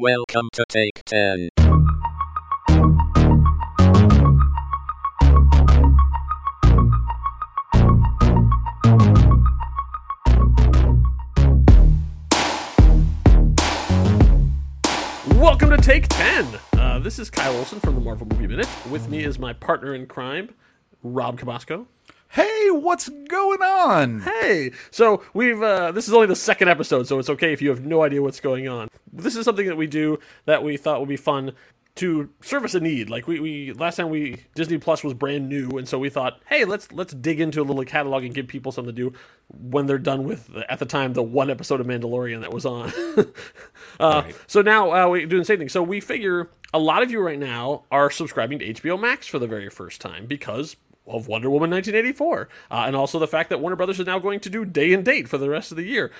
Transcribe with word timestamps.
Welcome 0.00 0.48
to 0.52 0.64
Take 0.68 1.02
10. 1.06 1.48
Welcome 15.34 15.70
to 15.70 15.78
Take 15.82 16.06
10. 16.06 16.46
Uh, 16.74 17.00
this 17.00 17.18
is 17.18 17.28
Kyle 17.28 17.56
Olson 17.56 17.80
from 17.80 17.96
the 17.96 18.00
Marvel 18.00 18.28
Movie 18.28 18.46
Minute. 18.46 18.68
With 18.88 19.08
me 19.08 19.24
is 19.24 19.40
my 19.40 19.52
partner 19.52 19.96
in 19.96 20.06
crime, 20.06 20.50
Rob 21.02 21.40
Cabasco. 21.40 21.88
Hey, 22.30 22.70
what's 22.70 23.08
going 23.08 23.62
on? 23.62 24.20
Hey, 24.20 24.72
so 24.90 25.22
we've 25.32 25.62
uh, 25.62 25.92
this 25.92 26.08
is 26.08 26.14
only 26.14 26.26
the 26.26 26.36
second 26.36 26.68
episode, 26.68 27.06
so 27.06 27.18
it's 27.18 27.30
okay 27.30 27.52
if 27.52 27.62
you 27.62 27.70
have 27.70 27.84
no 27.84 28.02
idea 28.02 28.22
what's 28.22 28.40
going 28.40 28.68
on. 28.68 28.88
This 29.12 29.34
is 29.34 29.44
something 29.44 29.66
that 29.66 29.76
we 29.76 29.86
do 29.86 30.18
that 30.44 30.62
we 30.62 30.76
thought 30.76 31.00
would 31.00 31.08
be 31.08 31.16
fun 31.16 31.52
to 31.96 32.28
service 32.42 32.74
a 32.74 32.80
need. 32.80 33.08
Like 33.10 33.26
we, 33.26 33.40
we 33.40 33.72
last 33.72 33.96
time 33.96 34.10
we 34.10 34.36
Disney 34.54 34.76
Plus 34.76 35.02
was 35.02 35.14
brand 35.14 35.48
new, 35.48 35.70
and 35.78 35.88
so 35.88 35.98
we 35.98 36.10
thought, 36.10 36.40
hey, 36.46 36.66
let's 36.66 36.92
let's 36.92 37.14
dig 37.14 37.40
into 37.40 37.62
a 37.62 37.64
little 37.64 37.84
catalog 37.84 38.24
and 38.24 38.34
give 38.34 38.46
people 38.46 38.72
something 38.72 38.94
to 38.94 39.10
do 39.10 39.16
when 39.48 39.86
they're 39.86 39.98
done 39.98 40.24
with 40.24 40.50
at 40.68 40.78
the 40.78 40.86
time 40.86 41.14
the 41.14 41.22
one 41.22 41.48
episode 41.48 41.80
of 41.80 41.86
Mandalorian 41.86 42.42
that 42.42 42.52
was 42.52 42.66
on. 42.66 42.92
uh, 44.00 44.22
So 44.46 44.60
now 44.60 44.92
uh, 44.92 45.08
we're 45.08 45.26
doing 45.26 45.40
the 45.40 45.46
same 45.46 45.58
thing. 45.58 45.70
So 45.70 45.82
we 45.82 46.00
figure 46.00 46.50
a 46.74 46.78
lot 46.78 47.02
of 47.02 47.10
you 47.10 47.20
right 47.20 47.38
now 47.38 47.84
are 47.90 48.10
subscribing 48.10 48.58
to 48.58 48.74
HBO 48.74 49.00
Max 49.00 49.26
for 49.26 49.38
the 49.38 49.46
very 49.46 49.70
first 49.70 50.00
time 50.02 50.26
because 50.26 50.76
of 51.08 51.28
Wonder 51.28 51.50
Woman 51.50 51.70
1984, 51.70 52.48
uh, 52.70 52.74
and 52.86 52.96
also 52.96 53.18
the 53.18 53.26
fact 53.26 53.50
that 53.50 53.60
Warner 53.60 53.76
Brothers 53.76 54.00
is 54.00 54.06
now 54.06 54.18
going 54.18 54.40
to 54.40 54.50
do 54.50 54.64
day 54.64 54.92
and 54.92 55.04
date 55.04 55.28
for 55.28 55.38
the 55.38 55.48
rest 55.48 55.70
of 55.70 55.76
the 55.76 55.84
year 55.84 56.10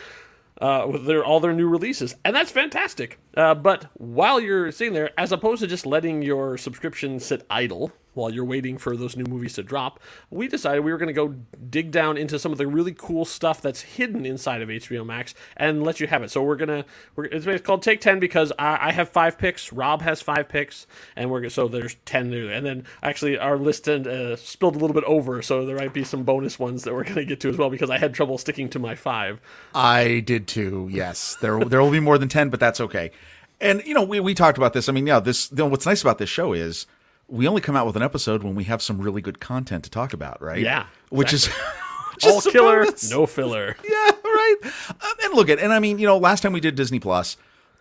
uh, 0.60 0.86
with 0.90 1.06
their 1.06 1.24
all 1.24 1.40
their 1.40 1.52
new 1.52 1.68
releases, 1.68 2.16
and 2.24 2.34
that's 2.34 2.50
fantastic. 2.50 3.18
Uh, 3.36 3.54
but 3.54 3.86
while 3.94 4.40
you're 4.40 4.72
sitting 4.72 4.94
there, 4.94 5.10
as 5.18 5.32
opposed 5.32 5.60
to 5.60 5.66
just 5.66 5.86
letting 5.86 6.22
your 6.22 6.58
subscription 6.58 7.20
sit 7.20 7.44
idle 7.50 7.92
while 8.18 8.30
you're 8.30 8.44
waiting 8.44 8.76
for 8.76 8.96
those 8.96 9.16
new 9.16 9.24
movies 9.24 9.54
to 9.54 9.62
drop, 9.62 10.00
we 10.28 10.48
decided 10.48 10.84
we 10.84 10.92
were 10.92 10.98
going 10.98 11.06
to 11.06 11.12
go 11.12 11.34
dig 11.70 11.90
down 11.90 12.18
into 12.18 12.38
some 12.38 12.52
of 12.52 12.58
the 12.58 12.66
really 12.66 12.92
cool 12.92 13.24
stuff 13.24 13.62
that's 13.62 13.80
hidden 13.80 14.26
inside 14.26 14.60
of 14.60 14.68
HBO 14.68 15.06
Max 15.06 15.34
and 15.56 15.82
let 15.82 16.00
you 16.00 16.06
have 16.08 16.22
it. 16.22 16.30
So 16.30 16.42
we're 16.42 16.56
gonna 16.56 16.84
we're, 17.16 17.26
it's 17.26 17.62
called 17.62 17.82
Take 17.82 18.00
Ten 18.00 18.18
because 18.18 18.52
I, 18.58 18.88
I 18.88 18.92
have 18.92 19.08
five 19.08 19.38
picks, 19.38 19.72
Rob 19.72 20.02
has 20.02 20.20
five 20.20 20.48
picks, 20.48 20.86
and 21.16 21.30
we're 21.30 21.48
so 21.48 21.68
there's 21.68 21.96
ten 22.04 22.28
new. 22.28 22.50
And 22.50 22.66
then 22.66 22.84
actually 23.02 23.38
our 23.38 23.56
list 23.56 23.88
uh, 23.88 24.36
spilled 24.36 24.76
a 24.76 24.78
little 24.78 24.94
bit 24.94 25.04
over, 25.04 25.40
so 25.40 25.64
there 25.64 25.76
might 25.76 25.94
be 25.94 26.04
some 26.04 26.24
bonus 26.24 26.58
ones 26.58 26.84
that 26.84 26.94
we're 26.94 27.04
going 27.04 27.14
to 27.16 27.24
get 27.24 27.40
to 27.40 27.48
as 27.48 27.56
well 27.56 27.70
because 27.70 27.90
I 27.90 27.98
had 27.98 28.12
trouble 28.12 28.36
sticking 28.36 28.68
to 28.70 28.78
my 28.78 28.94
five. 28.94 29.40
I 29.74 30.20
did 30.20 30.48
too. 30.48 30.88
Yes, 30.90 31.36
there 31.40 31.64
there 31.64 31.80
will 31.80 31.92
be 31.92 32.00
more 32.00 32.18
than 32.18 32.28
ten, 32.28 32.50
but 32.50 32.60
that's 32.60 32.80
okay. 32.80 33.12
And 33.60 33.82
you 33.84 33.94
know, 33.94 34.02
we 34.02 34.20
we 34.20 34.34
talked 34.34 34.58
about 34.58 34.72
this. 34.72 34.88
I 34.88 34.92
mean, 34.92 35.06
yeah, 35.06 35.20
this. 35.20 35.50
You 35.50 35.58
know, 35.58 35.66
what's 35.66 35.86
nice 35.86 36.02
about 36.02 36.18
this 36.18 36.28
show 36.28 36.52
is 36.52 36.86
we 37.28 37.46
only 37.46 37.60
come 37.60 37.76
out 37.76 37.86
with 37.86 37.96
an 37.96 38.02
episode 38.02 38.42
when 38.42 38.54
we 38.54 38.64
have 38.64 38.80
some 38.82 39.00
really 39.00 39.20
good 39.20 39.38
content 39.40 39.84
to 39.84 39.90
talk 39.90 40.12
about, 40.12 40.40
right? 40.42 40.60
Yeah, 40.60 40.86
which 41.10 41.32
is 41.32 41.48
All 42.24 42.40
killer, 42.40 42.84
bonus. 42.84 43.10
no 43.10 43.26
filler. 43.26 43.76
yeah, 43.88 44.10
right. 44.24 44.56
Um, 44.88 45.12
and 45.24 45.34
look 45.34 45.48
at, 45.48 45.58
and 45.58 45.72
I 45.72 45.78
mean, 45.78 45.98
you 45.98 46.06
know, 46.06 46.18
last 46.18 46.40
time 46.42 46.52
we 46.52 46.60
did 46.60 46.74
Disney 46.74 46.98
Plus. 47.00 47.36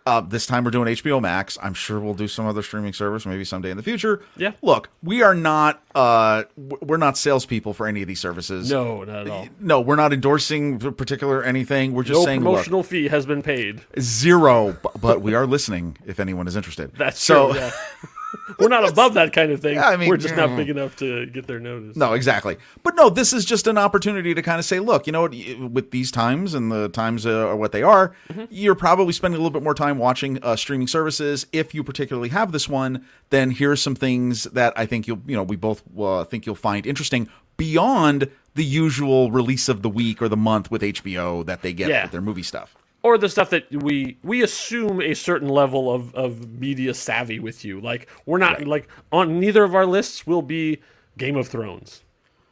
Uh, 0.06 0.22
this 0.22 0.46
time 0.46 0.64
we're 0.64 0.72
doing 0.72 0.88
HBO 0.88 1.22
Max. 1.22 1.58
I'm 1.62 1.74
sure 1.74 2.00
we'll 2.00 2.14
do 2.14 2.30
some 2.30 2.46
other 2.46 2.62
streaming 2.62 2.94
service 2.94 3.26
maybe 3.26 3.44
someday 3.44 3.72
in 3.72 3.76
the 3.78 3.84
future. 3.84 4.22
Yeah. 4.38 4.54
Look, 4.62 4.90
we 5.04 5.22
are 5.22 5.36
not 5.36 5.84
uh, 5.94 6.44
we're 6.56 6.96
not 6.96 7.18
salespeople 7.18 7.74
for 7.74 7.88
any 7.88 8.04
of 8.04 8.08
these 8.08 8.22
services. 8.22 8.72
No, 8.72 9.04
not 9.04 9.24
at 9.24 9.30
all. 9.30 9.48
No, 9.60 9.82
we're 9.82 9.98
not 9.98 10.14
endorsing 10.14 10.80
particular 10.80 11.44
anything. 11.44 11.92
We're 11.94 12.04
just 12.04 12.20
No 12.22 12.26
saying, 12.26 12.40
look, 12.42 12.54
promotional 12.54 12.84
fee 12.84 13.10
has 13.10 13.26
been 13.26 13.42
paid. 13.42 13.82
zero, 14.00 14.78
but 15.02 15.22
we 15.22 15.34
are 15.36 15.46
listening 15.46 15.98
if 16.06 16.22
anyone 16.22 16.48
is 16.48 16.56
interested. 16.56 16.94
That's 16.96 17.22
so. 17.22 17.52
true. 17.52 17.60
Yeah. 17.60 17.72
We're 18.60 18.68
not 18.70 18.88
above 18.90 19.14
that 19.16 19.34
kind 19.34 19.52
of 19.52 19.62
thing. 19.62 19.76
Yeah, 19.76 19.90
I 19.90 19.98
mean, 19.98 20.10
We're 20.10 20.18
just 20.18 20.36
not 20.36 20.56
big 20.56 20.70
enough 20.70 20.96
to 20.98 21.26
get 21.28 21.48
their 21.48 21.60
notice. 21.60 21.96
No, 21.96 22.14
exactly. 22.14 22.58
But 22.84 22.96
no, 22.96 23.10
this 23.10 23.34
is 23.34 23.46
just 23.46 23.68
an 23.68 23.78
opportunity 23.78 24.34
to 24.34 24.42
kind 24.42 24.60
of 24.60 24.66
say, 24.66 24.80
look, 24.80 25.06
you 25.08 25.14
know 25.14 25.22
what, 25.22 25.32
with 25.72 25.92
these 25.92 26.12
times 26.12 26.54
and 26.54 26.72
the 26.72 26.90
times 26.90 27.26
uh, 27.26 27.48
are 27.50 27.56
what 27.56 27.72
they 27.72 27.84
are, 27.84 28.14
Mm-hmm. 28.30 28.46
you're 28.50 28.76
probably 28.76 29.14
spending 29.14 29.40
a 29.40 29.44
little 29.44 29.58
bit 29.58 29.64
more 29.64 29.74
time 29.74 29.98
watching 29.98 30.40
uh, 30.44 30.56
streaming 30.56 30.88
services. 30.88 31.46
If 31.52 31.74
you 31.74 31.84
particularly 31.84 32.30
have 32.30 32.52
this 32.52 32.68
one, 32.70 33.06
then 33.30 33.52
here's 33.52 33.82
some 33.82 33.96
things 33.96 34.44
that 34.46 34.74
I 34.78 34.86
think 34.86 35.08
you'll, 35.08 35.22
you 35.28 35.36
know, 35.36 35.44
we 35.44 35.56
both 35.56 35.82
uh, 36.00 36.24
think 36.24 36.46
you'll 36.46 36.56
find 36.56 36.86
interesting 36.86 37.30
beyond 37.58 38.30
the 38.56 38.64
usual 38.64 39.32
release 39.32 39.68
of 39.70 39.82
the 39.82 39.90
week 39.90 40.22
or 40.22 40.30
the 40.30 40.38
month 40.38 40.72
with 40.72 40.82
HBO 40.82 41.46
that 41.46 41.62
they 41.62 41.74
get 41.74 41.90
Yeah. 41.90 42.04
with 42.04 42.12
their 42.12 42.22
movie 42.22 42.44
stuff. 42.44 42.76
Or 43.08 43.18
the 43.18 43.30
stuff 43.30 43.50
that 43.52 43.72
we 43.72 44.18
we 44.22 44.44
assume 44.44 45.02
a 45.02 45.14
certain 45.14 45.48
level 45.50 45.90
of, 45.94 46.14
of 46.14 46.60
media 46.60 46.94
savvy 46.94 47.40
with 47.40 47.64
you. 47.64 47.80
Like 47.80 48.08
we're 48.26 48.38
not 48.38 48.66
like 48.68 48.88
on 49.12 49.40
neither 49.40 49.64
of 49.64 49.74
our 49.74 49.86
lists 49.86 50.28
will 50.28 50.42
be 50.42 50.80
Game 51.18 51.38
of 51.38 51.48
Thrones 51.48 52.04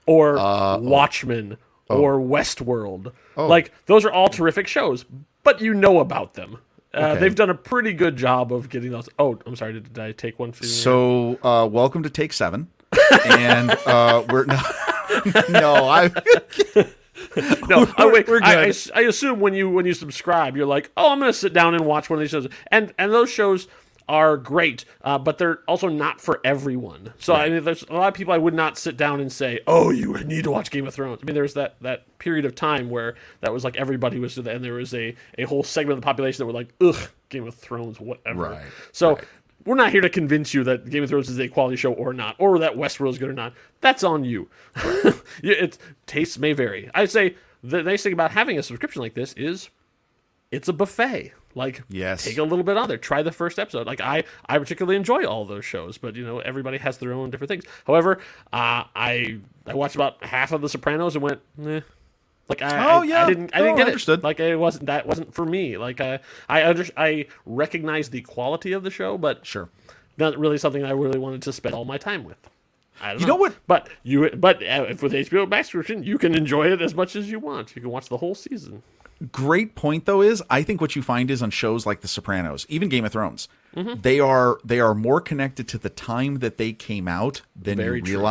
or 0.05 0.37
Uh, 0.37 0.77
Watchmen 0.77 1.57
oh. 1.89 1.99
or 1.99 2.19
Westworld. 2.19 3.11
Like 3.35 3.73
those 3.85 4.05
are 4.05 4.11
all 4.11 4.29
terrific 4.29 4.65
shows, 4.67 5.03
but 5.43 5.59
you 5.59 5.73
know 5.73 5.99
about 5.99 6.33
them. 6.35 6.57
Uh, 6.57 6.61
Okay. 6.97 7.19
They've 7.19 7.35
done 7.35 7.49
a 7.49 7.55
pretty 7.55 7.91
good 7.91 8.15
job 8.15 8.53
of 8.53 8.69
getting 8.69 8.91
those. 8.91 9.09
Oh, 9.19 9.37
I'm 9.45 9.57
sorry. 9.57 9.73
Did, 9.73 9.91
did 9.91 10.01
I 10.01 10.13
take 10.13 10.39
one 10.39 10.53
for 10.53 10.63
you? 10.63 10.69
So, 10.69 11.37
uh, 11.43 11.67
welcome 11.67 12.03
to 12.03 12.09
Take 12.09 12.31
Seven. 12.31 12.69
and 13.25 13.71
uh, 13.85 14.23
we're 14.29 14.45
no, 14.45 14.61
no, 15.49 15.89
I 15.89 16.09
no, 17.69 17.91
I, 17.97 18.05
wait, 18.07 18.29
I, 18.29 18.63
I 18.63 18.71
good. 18.71 19.07
assume 19.09 19.39
when 19.39 19.53
you 19.53 19.69
when 19.69 19.85
you 19.85 19.93
subscribe, 19.93 20.55
you're 20.55 20.65
like, 20.65 20.91
oh, 20.97 21.11
I'm 21.11 21.19
going 21.19 21.31
to 21.31 21.37
sit 21.37 21.53
down 21.53 21.75
and 21.75 21.85
watch 21.85 22.09
one 22.09 22.19
of 22.19 22.21
these 22.21 22.31
shows, 22.31 22.47
and 22.71 22.93
and 22.97 23.11
those 23.11 23.29
shows 23.29 23.67
are 24.07 24.37
great, 24.37 24.85
uh, 25.01 25.17
but 25.17 25.37
they're 25.37 25.59
also 25.67 25.87
not 25.87 26.21
for 26.21 26.39
everyone. 26.43 27.13
So 27.17 27.33
I 27.33 27.49
mean, 27.49 27.63
there's 27.63 27.83
a 27.83 27.93
lot 27.93 28.07
of 28.07 28.13
people 28.13 28.33
I 28.33 28.37
would 28.37 28.53
not 28.53 28.77
sit 28.77 28.97
down 28.97 29.19
and 29.19 29.31
say, 29.31 29.61
oh, 29.67 29.89
you 29.89 30.13
need 30.23 30.43
to 30.43 30.51
watch 30.51 30.69
Game 30.69 30.85
of 30.87 30.93
Thrones. 30.93 31.19
I 31.21 31.25
mean, 31.25 31.35
there's 31.35 31.55
that 31.55 31.75
that 31.81 32.17
period 32.19 32.45
of 32.45 32.55
time 32.55 32.89
where 32.89 33.15
that 33.41 33.51
was 33.51 33.63
like 33.63 33.77
everybody 33.77 34.19
was, 34.19 34.35
to 34.35 34.41
the 34.41 34.51
and 34.51 34.63
there 34.63 34.73
was 34.73 34.93
a 34.93 35.15
a 35.37 35.43
whole 35.43 35.63
segment 35.63 35.97
of 35.97 36.01
the 36.01 36.05
population 36.05 36.39
that 36.39 36.45
were 36.45 36.53
like, 36.53 36.69
ugh, 36.81 37.09
Game 37.29 37.47
of 37.47 37.55
Thrones, 37.55 37.99
whatever. 37.99 38.43
Right, 38.43 38.65
So. 38.91 39.19
We're 39.65 39.75
not 39.75 39.91
here 39.91 40.01
to 40.01 40.09
convince 40.09 40.53
you 40.53 40.63
that 40.65 40.89
Game 40.89 41.03
of 41.03 41.09
Thrones 41.09 41.29
is 41.29 41.39
a 41.39 41.47
quality 41.47 41.75
show 41.75 41.91
or 41.93 42.13
not, 42.13 42.35
or 42.37 42.59
that 42.59 42.73
Westworld 42.75 43.09
is 43.11 43.17
good 43.17 43.29
or 43.29 43.33
not. 43.33 43.53
That's 43.81 44.03
on 44.03 44.23
you. 44.23 44.49
It's 45.43 45.77
tastes 46.05 46.37
may 46.37 46.53
vary. 46.53 46.89
I 46.93 47.05
say 47.05 47.35
the 47.63 47.81
nice 47.83 48.03
thing 48.03 48.13
about 48.13 48.31
having 48.31 48.57
a 48.59 48.63
subscription 48.63 49.01
like 49.01 49.15
this 49.15 49.33
is 49.33 49.69
it's 50.51 50.67
a 50.67 50.73
buffet. 50.73 51.33
Like, 51.57 51.83
Yes. 51.89 52.25
take 52.25 52.37
a 52.37 52.43
little 52.43 52.63
bit 52.65 52.75
on 52.75 52.89
there. 52.89 52.97
Try 52.97 53.23
the 53.23 53.31
first 53.31 53.57
episode. 53.59 53.87
Like, 53.87 54.01
I, 54.01 54.25
I 54.47 54.57
particularly 54.59 54.97
enjoy 54.97 55.23
all 55.23 55.45
those 55.45 55.63
shows, 55.63 55.97
but 55.97 56.15
you 56.17 56.25
know, 56.25 56.39
everybody 56.39 56.77
has 56.79 56.97
their 56.97 57.13
own 57.13 57.29
different 57.29 57.47
things. 57.47 57.63
However, 57.87 58.17
uh, 58.51 58.83
I 58.93 59.39
I 59.65 59.73
watched 59.73 59.95
about 59.95 60.21
half 60.23 60.51
of 60.51 60.61
The 60.61 60.67
Sopranos 60.69 61.15
and 61.15 61.23
went, 61.23 61.39
eh. 61.65 61.79
Like 62.47 62.61
I, 62.61 62.93
Oh, 62.97 63.01
yeah. 63.01 63.23
I 63.25 63.27
didn't, 63.27 63.51
I 63.55 63.59
didn't 63.59 63.71
No, 63.73 63.77
get 63.77 63.87
understood. 63.87 64.19
it. 64.19 64.23
Like 64.23 64.39
it 64.39 64.55
wasn't 64.55 64.85
that 64.87 65.07
wasn't 65.07 65.33
for 65.33 65.45
me. 65.45 65.77
Like 65.77 65.99
I, 66.01 66.19
I 66.47 66.65
under, 66.65 66.85
I 66.95 67.25
recognize 67.45 68.09
the 68.09 68.21
quality 68.21 68.71
of 68.73 68.83
the 68.83 68.91
show, 68.91 69.17
but 69.17 69.45
sure. 69.45 69.69
not 70.17 70.37
really 70.37 70.57
something 70.57 70.83
I 70.83 70.91
really 70.91 71.19
wanted 71.19 71.41
to 71.43 71.53
spend 71.53 71.73
all 71.75 71.85
my 71.85 71.97
time 71.97 72.23
with. 72.23 72.37
I 73.01 73.11
don't 73.13 73.21
You 73.21 73.27
know 73.27 73.35
what- 73.35 73.55
But 73.67 73.89
you, 74.03 74.29
but 74.29 74.57
uh, 74.63 74.85
if 74.89 75.01
with 75.03 75.11
HBO 75.13 75.47
Max 75.49 75.67
subscription, 75.67 76.03
you 76.03 76.17
can 76.17 76.35
enjoy 76.35 76.71
it 76.71 76.81
as 76.81 76.93
much 76.95 77.15
as 77.15 77.29
you 77.29 77.39
want. 77.39 77.75
You 77.75 77.81
can 77.81 77.91
watch 77.91 78.07
the 78.09 78.17
whole 78.17 78.35
season. 78.35 78.83
great 79.31 79.75
point 79.75 80.05
though 80.05 80.21
is 80.21 80.43
I 80.49 80.61
think 80.63 80.81
what 80.81 80.95
you 80.95 81.01
find 81.01 81.31
is 81.31 81.41
on 81.41 81.49
shows 81.49 81.85
like 81.85 82.01
The 82.01 82.07
Sopranos, 82.07 82.65
even 82.69 82.89
Game 82.89 83.05
of 83.05 83.11
Thrones, 83.11 83.47
Mm-hmm. 83.75 84.01
they 84.03 84.21
are 84.21 84.57
they 84.63 84.79
are 84.79 84.95
more 84.95 85.19
connected 85.19 85.67
to 85.69 85.77
the 85.77 85.89
time 85.89 86.35
that 86.39 86.57
they 86.57 86.71
came 86.71 87.09
out 87.09 87.41
than 87.61 87.77
Very 87.77 87.97
you 87.99 88.05
true. 88.05 88.21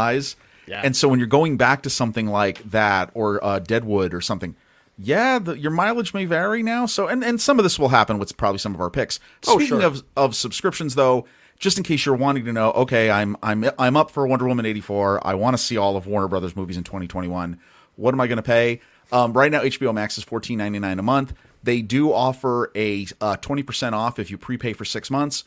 Yeah. 0.67 0.81
And 0.83 0.97
so 0.97 1.09
when 1.09 1.19
you're 1.19 1.27
going 1.27 1.57
back 1.57 1.83
to 1.83 1.91
something 1.91 2.27
like 2.27 2.63
that 2.71 3.11
or 3.15 3.43
uh, 3.45 3.59
Deadwood 3.59 4.15
or 4.15 4.21
something, 4.21 4.57
yeah, 4.97 5.39
the, 5.39 5.59
your 5.59 5.71
mileage 5.71 6.15
may 6.15 6.25
vary 6.25 6.63
now. 6.63 6.87
So 6.87 7.09
and 7.09 7.25
and 7.25 7.41
some 7.41 7.59
of 7.59 7.65
this 7.65 7.79
will 7.79 7.89
happen 7.89 8.19
with 8.19 8.37
probably 8.37 8.59
some 8.59 8.75
of 8.75 8.81
our 8.81 8.91
picks. 8.91 9.19
Oh, 9.47 9.59
Speaking 9.59 9.81
sure. 9.81 9.83
of 9.83 10.05
of 10.17 10.37
subscriptions 10.37 10.95
though, 10.95 11.27
just 11.59 11.79
in 11.79 11.85
case 11.85 12.07
you're 12.07 12.15
wanting 12.15 12.45
to 12.45 12.53
know, 12.53 12.71
okay, 12.73 13.11
I'm 13.11 13.37
I'm 13.43 13.69
I'm 13.79 13.97
up 13.97 14.11
for 14.11 14.27
Wonder 14.27 14.47
Woman 14.47 14.67
84. 14.67 15.27
I 15.27 15.35
want 15.35 15.57
to 15.57 15.63
see 15.63 15.77
all 15.77 15.97
of 15.97 16.07
Warner 16.07 16.29
Brothers 16.29 16.55
movies 16.55 16.77
in 16.77 16.85
2021. 16.85 17.59
What 17.97 18.15
am 18.15 18.21
I 18.21 18.27
going 18.27 18.37
to 18.37 18.43
pay? 18.43 18.81
Um, 19.13 19.33
right 19.33 19.51
now, 19.51 19.61
HBO 19.63 19.95
Max 19.95 20.19
is 20.19 20.25
$14.99 20.25 20.99
a 20.99 21.03
month. 21.03 21.35
They 21.63 21.83
do 21.83 22.13
offer 22.13 22.71
a 22.75 23.07
uh, 23.21 23.37
20% 23.37 23.93
off 23.93 24.19
if 24.19 24.31
you 24.31 24.39
prepay 24.39 24.73
for 24.73 24.85
six 24.85 25.11
months, 25.11 25.45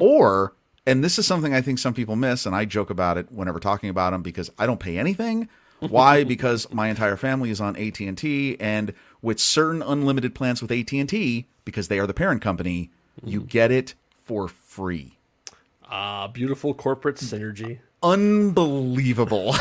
or 0.00 0.54
and 0.86 1.04
this 1.04 1.18
is 1.18 1.26
something 1.26 1.54
I 1.54 1.60
think 1.60 1.78
some 1.78 1.94
people 1.94 2.16
miss, 2.16 2.46
and 2.46 2.54
I 2.54 2.64
joke 2.64 2.90
about 2.90 3.18
it 3.18 3.30
whenever 3.30 3.60
talking 3.60 3.90
about 3.90 4.10
them 4.10 4.22
because 4.22 4.50
I 4.58 4.66
don't 4.66 4.80
pay 4.80 4.98
anything. 4.98 5.48
Why? 5.80 6.24
because 6.34 6.72
my 6.72 6.88
entire 6.88 7.16
family 7.16 7.50
is 7.50 7.60
on 7.60 7.76
AT 7.76 8.00
and 8.00 8.16
T, 8.16 8.56
and 8.60 8.94
with 9.22 9.40
certain 9.40 9.82
unlimited 9.82 10.34
plans 10.34 10.62
with 10.62 10.70
AT 10.70 10.92
and 10.92 11.08
T, 11.08 11.46
because 11.64 11.88
they 11.88 11.98
are 11.98 12.06
the 12.06 12.14
parent 12.14 12.42
company, 12.42 12.90
you 13.24 13.42
get 13.42 13.70
it 13.70 13.94
for 14.24 14.48
free. 14.48 15.18
Ah, 15.90 16.28
beautiful 16.28 16.72
corporate 16.72 17.16
synergy. 17.16 17.80
Unbelievable. 18.02 19.54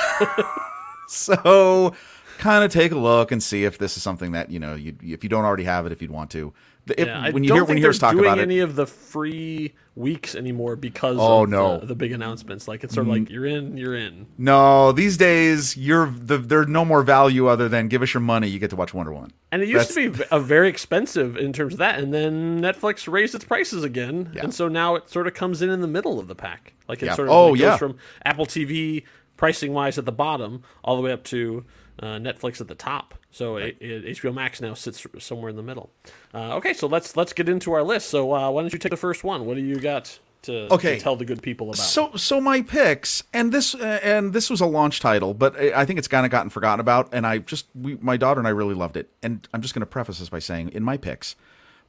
so, 1.08 1.94
kind 2.38 2.64
of 2.64 2.72
take 2.72 2.92
a 2.92 2.98
look 2.98 3.32
and 3.32 3.44
see 3.44 3.66
if 3.66 3.78
this 3.78 3.98
is 3.98 4.04
something 4.04 4.32
that 4.32 4.50
you 4.50 4.60
know, 4.60 4.76
you 4.76 4.96
if 5.02 5.24
you 5.24 5.30
don't 5.30 5.44
already 5.44 5.64
have 5.66 5.86
it, 5.86 5.92
if 5.92 6.02
you'd 6.02 6.12
want 6.12 6.32
to. 6.32 6.54
The- 6.98 7.06
Yeah, 7.06 7.30
when 7.32 7.44
you 7.44 7.54
hear 7.54 7.64
when 7.64 7.78
you 7.78 7.84
hear 7.84 7.90
us 7.92 7.98
talk 8.00 8.12
doing 8.14 8.26
about 8.26 8.40
any 8.40 8.60
it, 8.60 8.64
of 8.64 8.76
the 8.76 8.86
free 8.86 9.74
weeks 9.96 10.34
anymore 10.36 10.76
because 10.76 11.18
Oh, 11.20 11.44
of 11.44 11.50
no. 11.50 11.80
the, 11.80 11.88
the 11.88 11.96
big 11.96 12.12
announcements. 12.14 12.68
Like 12.68 12.84
it's 12.84 12.94
sort 12.94 13.08
of 13.08 13.12
like 13.14 13.24
mm. 13.24 13.30
you're 13.32 13.46
in, 13.46 13.76
you're 13.78 13.96
in. 13.96 14.28
no, 14.38 14.92
these 14.94 15.18
days 15.18 15.76
you're 15.76 16.08
the, 16.08 16.38
there's 16.38 16.68
no 16.68 16.86
more 16.86 17.02
value 17.04 17.48
other 17.48 17.68
than 17.68 17.88
give 17.90 18.02
us 18.02 18.14
your 18.14 18.22
money, 18.22 18.48
you 18.48 18.60
get 18.60 18.70
to 18.70 18.76
watch 18.78 18.94
Wonder 18.94 19.12
Woman. 19.14 19.32
And 19.52 19.62
it 19.62 19.68
used 19.68 19.94
to 19.94 20.12
be 20.12 20.24
a 20.32 20.40
very 20.40 20.70
expensive 20.70 21.36
in 21.36 21.52
terms 21.54 21.74
of 21.74 21.80
that, 21.80 22.00
and 22.00 22.14
then 22.14 22.62
Netflix 22.62 23.12
raised 23.12 23.36
its 23.36 23.44
prices 23.44 23.84
again, 23.84 24.32
Yeah. 24.34 24.44
and 24.44 24.54
so 24.54 24.68
now 24.68 24.96
it 24.96 25.10
sort 25.10 25.28
of 25.28 25.34
comes 25.34 25.62
in 25.62 25.70
in 25.70 25.82
the 25.82 25.88
middle 25.88 26.20
of 26.20 26.28
the 26.28 26.36
pack. 26.36 26.74
Like 26.88 27.02
it 27.04 27.08
Yeah. 27.08 27.16
sort 27.16 27.28
of 27.28 27.34
Oh, 27.34 27.48
like, 27.48 27.60
goes 27.60 27.62
yeah. 27.62 27.78
from 27.78 27.98
Apple 28.24 28.46
TV 28.46 29.04
pricing 29.38 29.74
wise 29.74 29.98
at 29.98 30.06
the 30.06 30.12
bottom 30.12 30.64
all 30.84 30.96
the 30.96 31.02
way 31.02 31.12
up 31.12 31.24
to 31.26 31.66
uh, 32.02 32.18
Netflix 32.18 32.62
at 32.62 32.68
the 32.68 32.76
top. 32.76 33.14
So 33.32 33.58
it, 33.58 33.78
it, 33.80 34.18
HBO 34.18 34.34
Max 34.34 34.62
now 34.62 34.74
sits 34.74 35.06
somewhere 35.20 35.50
in 35.50 35.56
the 35.56 35.64
middle. 35.64 35.90
Uh, 36.34 36.56
okay, 36.56 36.74
so 36.74 36.88
let's 36.88 37.16
let's 37.18 37.34
get 37.34 37.50
into 37.50 37.74
our 37.74 37.84
list. 37.84 38.10
So 38.10 38.34
uh, 38.34 38.50
why 38.50 38.62
don't 38.62 38.74
you 38.74 38.80
take 38.80 38.92
the 38.92 38.98
first 38.98 39.24
one? 39.24 39.46
What 39.46 39.56
do 39.56 39.62
you 39.62 39.80
got 39.80 40.20
to, 40.44 40.74
Okay. 40.74 40.96
to 40.96 41.02
tell 41.02 41.16
the 41.16 41.26
good 41.26 41.42
people 41.44 41.68
about? 41.68 41.78
So 41.78 42.12
so 42.16 42.40
my 42.42 42.62
picks 42.62 43.24
and 43.34 43.52
this 43.52 43.76
uh, 43.76 44.00
and 44.02 44.34
this 44.34 44.50
was 44.50 44.62
a 44.62 44.66
launch 44.66 45.00
title, 45.00 45.34
but 45.34 45.60
I 45.60 45.82
I 45.82 45.86
think 45.86 46.00
it's 46.00 46.08
kind 46.08 46.26
of 46.26 46.32
gotten 46.32 46.50
forgotten 46.50 46.80
about 46.80 47.10
and 47.14 47.28
I 47.28 47.40
just 47.40 47.68
we, 47.76 47.96
my 48.02 48.18
daughter 48.18 48.40
and 48.40 48.48
I 48.48 48.52
really 48.52 48.76
loved 48.76 48.98
it. 48.98 49.10
And 49.22 49.48
I'm 49.54 49.62
just 49.62 49.74
going 49.74 49.82
to 49.82 49.86
preface 49.86 50.20
this 50.20 50.30
by 50.30 50.40
saying 50.40 50.70
in 50.70 50.84
my 50.84 50.98
picks, 50.98 51.36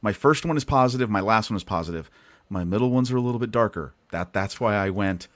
my 0.01 0.13
first 0.13 0.45
one 0.45 0.57
is 0.57 0.63
positive, 0.65 1.09
my 1.09 1.21
last 1.21 1.49
one 1.49 1.57
is 1.57 1.63
positive. 1.63 2.09
My 2.49 2.65
middle 2.65 2.89
ones 2.91 3.09
are 3.11 3.17
a 3.17 3.21
little 3.21 3.39
bit 3.39 3.49
darker. 3.51 3.93
That 4.11 4.33
that's 4.33 4.59
why 4.59 4.75
I 4.75 4.89
went 4.89 5.27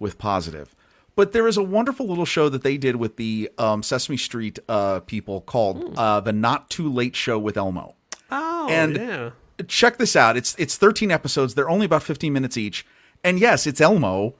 with 0.00 0.18
positive. 0.18 0.74
But 1.16 1.32
there 1.32 1.46
is 1.46 1.56
a 1.56 1.62
wonderful 1.62 2.06
little 2.08 2.24
show 2.24 2.48
that 2.48 2.62
they 2.62 2.76
did 2.76 2.96
with 2.96 3.16
the 3.16 3.50
um, 3.56 3.82
Sesame 3.82 4.16
Street 4.16 4.58
uh, 4.68 5.00
people 5.00 5.42
called 5.42 5.96
uh, 5.96 6.20
the 6.20 6.32
Not 6.32 6.70
Too 6.70 6.92
Late 6.92 7.14
Show 7.14 7.38
with 7.38 7.56
Elmo 7.56 7.94
oh, 8.30 8.68
and 8.70 8.96
yeah. 8.96 9.30
check 9.66 9.96
this 9.98 10.16
out. 10.16 10.36
It's 10.36 10.54
it's 10.58 10.76
13 10.76 11.10
episodes. 11.10 11.54
They're 11.54 11.70
only 11.70 11.86
about 11.86 12.02
15 12.02 12.32
minutes 12.32 12.56
each. 12.56 12.86
And 13.22 13.38
yes, 13.38 13.66
it's 13.66 13.80
Elmo 13.80 14.34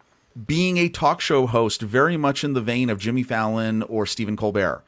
being 0.47 0.79
a 0.79 0.89
talk 0.89 1.21
show 1.21 1.47
host, 1.47 1.81
very 1.81 2.17
much 2.17 2.45
in 2.45 2.55
the 2.55 2.61
vein 2.61 2.91
of 2.91 2.99
Jimmy 2.99 3.23
Fallon 3.23 3.83
or 3.85 4.05
Stephen 4.05 4.37
Colbert. 4.37 4.85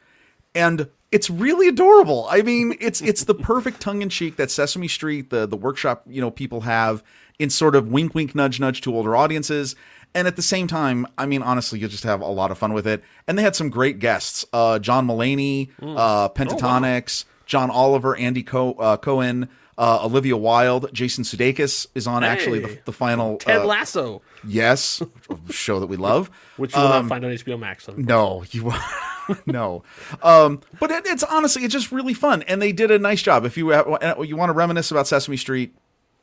And 0.55 0.89
it's 1.13 1.31
really 1.31 1.69
adorable. 1.69 2.27
I 2.31 2.43
mean, 2.43 2.77
it's 2.81 3.01
it's 3.01 3.25
the 3.25 3.35
perfect 3.35 3.81
tongue 3.81 4.03
in 4.03 4.09
cheek 4.09 4.37
that 4.37 4.51
Sesame 4.51 4.89
Street, 4.89 5.31
the 5.31 5.47
the 5.47 5.57
workshop, 5.57 6.03
you 6.07 6.21
know, 6.21 6.31
people 6.31 6.63
have 6.63 7.03
in 7.39 7.51
sort 7.51 7.77
of 7.77 7.89
wink 7.89 8.15
wink 8.15 8.35
nudge 8.35 8.59
nudge 8.59 8.81
to 8.83 8.95
older 8.95 9.15
audiences. 9.15 9.77
And 10.17 10.27
at 10.27 10.35
the 10.35 10.43
same 10.43 10.67
time, 10.67 11.07
I 11.19 11.27
mean, 11.27 11.43
honestly, 11.43 11.79
you'll 11.79 11.91
just 11.91 12.05
have 12.05 12.21
a 12.23 12.27
lot 12.27 12.51
of 12.51 12.57
fun 12.59 12.73
with 12.73 12.87
it. 12.87 13.05
And 13.29 13.39
they 13.39 13.43
had 13.43 13.55
some 13.55 13.69
great 13.71 13.99
guests: 13.99 14.45
uh, 14.53 14.79
John 14.79 15.07
Mulaney, 15.07 15.69
uh, 15.81 16.31
Pentatonix, 16.31 17.25
John 17.45 17.71
Oliver, 17.71 18.17
Andy 18.17 18.43
Co- 18.43 18.73
uh, 18.73 18.97
Cohen, 18.97 19.49
Uh, 19.79 20.01
Olivia 20.07 20.39
Wilde, 20.39 20.89
Jason 20.95 21.23
Sudeikis 21.23 21.87
is 21.95 22.07
on 22.07 22.25
actually 22.25 22.61
the, 22.61 22.79
the 22.87 22.93
final. 22.93 23.37
Ted 23.37 23.59
uh, 23.61 23.67
Lasso, 23.67 24.23
yes, 24.43 25.03
show 25.51 25.81
that 25.81 25.87
we 25.89 25.99
love. 25.99 26.31
which 26.57 26.75
you 26.75 26.81
will 26.81 26.89
Um, 26.89 27.05
not 27.07 27.09
find 27.11 27.25
on 27.27 27.31
HBO 27.33 27.59
Max. 27.59 27.87
No, 27.95 28.43
you 28.53 28.65
won't 28.65 28.81
no. 29.47 29.83
Um, 30.23 30.63
but 30.81 30.91
it, 30.91 31.05
it's 31.07 31.25
honestly 31.25 31.63
it's 31.65 31.75
just 31.75 31.93
really 31.93 32.15
fun, 32.15 32.43
and 32.45 32.63
they 32.63 32.73
did 32.73 32.91
a 32.91 32.99
nice 32.99 33.21
job. 33.21 33.45
If 33.45 33.59
you 33.59 33.71
uh, 33.75 34.15
you 34.27 34.35
want 34.35 34.49
to 34.49 34.55
reminisce 34.55 34.91
about 34.91 35.07
Sesame 35.07 35.37
Street, 35.37 35.77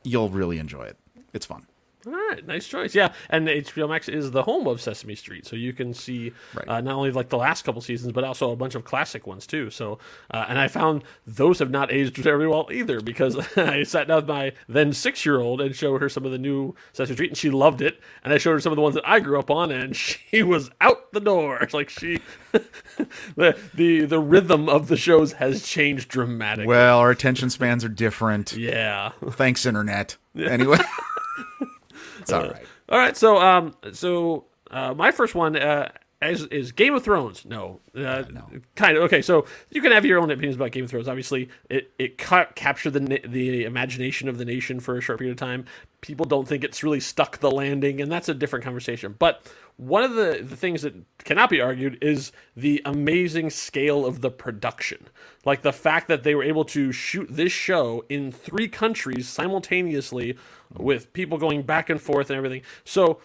you'll 0.03 0.29
really 0.29 0.57
enjoy 0.57 0.85
it. 0.85 0.97
It's 1.31 1.45
fun. 1.45 1.67
All 2.05 2.11
right, 2.13 2.45
nice 2.45 2.67
choice. 2.67 2.93
Yeah, 2.93 3.13
and 3.29 3.47
HBO 3.47 3.87
Max 3.87 4.09
is 4.09 4.31
the 4.31 4.43
home 4.43 4.67
of 4.67 4.81
Sesame 4.81 5.15
Street, 5.15 5.45
so 5.45 5.55
you 5.55 5.71
can 5.71 5.93
see 5.93 6.33
Right. 6.53 6.67
uh, 6.67 6.81
not 6.81 6.95
only 6.95 7.11
like 7.11 7.29
the 7.29 7.37
last 7.37 7.63
couple 7.63 7.81
seasons, 7.81 8.11
but 8.11 8.23
also 8.25 8.51
a 8.51 8.55
bunch 8.57 8.75
of 8.75 8.83
classic 8.83 9.25
ones 9.25 9.47
too. 9.47 9.69
So, 9.69 9.99
uh, 10.29 10.45
and 10.49 10.59
I 10.59 10.67
found 10.67 11.03
those 11.25 11.59
have 11.59 11.71
not 11.71 11.93
aged 11.93 12.17
very 12.17 12.45
well 12.47 12.67
either 12.71 12.99
because 12.99 13.37
I 13.57 13.83
sat 13.83 14.07
down 14.09 14.17
with 14.17 14.27
my 14.27 14.51
then 14.67 14.91
six-year-old 14.91 15.61
and 15.61 15.73
showed 15.75 16.01
her 16.01 16.09
some 16.09 16.25
of 16.25 16.31
the 16.33 16.37
new 16.37 16.75
Sesame 16.91 17.15
Street, 17.15 17.29
and 17.31 17.37
she 17.37 17.49
loved 17.49 17.81
it. 17.81 17.99
And 18.23 18.33
I 18.33 18.37
showed 18.37 18.51
her 18.53 18.59
some 18.59 18.73
of 18.73 18.75
the 18.75 18.81
ones 18.81 18.95
that 18.95 19.07
I 19.07 19.19
grew 19.21 19.39
up 19.39 19.49
on, 19.49 19.71
and 19.71 19.95
she 19.95 20.43
was 20.43 20.69
out 20.81 21.11
the 21.13 21.19
door. 21.21 21.67
Like 21.73 21.89
she, 21.89 22.19
the 23.35 23.57
the 23.73 24.05
the 24.05 24.19
rhythm 24.19 24.67
of 24.69 24.87
the 24.89 24.97
shows 24.97 25.33
has 25.33 25.63
changed 25.65 26.09
dramatically. 26.09 26.67
Well, 26.67 26.99
our 26.99 27.09
attention 27.11 27.49
spans 27.49 27.83
are 27.85 27.89
different. 27.89 28.53
yeah. 28.53 29.11
Thanks, 29.31 29.65
internet. 29.65 30.17
Anyway, 30.37 30.77
it's 32.23 32.33
all 32.33 32.43
right. 32.43 32.65
All 32.89 32.97
right, 32.97 33.15
so 33.15 33.37
um, 33.37 33.73
so 33.93 34.45
uh, 34.71 34.93
my 34.93 35.11
first 35.11 35.35
one 35.35 35.55
uh, 35.55 35.89
is, 36.31 36.45
is 36.45 36.71
Game 36.71 36.93
of 36.93 37.03
Thrones. 37.03 37.45
No, 37.45 37.79
uh, 37.95 38.23
kind 38.75 38.97
of 38.97 39.03
okay. 39.03 39.21
So 39.21 39.45
you 39.69 39.81
can 39.81 39.91
have 39.91 40.05
your 40.05 40.19
own 40.19 40.31
opinions 40.31 40.55
about 40.55 40.71
Game 40.71 40.85
of 40.85 40.89
Thrones. 40.89 41.07
Obviously, 41.07 41.49
it 41.69 41.91
it 41.99 42.17
ca- 42.17 42.47
captured 42.55 42.91
the 42.91 43.21
the 43.27 43.63
imagination 43.63 44.29
of 44.29 44.37
the 44.37 44.45
nation 44.45 44.79
for 44.79 44.97
a 44.97 45.01
short 45.01 45.19
period 45.19 45.33
of 45.33 45.37
time. 45.37 45.65
People 46.01 46.25
don't 46.25 46.47
think 46.47 46.63
it's 46.63 46.83
really 46.83 46.99
stuck 46.99 47.37
the 47.39 47.51
landing, 47.51 48.01
and 48.01 48.11
that's 48.11 48.27
a 48.27 48.33
different 48.33 48.65
conversation. 48.65 49.15
But 49.17 49.41
one 49.77 50.03
of 50.03 50.13
the, 50.15 50.39
the 50.43 50.55
things 50.55 50.81
that 50.83 50.93
cannot 51.23 51.49
be 51.49 51.59
argued 51.59 51.97
is 52.01 52.31
the 52.55 52.81
amazing 52.85 53.49
scale 53.49 54.05
of 54.05 54.21
the 54.21 54.29
production. 54.29 55.07
Like 55.45 55.61
the 55.61 55.73
fact 55.73 56.07
that 56.09 56.23
they 56.23 56.35
were 56.35 56.43
able 56.43 56.65
to 56.65 56.91
shoot 56.91 57.27
this 57.29 57.51
show 57.51 58.05
in 58.09 58.31
three 58.31 58.67
countries 58.67 59.27
simultaneously 59.27 60.37
with 60.75 61.11
people 61.13 61.37
going 61.37 61.63
back 61.63 61.89
and 61.89 62.01
forth 62.01 62.29
and 62.29 62.37
everything. 62.37 62.61
So 62.83 63.19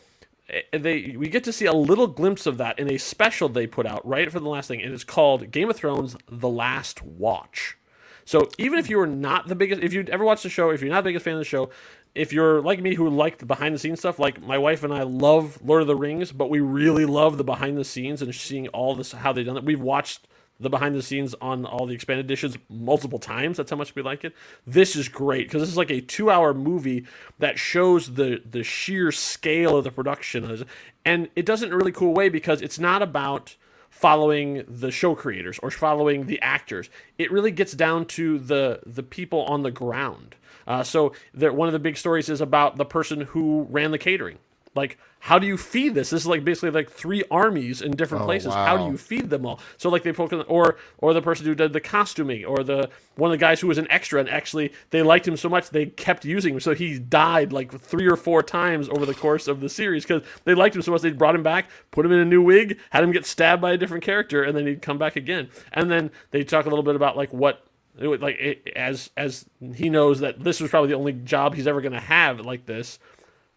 Eh, 0.49 0.63
they 0.79 1.15
we 1.17 1.29
get 1.29 1.45
to 1.45 1.53
see 1.53 1.67
a 1.67 1.73
little 1.73 2.07
glimpse 2.07 2.47
of 2.47 2.57
that 2.59 2.79
in 2.79 2.91
a 2.91 2.99
special 2.99 3.49
they 3.49 3.67
put 3.67 3.87
out 3.87 4.07
right 4.07 4.31
for 4.33 4.41
the 4.41 4.49
last 4.49 4.69
thing 4.69 4.83
and 4.83 4.93
it's 4.93 5.05
called 5.05 5.51
Game 5.51 5.69
of 5.69 5.77
Thrones 5.77 6.17
The 6.31 6.49
Last 6.49 7.03
Watch. 7.03 7.77
So 8.25 8.49
even 8.59 8.79
if 8.79 8.91
you 8.91 8.99
were 8.99 9.07
not 9.07 9.49
the 9.49 9.55
biggest 9.55 9.83
if 9.83 9.93
you 9.93 10.05
ever 10.09 10.25
watched 10.25 10.43
the 10.43 10.51
show, 10.51 10.71
if 10.71 10.81
you're 10.81 10.91
not 10.91 11.03
the 11.03 11.11
biggest 11.11 11.25
fan 11.25 11.35
of 11.35 11.41
the 11.41 11.45
show, 11.45 11.71
if 12.15 12.33
you're 12.33 12.61
like 12.61 12.81
me 12.81 12.95
who 12.95 13.09
like 13.09 13.39
the 13.39 13.47
behind 13.47 13.75
the 13.75 13.79
scenes 13.79 14.01
stuff, 14.01 14.19
like 14.19 14.43
my 14.43 14.59
wife 14.59 14.83
and 14.83 14.93
I 14.93 15.03
love 15.03 15.59
Lord 15.65 15.83
of 15.83 15.89
the 15.89 15.97
Rings, 15.97 16.33
but 16.33 16.51
we 16.51 16.61
really 16.61 17.07
love 17.07 17.37
the 17.39 17.45
behind 17.45 17.77
the 17.77 17.85
scenes 17.85 18.23
and 18.23 18.35
seeing 18.35 18.69
all 18.69 18.95
this 18.95 19.13
how 19.13 19.33
they've 19.33 19.47
done 19.47 19.57
it. 19.57 19.65
We've 19.65 19.81
watched 19.81 20.27
the 20.61 20.71
behind 20.71 20.95
the 20.95 21.03
scenes 21.03 21.35
on 21.41 21.65
all 21.65 21.87
the 21.87 21.95
expanded 21.95 22.27
editions 22.27 22.57
multiple 22.69 23.19
times. 23.19 23.57
That's 23.57 23.71
how 23.71 23.77
much 23.77 23.95
we 23.95 24.03
like 24.03 24.25
it. 24.25 24.35
This 24.67 24.97
is 24.97 25.09
great 25.09 25.47
because 25.47 25.63
this 25.63 25.71
is 25.71 25.77
like 25.77 25.91
a 25.91 26.01
two-hour 26.01 26.55
movie 26.55 27.07
that 27.39 27.59
shows 27.59 28.15
the 28.15 28.43
the 28.49 28.63
sheer 28.63 29.13
scale 29.13 29.77
of 29.77 29.85
the 29.85 29.91
production, 29.91 30.65
and 31.05 31.29
it 31.37 31.47
does 31.47 31.63
it 31.63 31.67
in 31.67 31.73
a 31.73 31.77
really 31.77 31.93
cool 31.93 32.15
way 32.15 32.29
because 32.29 32.63
it's 32.63 32.79
not 32.79 33.03
about 33.03 33.57
following 33.91 34.65
the 34.69 34.91
show 34.91 35.15
creators 35.15 35.59
or 35.61 35.71
following 35.71 36.27
the 36.27 36.41
actors. 36.41 36.89
It 37.19 37.33
really 37.33 37.51
gets 37.51 37.73
down 37.73 38.07
to 38.07 38.39
the 38.39 38.81
the 38.87 39.03
people 39.03 39.45
on 39.45 39.63
the 39.63 39.71
ground. 39.71 40.37
Uh, 40.67 40.83
so 40.83 41.15
one 41.33 41.69
of 41.69 41.73
the 41.73 41.79
big 41.79 41.97
stories 41.97 42.29
is 42.29 42.41
about 42.41 42.77
the 42.77 42.85
person 42.85 43.23
who 43.23 43.67
ran 43.71 43.91
the 43.91 43.99
catering. 43.99 44.39
Like, 44.75 44.99
how 45.21 45.39
do 45.39 45.47
you 45.47 45.57
feed 45.57 45.95
this? 45.95 46.11
This 46.11 46.23
is 46.23 46.27
like 46.27 46.45
basically 46.45 46.71
like 46.71 46.91
three 46.91 47.25
armies 47.31 47.83
in 47.83 47.93
different 47.93 48.23
oh, 48.23 48.27
places. 48.27 48.55
How 48.55 48.77
do 48.77 48.91
you 48.91 48.97
feed 48.97 49.31
them 49.31 49.45
all? 49.45 49.61
So 49.77 49.89
like 49.91 50.03
they 50.03 50.13
focus 50.13 50.45
or 50.49 50.77
or 50.99 51.13
the 51.13 51.23
person 51.23 51.45
who 51.47 51.55
did 51.55 51.73
the 51.73 51.81
costuming, 51.81 52.45
or 52.45 52.63
the 52.63 52.89
one 53.17 53.31
of 53.31 53.39
the 53.39 53.41
guys 53.41 53.61
who 53.61 53.67
was 53.67 53.79
an 53.79 53.91
extra, 53.91 54.21
and 54.21 54.29
actually 54.29 54.73
they 54.91 55.03
liked 55.03 55.27
him 55.27 55.37
so 55.37 55.49
much 55.49 55.71
they 55.71 55.87
kept 55.87 56.25
using 56.25 56.55
him. 56.55 56.61
So 56.61 56.75
he 56.75 56.99
died 56.99 57.53
like 57.53 57.79
three 57.81 58.07
or 58.07 58.17
four 58.17 58.43
times 58.43 58.89
over 58.89 59.05
the 59.05 59.15
course 59.15 59.49
of 59.49 59.61
the 59.61 59.69
series 59.69 60.05
because 60.05 60.23
they 60.45 60.55
liked 60.55 60.77
him 60.77 60.83
so 60.83 60.93
much 60.93 61.03
they 61.03 61.11
brought 61.11 61.35
him 61.35 61.43
back, 61.43 61.69
put 61.91 62.07
him 62.07 62.13
in 62.13 62.21
a 62.21 62.25
new 62.25 62.43
wig, 62.43 62.79
had 62.91 63.03
him 63.03 63.13
get 63.13 63.27
stabbed 63.27 63.61
by 63.61 63.73
a 63.73 63.77
different 63.77 64.05
character, 64.05 64.45
and 64.45 64.57
then 64.57 64.67
he'd 64.67 64.83
come 64.83 64.99
back 64.99 65.17
again. 65.17 65.49
And 65.73 65.91
then 65.91 66.11
they 66.31 66.45
talk 66.45 66.67
a 66.67 66.69
little 66.69 66.85
bit 66.85 66.95
about 66.95 67.17
like 67.17 67.33
what 67.33 67.65
it 67.99 68.07
would- 68.07 68.23
like 68.23 68.37
it, 68.39 68.69
as 68.77 69.11
as 69.17 69.45
he 69.75 69.91
knows 69.91 70.21
that 70.21 70.45
this 70.45 70.61
was 70.61 70.71
probably 70.71 70.91
the 70.91 70.97
only 70.97 71.13
job 71.13 71.55
he's 71.55 71.67
ever 71.67 71.81
going 71.81 71.93
to 71.93 72.01
have 72.01 72.41
like 72.41 72.67
this 72.67 73.01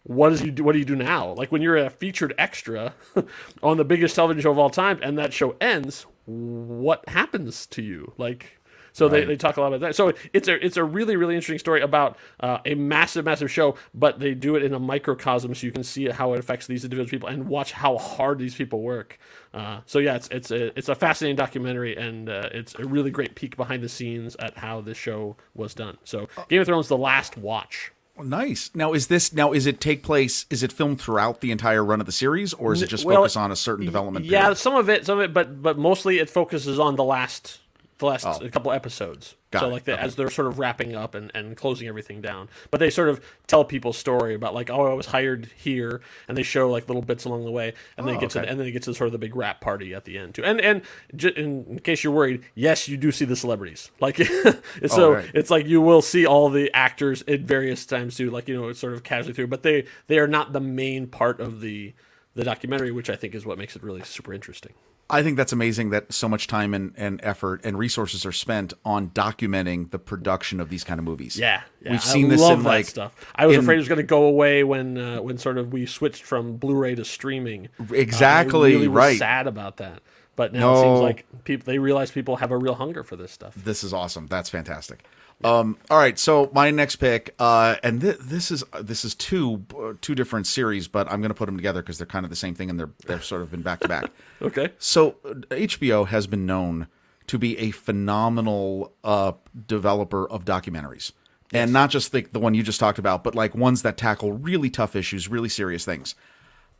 what 0.03 0.29
does 0.29 0.41
you 0.41 0.51
do 0.51 0.63
what 0.63 0.73
do 0.73 0.79
you 0.79 0.85
do 0.85 0.95
now? 0.95 1.33
Like 1.33 1.51
when 1.51 1.61
you're 1.61 1.77
a 1.77 1.89
featured 1.89 2.33
extra 2.37 2.93
on 3.63 3.77
the 3.77 3.85
biggest 3.85 4.15
television 4.15 4.41
show 4.41 4.51
of 4.51 4.59
all 4.59 4.69
time 4.69 4.99
and 5.01 5.17
that 5.17 5.33
show 5.33 5.55
ends 5.61 6.05
what 6.25 7.07
happens 7.07 7.65
to 7.67 7.81
you? 7.81 8.13
Like 8.17 8.59
so 8.93 9.07
they, 9.07 9.23
they 9.23 9.37
talk 9.37 9.55
a 9.55 9.61
lot 9.61 9.67
about 9.67 9.79
that. 9.79 9.95
So 9.95 10.11
it's 10.33 10.47
a 10.47 10.65
it's 10.65 10.75
a 10.75 10.83
really 10.83 11.15
really 11.15 11.35
interesting 11.35 11.59
story 11.59 11.81
about 11.81 12.17
uh, 12.39 12.57
a 12.65 12.75
massive 12.75 13.25
massive 13.25 13.51
show 13.51 13.75
but 13.93 14.19
they 14.19 14.33
do 14.33 14.55
it 14.55 14.63
in 14.63 14.73
a 14.73 14.79
microcosm 14.79 15.53
so 15.53 15.65
you 15.65 15.71
can 15.71 15.83
see 15.83 16.09
how 16.09 16.33
it 16.33 16.39
affects 16.39 16.67
these 16.67 16.83
individual 16.83 17.09
people 17.09 17.29
and 17.29 17.47
watch 17.47 17.71
how 17.71 17.97
hard 17.97 18.39
these 18.39 18.55
people 18.55 18.81
work. 18.81 19.19
Uh, 19.53 19.81
so 19.85 19.99
yeah 19.99 20.15
it's 20.15 20.27
it's 20.29 20.49
a 20.49 20.77
it's 20.77 20.89
a 20.89 20.95
fascinating 20.95 21.35
documentary 21.35 21.95
and 21.95 22.27
uh, 22.27 22.49
it's 22.51 22.73
a 22.79 22.85
really 22.85 23.11
great 23.11 23.35
peek 23.35 23.55
behind 23.55 23.83
the 23.83 23.89
scenes 23.89 24.35
at 24.39 24.57
how 24.57 24.81
this 24.81 24.97
show 24.97 25.37
was 25.53 25.75
done. 25.75 25.97
So 26.03 26.27
game 26.49 26.59
of 26.59 26.65
thrones 26.65 26.87
the 26.87 26.97
last 26.97 27.37
watch 27.37 27.91
Nice. 28.21 28.69
Now, 28.73 28.93
is 28.93 29.07
this 29.07 29.33
now? 29.33 29.53
Is 29.53 29.65
it 29.65 29.79
take 29.79 30.03
place? 30.03 30.45
Is 30.49 30.63
it 30.63 30.71
filmed 30.71 30.99
throughout 31.01 31.41
the 31.41 31.51
entire 31.51 31.83
run 31.83 31.99
of 31.99 32.05
the 32.05 32.11
series, 32.11 32.53
or 32.53 32.73
is 32.73 32.81
it 32.81 32.87
just 32.89 33.05
Well, 33.05 33.17
focus 33.17 33.35
on 33.35 33.51
a 33.51 33.55
certain 33.55 33.85
development? 33.85 34.25
Yeah, 34.25 34.41
period? 34.41 34.57
some 34.57 34.75
of 34.75 34.89
it, 34.89 35.05
some 35.05 35.19
of 35.19 35.23
it, 35.23 35.33
but 35.33 35.61
but 35.61 35.77
mostly 35.77 36.19
it 36.19 36.29
focuses 36.29 36.79
on 36.79 36.95
the 36.95 37.03
last 37.03 37.60
the 38.01 38.05
last 38.07 38.25
Oh. 38.27 38.49
couple 38.49 38.73
episodes. 38.73 39.35
Got 39.51 39.59
so 39.61 39.67
like 39.69 39.83
the, 39.83 39.93
Okay. 39.93 40.01
as 40.01 40.15
they're 40.15 40.29
sort 40.29 40.47
of 40.47 40.59
wrapping 40.59 40.95
up 40.95 41.13
and, 41.13 41.29
and 41.33 41.57
closing 41.57 41.87
everything 41.87 42.21
down, 42.21 42.47
but 42.69 42.79
they 42.79 42.89
sort 42.89 43.09
of 43.09 43.19
tell 43.47 43.63
people's 43.65 43.97
story 43.97 44.33
about 44.33 44.53
like 44.53 44.69
oh 44.69 44.85
I 44.87 44.93
was 44.93 45.07
hired 45.07 45.49
here, 45.57 46.01
and 46.27 46.37
they 46.37 46.43
show 46.43 46.69
like 46.69 46.87
little 46.87 47.01
bits 47.01 47.25
along 47.25 47.43
the 47.45 47.51
way, 47.51 47.73
and 47.97 48.05
then 48.07 48.15
Oh, 48.15 48.17
they 48.17 48.21
get 48.21 48.29
to 48.31 48.39
okay. 48.41 48.47
and 48.49 48.59
then 48.59 48.65
they 48.65 48.71
get 48.71 48.83
to 48.83 48.93
sort 48.93 49.07
of 49.07 49.11
the 49.13 49.17
big 49.17 49.35
rap 49.35 49.59
party 49.61 49.93
at 49.93 50.05
the 50.05 50.17
end 50.17 50.35
too. 50.35 50.43
And 50.43 50.59
and 50.61 50.81
j- 51.15 51.33
in, 51.35 51.79
case 51.79 52.03
you're 52.03 52.13
worried, 52.13 52.43
yes, 52.55 52.87
you 52.89 52.97
do 52.97 53.11
see 53.11 53.25
the 53.25 53.35
celebrities. 53.35 53.91
Like 54.01 54.19
oh, 54.19 54.53
so, 54.87 55.09
Oh, 55.09 55.13
right. 55.15 55.31
it's 55.33 55.49
like 55.49 55.65
you 55.67 55.79
will 55.81 56.01
see 56.01 56.25
all 56.25 56.49
the 56.49 56.71
actors 56.73 57.23
at 57.27 57.41
various 57.41 57.85
times 57.85 58.15
too. 58.17 58.29
Like 58.31 58.47
you 58.47 58.55
know, 58.55 58.69
it's 58.69 58.79
sort 58.79 58.93
of 58.93 59.03
casually 59.03 59.33
through, 59.33 59.47
but 59.47 59.63
they 59.63 59.85
they 60.07 60.17
are 60.19 60.27
not 60.27 60.53
the 60.53 60.59
main 60.61 61.07
part 61.07 61.39
of 61.39 61.61
the 61.61 61.93
the 62.35 62.43
documentary, 62.45 62.91
which 62.91 63.09
I 63.09 63.17
think 63.17 63.35
is 63.35 63.45
what 63.45 63.57
makes 63.57 63.75
it 63.75 63.83
really 63.83 64.01
super 64.03 64.33
interesting. 64.33 64.71
I 65.11 65.21
think 65.23 65.37
that's 65.37 65.51
amazing 65.51 65.89
that 65.91 66.11
so 66.13 66.27
much 66.29 66.47
time 66.47 66.73
and, 66.73 66.93
and 66.97 67.19
effort 67.23 67.61
and 67.63 67.77
resources 67.77 68.25
are 68.25 68.31
spent 68.31 68.73
on 68.85 69.09
documenting 69.09 69.91
the 69.91 69.99
production 69.99 70.59
of 70.59 70.69
these 70.69 70.83
kind 70.83 70.99
of 70.99 71.03
movies. 71.03 71.37
Yeah, 71.37 71.61
yeah, 71.83 71.91
we've 71.91 72.03
seen 72.03 72.25
I 72.27 72.29
this 72.29 72.41
love 72.41 72.59
in 72.59 72.63
that 72.63 72.69
like 72.69 72.85
stuff. 72.85 73.13
I 73.35 73.45
was 73.45 73.57
in- 73.57 73.63
afraid 73.63 73.75
it 73.75 73.79
was 73.79 73.87
going 73.89 73.97
to 73.97 74.03
go 74.03 74.23
away 74.23 74.63
when 74.63 74.97
uh, 74.97 75.21
when 75.21 75.37
sort 75.37 75.57
of 75.57 75.71
we 75.73 75.85
switched 75.85 76.23
from 76.23 76.57
Blu-ray 76.57 76.95
to 76.95 77.05
streaming. 77.05 77.67
Uh, 77.79 77.93
Exactly, 77.93 78.71
I 78.71 78.75
really 78.75 78.87
was 78.87 78.95
right. 78.95 79.19
Sad 79.19 79.47
about 79.47 79.77
that, 79.77 80.01
but 80.35 80.53
now 80.53 80.73
it 80.73 80.81
seems 80.81 80.99
like 81.01 81.43
people 81.43 81.65
they 81.65 81.77
realize 81.77 82.09
people 82.11 82.37
have 82.37 82.51
a 82.51 82.57
real 82.57 82.75
hunger 82.75 83.03
for 83.03 83.15
this 83.15 83.31
stuff. 83.31 83.53
This 83.55 83.83
is 83.83 83.93
awesome. 83.93 84.27
That's 84.27 84.49
fantastic. 84.49 85.03
Um, 85.43 85.77
all 85.89 85.97
right, 85.97 86.17
so 86.19 86.49
my 86.53 86.71
next 86.71 86.97
pick, 86.97 87.33
uh, 87.39 87.75
and 87.83 88.01
th- 88.01 88.17
this 88.19 88.51
is 88.51 88.63
this 88.81 89.03
is 89.03 89.15
two 89.15 89.65
uh, 89.77 89.93
two 90.01 90.15
different 90.15 90.47
series, 90.47 90.87
but 90.87 91.11
I'm 91.11 91.21
going 91.21 91.29
to 91.29 91.35
put 91.35 91.47
them 91.47 91.55
together 91.57 91.81
because 91.81 91.97
they're 91.97 92.07
kind 92.07 92.25
of 92.25 92.29
the 92.29 92.35
same 92.35 92.53
thing 92.55 92.69
and 92.69 92.79
they're 92.79 92.91
they've 93.07 93.23
sort 93.23 93.41
of 93.41 93.51
been 93.51 93.61
back 93.61 93.79
to 93.81 93.87
back. 93.87 94.11
Okay, 94.41 94.71
So 94.79 95.17
uh, 95.23 95.33
HBO 95.51 96.07
has 96.07 96.25
been 96.25 96.47
known 96.47 96.87
to 97.27 97.37
be 97.37 97.55
a 97.59 97.69
phenomenal 97.69 98.91
uh, 99.03 99.33
developer 99.67 100.27
of 100.27 100.45
documentaries, 100.45 101.11
and 101.53 101.71
not 101.71 101.91
just 101.91 102.11
the 102.11 102.27
the 102.31 102.39
one 102.39 102.55
you 102.55 102.63
just 102.63 102.79
talked 102.79 102.97
about, 102.97 103.23
but 103.23 103.35
like 103.35 103.53
ones 103.55 103.83
that 103.83 103.97
tackle 103.97 104.33
really 104.33 104.69
tough 104.71 104.95
issues, 104.95 105.27
really 105.27 105.49
serious 105.49 105.85
things. 105.85 106.15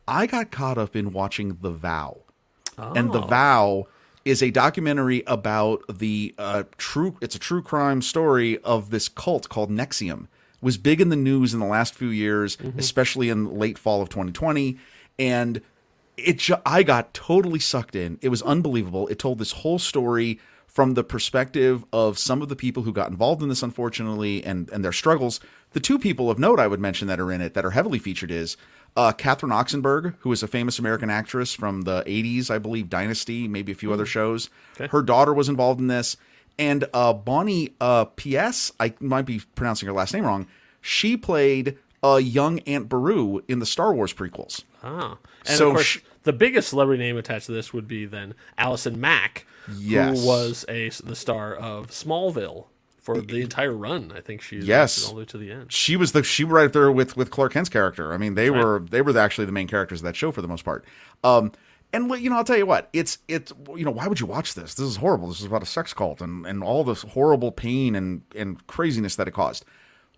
I 0.08 0.26
got 0.26 0.50
caught 0.50 0.76
up 0.78 0.96
in 0.96 1.12
watching 1.12 1.58
The 1.60 1.70
Vow, 1.70 2.22
and 2.76 3.12
The 3.12 3.20
Vow 3.20 3.86
is 4.24 4.42
a 4.42 4.50
documentary 4.50 5.22
about 5.26 5.82
the 5.88 6.34
uh, 6.38 6.64
true. 6.78 7.16
It's 7.20 7.34
a 7.34 7.38
true 7.38 7.62
crime 7.62 8.02
story 8.02 8.58
of 8.58 8.90
this 8.90 9.08
cult 9.08 9.48
called 9.48 9.70
NXIVM. 9.70 10.24
It 10.24 10.62
was 10.62 10.78
big 10.78 11.00
in 11.00 11.08
the 11.08 11.16
news 11.16 11.52
in 11.54 11.60
the 11.60 11.66
last 11.66 11.94
few 11.94 12.08
years, 12.08 12.56
especially 12.78 13.28
in 13.28 13.58
late 13.58 13.78
fall 13.78 14.00
of 14.00 14.08
2020, 14.08 14.78
and 15.18 15.60
it 16.16 16.38
ju- 16.38 16.56
I 16.64 16.82
got 16.82 17.14
totally 17.14 17.58
sucked 17.58 17.96
in. 17.96 18.18
It 18.22 18.28
was 18.28 18.42
unbelievable. 18.42 19.08
It 19.08 19.18
told 19.18 19.38
this 19.38 19.52
whole 19.52 19.78
story 19.78 20.38
from 20.66 20.94
the 20.94 21.04
perspective 21.04 21.84
of 21.92 22.18
some 22.18 22.40
of 22.40 22.48
the 22.48 22.56
people 22.56 22.84
who 22.84 22.92
got 22.92 23.10
involved 23.10 23.42
in 23.42 23.48
this 23.48 23.62
unfortunately 23.62 24.42
and 24.44 24.70
and 24.70 24.84
their 24.84 24.92
struggles. 24.92 25.40
The 25.72 25.80
two 25.80 25.98
people 25.98 26.30
of 26.30 26.38
note 26.38 26.60
I 26.60 26.66
would 26.66 26.80
mention 26.80 27.08
that 27.08 27.20
are 27.20 27.32
in 27.32 27.40
it 27.40 27.54
that 27.54 27.64
are 27.64 27.72
heavily 27.72 27.98
featured 27.98 28.30
is 28.30 28.56
uh, 28.96 29.12
Catherine 29.12 29.52
Oxenberg, 29.52 30.14
who 30.20 30.32
is 30.32 30.42
a 30.42 30.46
famous 30.48 30.78
American 30.78 31.08
actress 31.10 31.52
from 31.54 31.82
the 31.82 32.02
80s, 32.06 32.50
I 32.50 32.58
believe, 32.58 32.88
Dynasty, 32.90 33.48
maybe 33.48 33.72
a 33.72 33.74
few 33.74 33.92
other 33.92 34.06
shows. 34.06 34.50
Her 34.90 35.02
daughter 35.02 35.32
was 35.32 35.48
involved 35.48 35.80
in 35.80 35.86
this. 35.86 36.16
And 36.58 36.84
uh, 36.92 37.12
Bonnie 37.14 37.74
uh, 37.80 38.04
Piesse 38.04 38.72
I 38.78 38.92
might 39.00 39.22
be 39.26 39.40
pronouncing 39.54 39.86
her 39.86 39.92
last 39.92 40.12
name 40.12 40.24
wrong. 40.26 40.46
She 40.82 41.16
played 41.16 41.78
a 42.02 42.20
young 42.20 42.58
Aunt 42.60 42.88
Beru 42.88 43.42
in 43.48 43.58
the 43.58 43.66
Star 43.66 43.94
Wars 43.94 44.12
prequels. 44.12 44.62
Ah. 44.82 45.16
And 45.46 45.56
So 45.56 45.68
of 45.68 45.74
course, 45.76 45.86
sh- 45.86 45.98
the 46.24 46.32
biggest 46.32 46.68
celebrity 46.68 47.02
name 47.02 47.16
attached 47.16 47.46
to 47.46 47.52
this 47.52 47.72
would 47.72 47.88
be 47.88 48.04
then 48.04 48.34
Allison 48.58 49.00
Mack, 49.00 49.46
Yes. 49.74 50.20
who 50.20 50.26
was 50.26 50.64
a 50.68 50.88
the 50.90 51.14
star 51.16 51.54
of 51.54 51.86
Smallville 51.88 52.66
for 53.02 53.20
the 53.20 53.40
entire 53.42 53.72
run. 53.72 54.12
I 54.14 54.20
think 54.20 54.40
she's 54.40 54.64
Yes. 54.64 55.04
all 55.06 55.14
the 55.14 55.18
way 55.20 55.24
to 55.26 55.38
the 55.38 55.50
end. 55.50 55.72
She 55.72 55.96
was 55.96 56.12
the 56.12 56.22
she 56.22 56.44
right 56.44 56.66
up 56.66 56.72
there 56.72 56.90
with 56.90 57.16
with 57.16 57.30
Clark 57.30 57.52
Kent's 57.52 57.68
character. 57.68 58.12
I 58.12 58.16
mean, 58.16 58.34
they 58.34 58.48
were 58.48 58.80
they 58.90 59.02
were 59.02 59.16
actually 59.18 59.44
the 59.44 59.52
main 59.52 59.68
characters 59.68 60.00
of 60.00 60.04
that 60.04 60.16
show 60.16 60.30
for 60.32 60.40
the 60.40 60.48
most 60.48 60.64
part. 60.64 60.84
Um, 61.24 61.52
and 61.92 62.10
you 62.20 62.30
know, 62.30 62.36
I'll 62.36 62.44
tell 62.44 62.56
you 62.56 62.64
what, 62.64 62.88
it's 62.92 63.18
it's 63.28 63.52
you 63.76 63.84
know, 63.84 63.90
why 63.90 64.06
would 64.06 64.20
you 64.20 64.26
watch 64.26 64.54
this? 64.54 64.74
This 64.74 64.86
is 64.86 64.96
horrible. 64.96 65.28
This 65.28 65.40
is 65.40 65.46
about 65.46 65.62
a 65.62 65.66
sex 65.66 65.92
cult 65.92 66.20
and 66.20 66.46
and 66.46 66.62
all 66.62 66.84
this 66.84 67.02
horrible 67.02 67.52
pain 67.52 67.94
and 67.94 68.22
and 68.34 68.66
craziness 68.66 69.16
that 69.16 69.28
it 69.28 69.32
caused. 69.32 69.64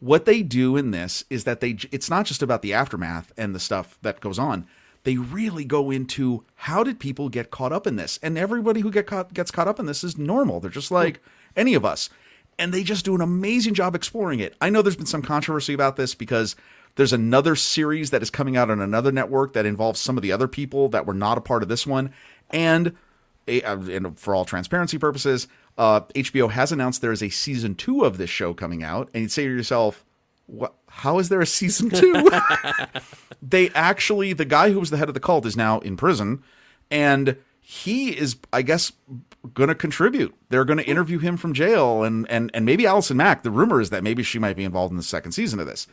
What 0.00 0.26
they 0.26 0.42
do 0.42 0.76
in 0.76 0.90
this 0.90 1.24
is 1.30 1.44
that 1.44 1.60
they 1.60 1.78
it's 1.90 2.10
not 2.10 2.26
just 2.26 2.42
about 2.42 2.62
the 2.62 2.74
aftermath 2.74 3.32
and 3.36 3.54
the 3.54 3.60
stuff 3.60 3.98
that 4.02 4.20
goes 4.20 4.38
on. 4.38 4.66
They 5.04 5.16
really 5.16 5.64
go 5.64 5.90
into 5.90 6.44
how 6.54 6.82
did 6.82 6.98
people 6.98 7.28
get 7.28 7.50
caught 7.50 7.72
up 7.72 7.86
in 7.86 7.96
this? 7.96 8.18
And 8.22 8.38
everybody 8.38 8.80
who 8.80 8.90
get 8.90 9.06
caught 9.06 9.34
gets 9.34 9.50
caught 9.50 9.68
up 9.68 9.78
in 9.80 9.86
this 9.86 10.02
is 10.04 10.16
normal. 10.16 10.60
They're 10.60 10.70
just 10.70 10.90
like 10.90 11.20
any 11.56 11.74
of 11.74 11.84
us 11.84 12.08
and 12.58 12.72
they 12.72 12.82
just 12.82 13.04
do 13.04 13.14
an 13.14 13.20
amazing 13.20 13.74
job 13.74 13.94
exploring 13.94 14.40
it. 14.40 14.54
I 14.60 14.70
know 14.70 14.82
there's 14.82 14.96
been 14.96 15.06
some 15.06 15.22
controversy 15.22 15.74
about 15.74 15.96
this 15.96 16.14
because 16.14 16.56
there's 16.96 17.12
another 17.12 17.56
series 17.56 18.10
that 18.10 18.22
is 18.22 18.30
coming 18.30 18.56
out 18.56 18.70
on 18.70 18.80
another 18.80 19.10
network 19.12 19.52
that 19.54 19.66
involves 19.66 20.00
some 20.00 20.16
of 20.16 20.22
the 20.22 20.32
other 20.32 20.48
people 20.48 20.88
that 20.90 21.06
were 21.06 21.14
not 21.14 21.38
a 21.38 21.40
part 21.40 21.62
of 21.62 21.68
this 21.68 21.86
one, 21.86 22.12
and, 22.50 22.94
eh, 23.48 23.60
uh, 23.64 23.78
and 23.90 24.18
for 24.18 24.34
all 24.34 24.44
transparency 24.44 24.98
purposes, 24.98 25.48
uh, 25.76 26.02
HBO 26.14 26.50
has 26.50 26.70
announced 26.70 27.02
there 27.02 27.12
is 27.12 27.22
a 27.22 27.30
season 27.30 27.74
two 27.74 28.04
of 28.04 28.16
this 28.16 28.30
show 28.30 28.54
coming 28.54 28.84
out, 28.84 29.10
and 29.12 29.22
you'd 29.22 29.32
say 29.32 29.44
to 29.44 29.50
yourself, 29.50 30.04
"What? 30.46 30.74
How 30.88 31.18
is 31.18 31.30
there 31.30 31.40
a 31.40 31.46
season 31.46 31.90
two? 31.90 32.30
they 33.42 33.70
actually 33.70 34.32
the 34.32 34.44
guy 34.44 34.70
who 34.70 34.78
was 34.80 34.90
the 34.90 34.96
head 34.96 35.08
of 35.08 35.14
the 35.14 35.20
cult 35.20 35.46
is 35.46 35.56
now 35.56 35.80
in 35.80 35.96
prison 35.96 36.42
and 36.90 37.36
he 37.60 38.10
is 38.10 38.36
i 38.52 38.62
guess 38.62 38.92
going 39.52 39.68
to 39.68 39.74
contribute. 39.74 40.34
They're 40.48 40.64
going 40.64 40.78
to 40.78 40.86
interview 40.86 41.18
him 41.18 41.36
from 41.36 41.52
jail 41.52 42.02
and 42.02 42.28
and 42.30 42.50
and 42.54 42.64
maybe 42.64 42.86
allison 42.86 43.16
mack 43.16 43.42
the 43.42 43.50
rumor 43.50 43.80
is 43.80 43.90
that 43.90 44.02
maybe 44.02 44.22
she 44.22 44.38
might 44.38 44.56
be 44.56 44.64
involved 44.64 44.90
in 44.90 44.96
the 44.96 45.02
second 45.02 45.32
season 45.32 45.60
of 45.60 45.66
this. 45.66 45.86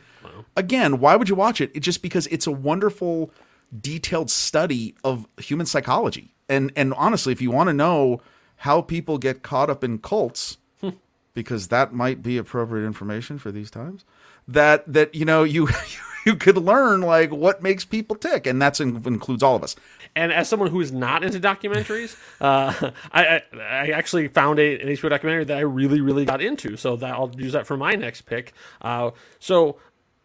Again 0.56 1.00
why 1.00 1.16
would 1.16 1.28
you 1.28 1.34
watch 1.34 1.60
it? 1.60 1.70
It's 1.74 1.84
just 1.84 2.02
because 2.02 2.26
it's 2.28 2.46
a 2.46 2.52
wonderful 2.52 3.30
detailed 3.78 4.30
study 4.30 4.94
of 5.04 5.26
human 5.38 5.66
psychology. 5.66 6.34
And 6.48 6.72
and 6.76 6.94
honestly 6.94 7.32
if 7.32 7.42
you 7.42 7.50
want 7.50 7.68
to 7.68 7.74
know 7.74 8.22
how 8.56 8.80
people 8.80 9.18
get 9.18 9.42
caught 9.42 9.68
up 9.68 9.84
in 9.84 9.98
cults 9.98 10.56
hmm. 10.80 10.90
because 11.34 11.68
that 11.68 11.92
might 11.92 12.22
be 12.22 12.38
appropriate 12.38 12.86
information 12.86 13.38
for 13.38 13.52
these 13.52 13.70
times 13.70 14.04
that 14.48 14.90
that 14.90 15.14
you 15.14 15.24
know 15.24 15.42
you 15.42 15.68
you 16.24 16.36
could 16.36 16.56
learn 16.56 17.00
like 17.00 17.30
what 17.30 17.62
makes 17.62 17.84
people 17.84 18.16
tick. 18.16 18.46
And 18.46 18.60
that's 18.60 18.80
in, 18.80 19.02
includes 19.06 19.42
all 19.42 19.56
of 19.56 19.62
us 19.62 19.76
And 20.14 20.32
as 20.32 20.48
someone 20.48 20.70
who 20.70 20.80
is 20.80 20.92
not 20.92 21.24
into 21.24 21.40
documentaries, 21.40 22.16
uh, 22.40 22.90
I, 23.12 23.24
I 23.24 23.42
I 23.58 23.86
actually 23.90 24.28
found 24.28 24.58
a, 24.58 24.80
an 24.80 24.88
HBO 24.88 25.10
documentary 25.10 25.44
that 25.44 25.56
I 25.56 25.62
really 25.62 26.00
really 26.00 26.24
got 26.24 26.42
into. 26.42 26.76
So 26.76 26.96
that 26.96 27.14
I'll 27.14 27.32
use 27.36 27.52
that 27.52 27.66
for 27.66 27.76
my 27.76 27.92
next 27.94 28.22
pick. 28.22 28.52
Uh, 28.80 29.12
so 29.38 29.78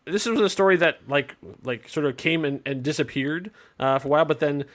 this 0.05 0.25
was 0.25 0.39
a 0.39 0.49
story 0.49 0.77
that 0.77 0.99
like 1.07 1.35
like 1.63 1.87
sort 1.89 2.05
of 2.05 2.17
came 2.17 2.45
and, 2.45 2.61
and 2.65 2.83
disappeared 2.83 3.51
uh, 3.79 3.99
for 3.99 4.07
a 4.07 4.11
while, 4.11 4.25
but 4.25 4.39
then 4.39 4.65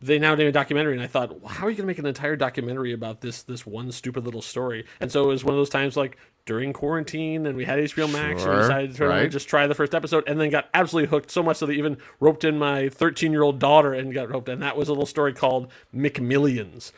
they 0.00 0.18
now 0.18 0.34
did 0.34 0.46
a 0.46 0.52
documentary, 0.52 0.94
and 0.94 1.02
I 1.02 1.06
thought, 1.06 1.40
well, 1.40 1.52
how 1.52 1.66
are 1.66 1.70
you 1.70 1.76
going 1.76 1.84
to 1.84 1.90
make 1.90 1.98
an 1.98 2.06
entire 2.06 2.36
documentary 2.36 2.92
about 2.92 3.20
this 3.20 3.42
this 3.42 3.66
one 3.66 3.92
stupid 3.92 4.24
little 4.24 4.42
story? 4.42 4.86
And 5.00 5.10
so 5.10 5.24
it 5.24 5.28
was 5.28 5.44
one 5.44 5.54
of 5.54 5.58
those 5.58 5.70
times 5.70 5.96
like 5.96 6.18
during 6.46 6.72
quarantine, 6.72 7.44
and 7.46 7.56
we 7.56 7.64
had 7.64 7.78
HBO 7.78 8.10
Max, 8.10 8.42
and 8.42 8.52
we 8.52 8.58
decided 8.60 8.94
to 8.94 9.06
right. 9.06 9.30
just 9.30 9.48
try 9.48 9.66
the 9.66 9.74
first 9.74 9.94
episode, 9.94 10.24
and 10.26 10.40
then 10.40 10.48
got 10.48 10.68
absolutely 10.72 11.10
hooked 11.10 11.30
so 11.30 11.42
much 11.42 11.58
so 11.58 11.66
they 11.66 11.74
even 11.74 11.98
roped 12.20 12.44
in 12.44 12.58
my 12.58 12.88
13 12.88 13.32
year 13.32 13.42
old 13.42 13.58
daughter 13.58 13.92
and 13.92 14.14
got 14.14 14.30
roped, 14.30 14.48
and 14.48 14.62
that 14.62 14.76
was 14.76 14.88
a 14.88 14.92
little 14.92 15.06
story 15.06 15.32
called 15.32 15.70
McMillions. 15.94 16.92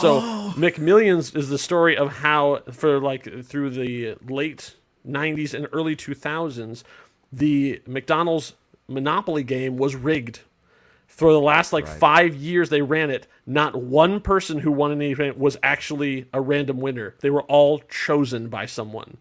So 0.00 0.20
oh. 0.22 0.54
McMillions 0.56 1.34
is 1.34 1.48
the 1.48 1.56
story 1.56 1.96
of 1.96 2.18
how, 2.18 2.60
for 2.72 3.00
like 3.00 3.44
through 3.44 3.70
the 3.70 4.16
late 4.28 4.74
90s 5.08 5.54
and 5.54 5.66
early 5.72 5.96
2000s, 5.96 6.82
the 7.32 7.80
McDonald's 7.86 8.54
Monopoly 8.86 9.44
game 9.44 9.76
was 9.76 9.94
rigged. 9.94 10.40
For 11.18 11.32
the 11.32 11.40
last 11.40 11.72
like 11.72 11.88
five 11.88 12.36
years 12.36 12.68
they 12.68 12.80
ran 12.80 13.10
it, 13.10 13.26
not 13.44 13.74
one 13.74 14.20
person 14.20 14.60
who 14.60 14.70
won 14.70 14.92
an 14.92 15.02
event 15.02 15.36
was 15.36 15.56
actually 15.64 16.28
a 16.32 16.40
random 16.40 16.78
winner. 16.78 17.16
They 17.22 17.30
were 17.30 17.42
all 17.42 17.80
chosen 17.80 18.48
by 18.48 18.66
someone. 18.66 19.16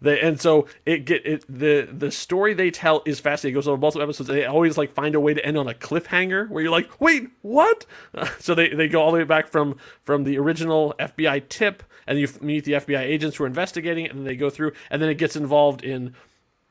They, 0.00 0.18
and 0.20 0.40
so 0.40 0.66
it 0.86 1.04
get 1.04 1.26
it 1.26 1.44
the 1.46 1.86
the 1.92 2.10
story 2.10 2.54
they 2.54 2.70
tell 2.70 3.02
is 3.04 3.20
fascinating. 3.20 3.56
It 3.56 3.58
goes 3.58 3.68
over 3.68 3.76
multiple 3.76 4.04
episodes. 4.04 4.30
And 4.30 4.38
they 4.38 4.46
always 4.46 4.78
like 4.78 4.94
find 4.94 5.14
a 5.14 5.20
way 5.20 5.34
to 5.34 5.44
end 5.44 5.58
on 5.58 5.68
a 5.68 5.74
cliffhanger 5.74 6.48
where 6.48 6.62
you're 6.62 6.72
like, 6.72 6.98
wait, 6.98 7.28
what? 7.42 7.84
so 8.38 8.54
they, 8.54 8.70
they 8.70 8.88
go 8.88 9.02
all 9.02 9.12
the 9.12 9.18
way 9.18 9.24
back 9.24 9.48
from 9.48 9.76
from 10.04 10.24
the 10.24 10.38
original 10.38 10.94
FBI 10.98 11.46
tip, 11.50 11.82
and 12.06 12.18
you 12.18 12.26
meet 12.40 12.64
the 12.64 12.72
FBI 12.72 13.00
agents 13.00 13.36
who 13.36 13.44
are 13.44 13.48
investigating 13.48 14.06
it, 14.06 14.12
and 14.12 14.20
then 14.20 14.24
they 14.24 14.36
go 14.36 14.48
through, 14.48 14.72
and 14.88 15.02
then 15.02 15.10
it 15.10 15.18
gets 15.18 15.36
involved 15.36 15.84
in 15.84 16.14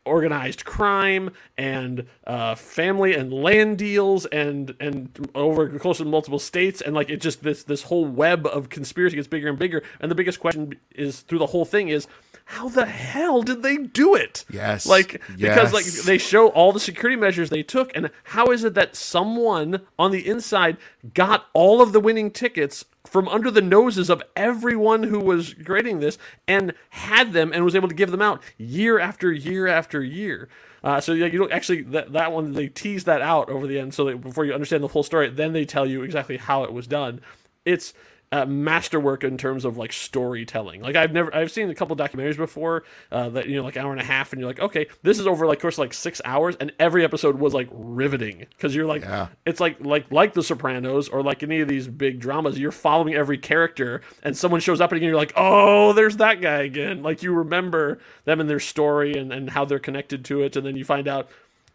organized 0.08 0.66
crime 0.66 1.32
and 1.58 2.08
uh, 2.26 2.56
family 2.56 3.14
and 3.14 3.32
land 3.32 3.78
deals 3.78 4.26
and 4.28 4.76
and 4.80 5.30
over 5.36 5.68
the 5.68 5.80
to 5.80 6.06
multiple 6.06 6.40
states. 6.40 6.82
And 6.82 6.96
like 6.96 7.10
it 7.10 7.22
just 7.22 7.44
this 7.44 7.64
this 7.64 7.84
whole 7.84 8.06
web 8.06 8.46
of 8.48 8.70
conspiracy 8.70 9.16
gets 9.16 9.28
bigger 9.28 9.50
and 9.50 9.60
bigger. 9.60 9.84
And 10.00 10.10
the 10.10 10.16
biggest 10.16 10.40
question 10.40 10.74
is 10.96 11.22
through 11.22 11.40
the 11.40 11.48
whole 11.48 11.66
thing 11.66 11.90
is 11.90 12.08
how 12.50 12.70
the 12.70 12.86
hell 12.86 13.42
did 13.42 13.62
they 13.62 13.76
do 13.76 14.16
it? 14.16 14.46
Yes. 14.50 14.86
like 14.86 15.22
because 15.38 15.74
like 15.74 15.84
they 15.84 16.18
show 16.18 16.48
all 16.48 16.72
the 16.72 16.80
security 16.80 17.20
measures 17.20 17.50
they 17.50 17.62
took 17.62 17.94
and 17.94 18.10
how 18.24 18.48
is 18.48 18.64
it 18.64 18.74
that 18.74 18.96
someone 18.96 19.82
on 20.00 20.12
the 20.12 20.26
inside 20.26 20.78
got 21.14 21.48
all 21.52 21.82
of 21.82 21.92
the 21.92 22.00
winning 22.00 22.32
tickets 22.32 22.86
from 23.06 23.28
under 23.28 23.52
the 23.52 23.62
noses 23.62 24.10
of 24.10 24.24
everyone 24.38 25.04
who 25.04 25.20
was 25.20 25.54
grading 25.56 26.00
this 26.00 26.18
and 26.48 26.74
had 26.92 27.34
them 27.34 27.52
and 27.52 27.66
was 27.66 27.76
able 27.76 27.90
to 27.90 27.94
give 27.94 28.12
them 28.12 28.22
out 28.22 28.42
year 28.58 28.98
after 28.98 29.34
year 29.34 29.68
after 29.68 30.02
year? 30.02 30.48
Uh, 30.86 31.02
so 31.02 31.12
yeah, 31.12 31.26
you 31.26 31.38
don't 31.38 31.52
actually 31.52 31.82
that, 31.82 32.14
that 32.14 32.32
one 32.32 32.54
they 32.54 32.68
tease 32.70 33.04
that 33.04 33.22
out 33.22 33.50
over 33.50 33.68
the 33.68 33.78
end 33.78 33.94
so 33.94 34.06
that 34.06 34.22
before 34.22 34.46
you 34.46 34.54
understand 34.54 34.82
the 34.82 34.90
full 34.90 35.04
story 35.04 35.30
then 35.30 35.52
they 35.52 35.66
tell 35.66 35.86
you 35.86 36.02
exactly 36.02 36.38
how 36.38 36.64
it 36.64 36.72
was 36.72 36.88
done. 36.88 37.20
It's 37.66 37.94
uh, 38.32 38.46
masterwork 38.46 39.24
in 39.24 39.38
terms 39.38 39.64
of 39.64 39.78
like 39.78 39.94
storytelling. 39.94 40.82
Like 40.82 40.96
I've 40.96 41.14
never, 41.14 41.34
I've 41.34 41.52
seen 41.52 41.70
a 41.70 41.76
couple 41.76 41.96
documentaries 41.96 42.36
before 42.38 42.84
uh, 43.12 43.30
that 43.30 43.48
you 43.48 43.56
know 43.56 43.64
like 43.64 43.78
hour 43.78 43.92
and 43.92 44.02
a 44.02 44.04
half, 44.04 44.34
and 44.34 44.40
you're 44.40 44.50
like, 44.50 44.60
okay, 44.60 44.88
this 45.02 45.20
is 45.20 45.28
over 45.28 45.48
like 45.48 45.62
course 45.62 45.76
of, 45.76 45.80
like 45.80 45.94
six 45.94 46.22
hours, 46.26 46.56
and 46.60 46.74
every 46.80 47.04
episode 47.06 47.40
was 47.40 47.54
like 47.54 47.70
riveting 47.72 48.46
because 48.50 48.76
you're 48.76 48.86
like, 48.86 49.04
Yeah. 49.04 49.28
it's 49.46 49.60
like 49.60 49.78
like 49.80 50.12
like 50.12 50.34
The 50.34 50.44
Sopranos 50.44 51.08
or 51.10 51.24
like 51.24 51.42
any 51.44 51.62
of 51.62 51.68
these 51.68 51.88
big 51.88 52.20
dramas. 52.20 52.60
You're 52.60 52.72
following 52.72 53.14
every 53.16 53.38
character, 53.38 54.02
and 54.24 54.36
someone 54.36 54.60
shows 54.60 54.82
up 54.82 54.92
and 54.92 55.02
you're 55.02 55.16
like, 55.16 55.34
oh, 55.36 55.94
there's 55.94 56.18
that 56.18 56.42
guy 56.42 56.64
again. 56.64 57.04
Like 57.04 57.24
you 57.24 57.32
remember 57.34 58.00
them 58.26 58.40
and 58.42 58.50
their 58.50 58.60
story 58.60 59.14
and 59.14 59.32
and 59.32 59.50
how 59.52 59.64
they're 59.66 59.80
connected 59.80 60.26
to 60.26 60.42
it, 60.42 60.56
and 60.56 60.66
then 60.66 60.76
you 60.76 60.84
find 60.84 61.08
out 61.08 61.30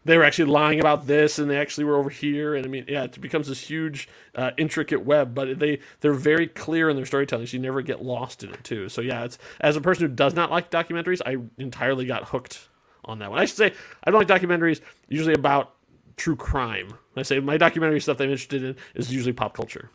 they 0.05 0.17
were 0.17 0.23
actually 0.23 0.51
lying 0.51 0.79
about 0.79 1.07
this 1.07 1.39
and 1.39 1.49
they 1.49 1.57
actually 1.57 1.83
were 1.83 1.97
over 1.97 2.09
here. 2.09 2.55
And 2.55 2.65
i 2.65 2.69
mean 2.69 2.85
yeah 2.87 3.03
it 3.03 3.19
becomes 3.19 3.47
this 3.47 3.61
huge 3.61 4.07
uh, 4.35 4.51
intricate 4.57 5.05
web 5.05 5.33
but 5.33 5.59
they 5.59 5.79
they're 6.01 6.13
very 6.13 6.47
clear 6.47 6.89
in 6.89 6.95
their 6.95 7.05
storytelling. 7.05 7.47
So 7.47 7.57
you 7.57 7.63
never 7.63 7.81
get 7.81 8.03
lost 8.03 8.43
in 8.43 8.51
it 8.51 8.63
too. 8.63 8.89
So 8.89 9.01
yeah 9.01 9.23
it's 9.23 9.37
as 9.61 9.75
a 9.75 9.81
person 9.81 10.07
who 10.07 10.13
does 10.15 10.33
not 10.33 10.51
like 10.51 10.71
documentaries 10.71 11.21
i 11.25 11.37
entirely 11.61 12.05
got 12.05 12.25
hooked 12.29 12.67
on 13.05 13.19
that 13.19 13.31
one. 13.31 13.39
I 13.39 13.45
should 13.45 13.57
say 13.57 13.73
i 14.03 14.11
don't 14.11 14.27
like 14.27 14.41
documentaries 14.41 14.81
usually 15.07 15.33
about 15.33 15.73
true 16.15 16.35
crime. 16.35 16.93
I 17.15 17.23
say 17.23 17.39
my 17.39 17.57
documentary 17.57 17.99
stuff 17.99 18.17
that 18.17 18.25
i'm 18.25 18.31
interested 18.31 18.63
in 18.63 18.75
is 18.95 19.13
usually 19.13 19.33
pop 19.33 19.55
culture 19.55 19.89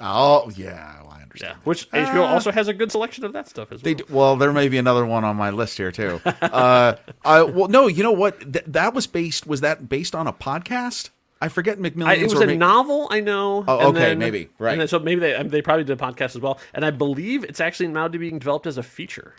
oh 0.00 0.50
yeah 0.56 1.00
well, 1.02 1.12
i 1.18 1.22
understand 1.22 1.54
yeah 1.56 1.64
which 1.64 1.88
hbo 1.90 2.26
also 2.26 2.50
has 2.50 2.68
a 2.68 2.74
good 2.74 2.90
selection 2.90 3.24
of 3.24 3.32
that 3.32 3.48
stuff 3.48 3.70
as 3.72 3.78
well 3.78 3.84
They 3.84 3.94
d- 3.94 4.04
well, 4.10 4.36
there 4.36 4.52
may 4.52 4.68
be 4.68 4.78
another 4.78 5.04
one 5.06 5.24
on 5.24 5.36
my 5.36 5.50
list 5.50 5.76
here 5.76 5.92
too. 5.92 6.20
Uh, 6.42 6.96
I, 7.24 7.42
well, 7.42 7.68
no, 7.68 7.86
you 7.86 8.02
know 8.02 8.12
what? 8.12 8.40
Th- 8.52 8.64
that 8.66 8.94
was 8.94 9.06
based. 9.06 9.46
Was 9.46 9.60
that 9.62 9.88
based 9.88 10.14
on 10.14 10.26
a 10.26 10.32
podcast? 10.32 11.10
I 11.40 11.48
forget 11.48 11.78
McMillions. 11.78 12.06
I, 12.06 12.14
it 12.14 12.30
was 12.30 12.40
a 12.40 12.46
Ma- 12.46 12.52
novel, 12.54 13.08
I 13.10 13.20
know. 13.20 13.64
Oh, 13.66 13.78
and 13.78 13.88
okay, 13.96 13.98
then- 14.10 14.18
maybe, 14.18 14.48
right. 14.58 14.72
And 14.72 14.80
then, 14.80 14.88
so 14.88 14.98
maybe 14.98 15.20
they 15.20 15.34
um, 15.34 15.48
they 15.48 15.62
probably 15.62 15.84
did 15.84 15.98
a 16.00 16.02
podcast 16.02 16.36
as 16.36 16.40
well, 16.40 16.58
and 16.74 16.84
I 16.84 16.90
believe 16.90 17.44
it's 17.44 17.60
actually 17.60 17.88
now 17.88 18.06
to 18.08 18.18
being 18.18 18.38
developed 18.38 18.66
as 18.66 18.76
a 18.78 18.82
feature. 18.82 19.34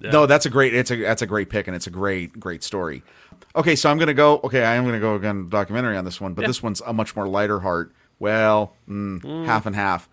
No, 0.00 0.26
that's 0.26 0.46
a 0.46 0.50
great. 0.50 0.74
It's 0.74 0.90
a 0.90 0.96
that's 0.96 1.22
a 1.22 1.26
great 1.26 1.50
pick, 1.50 1.66
and 1.66 1.76
it's 1.76 1.86
a 1.86 1.90
great 1.90 2.38
great 2.40 2.62
story. 2.62 3.02
Okay, 3.56 3.76
so 3.76 3.90
I'm 3.90 3.98
gonna 3.98 4.14
go. 4.14 4.40
Okay, 4.44 4.64
I 4.64 4.74
am 4.74 4.84
gonna 4.84 5.00
go 5.00 5.14
again 5.16 5.48
documentary 5.48 5.96
on 5.96 6.04
this 6.04 6.20
one, 6.20 6.34
but 6.34 6.46
this 6.46 6.62
one's 6.62 6.80
a 6.86 6.92
much 6.92 7.14
more 7.16 7.28
lighter 7.28 7.60
heart. 7.60 7.92
Well, 8.18 8.74
mm, 8.88 9.46
half 9.46 9.66
and 9.66 9.76
half. 9.76 10.08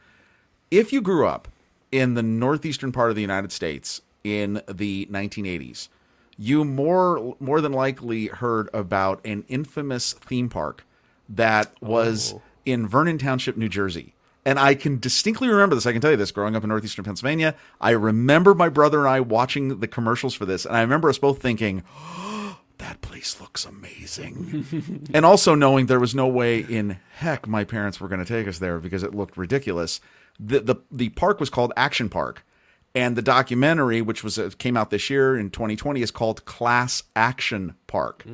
If 0.69 0.93
you 0.93 1.01
grew 1.01 1.27
up 1.27 1.47
in 1.91 2.13
the 2.13 2.23
northeastern 2.23 2.91
part 2.91 3.09
of 3.09 3.15
the 3.15 3.21
United 3.21 3.51
States 3.51 4.01
in 4.23 4.61
the 4.67 5.07
1980s, 5.11 5.89
you 6.37 6.63
more 6.63 7.35
more 7.39 7.61
than 7.61 7.73
likely 7.73 8.27
heard 8.27 8.69
about 8.73 9.23
an 9.25 9.45
infamous 9.47 10.13
theme 10.13 10.49
park 10.49 10.85
that 11.29 11.73
was 11.81 12.35
in 12.65 12.87
Vernon 12.87 13.17
Township, 13.17 13.57
New 13.57 13.69
Jersey. 13.69 14.13
And 14.43 14.57
I 14.57 14.73
can 14.73 14.99
distinctly 14.99 15.49
remember 15.49 15.75
this. 15.75 15.85
I 15.85 15.91
can 15.91 16.01
tell 16.01 16.11
you 16.11 16.17
this 16.17 16.31
growing 16.31 16.55
up 16.55 16.63
in 16.63 16.69
northeastern 16.69 17.05
Pennsylvania. 17.05 17.55
I 17.79 17.91
remember 17.91 18.55
my 18.55 18.69
brother 18.69 18.99
and 18.99 19.07
I 19.07 19.19
watching 19.19 19.79
the 19.79 19.87
commercials 19.87 20.33
for 20.33 20.45
this. 20.47 20.65
And 20.65 20.75
I 20.75 20.81
remember 20.81 21.09
us 21.09 21.19
both 21.19 21.39
thinking, 21.39 21.83
that 22.81 23.01
place 23.01 23.39
looks 23.39 23.63
amazing. 23.63 25.07
and 25.13 25.25
also 25.25 25.55
knowing 25.55 25.85
there 25.85 25.99
was 25.99 26.15
no 26.15 26.27
way 26.27 26.59
in 26.59 26.97
heck 27.17 27.47
my 27.47 27.63
parents 27.63 27.99
were 27.99 28.07
going 28.07 28.23
to 28.23 28.25
take 28.25 28.47
us 28.47 28.59
there 28.59 28.79
because 28.79 29.03
it 29.03 29.15
looked 29.15 29.37
ridiculous. 29.37 30.01
The, 30.39 30.59
the, 30.59 30.75
the 30.91 31.09
park 31.09 31.39
was 31.39 31.49
called 31.49 31.71
Action 31.77 32.09
Park. 32.09 32.43
And 32.93 33.15
the 33.15 33.21
documentary, 33.21 34.01
which 34.01 34.21
was 34.21 34.37
uh, 34.37 34.49
came 34.57 34.75
out 34.75 34.89
this 34.89 35.09
year 35.09 35.37
in 35.37 35.49
2020, 35.49 36.01
is 36.01 36.11
called 36.11 36.43
Class 36.43 37.03
Action 37.15 37.75
Park. 37.87 38.25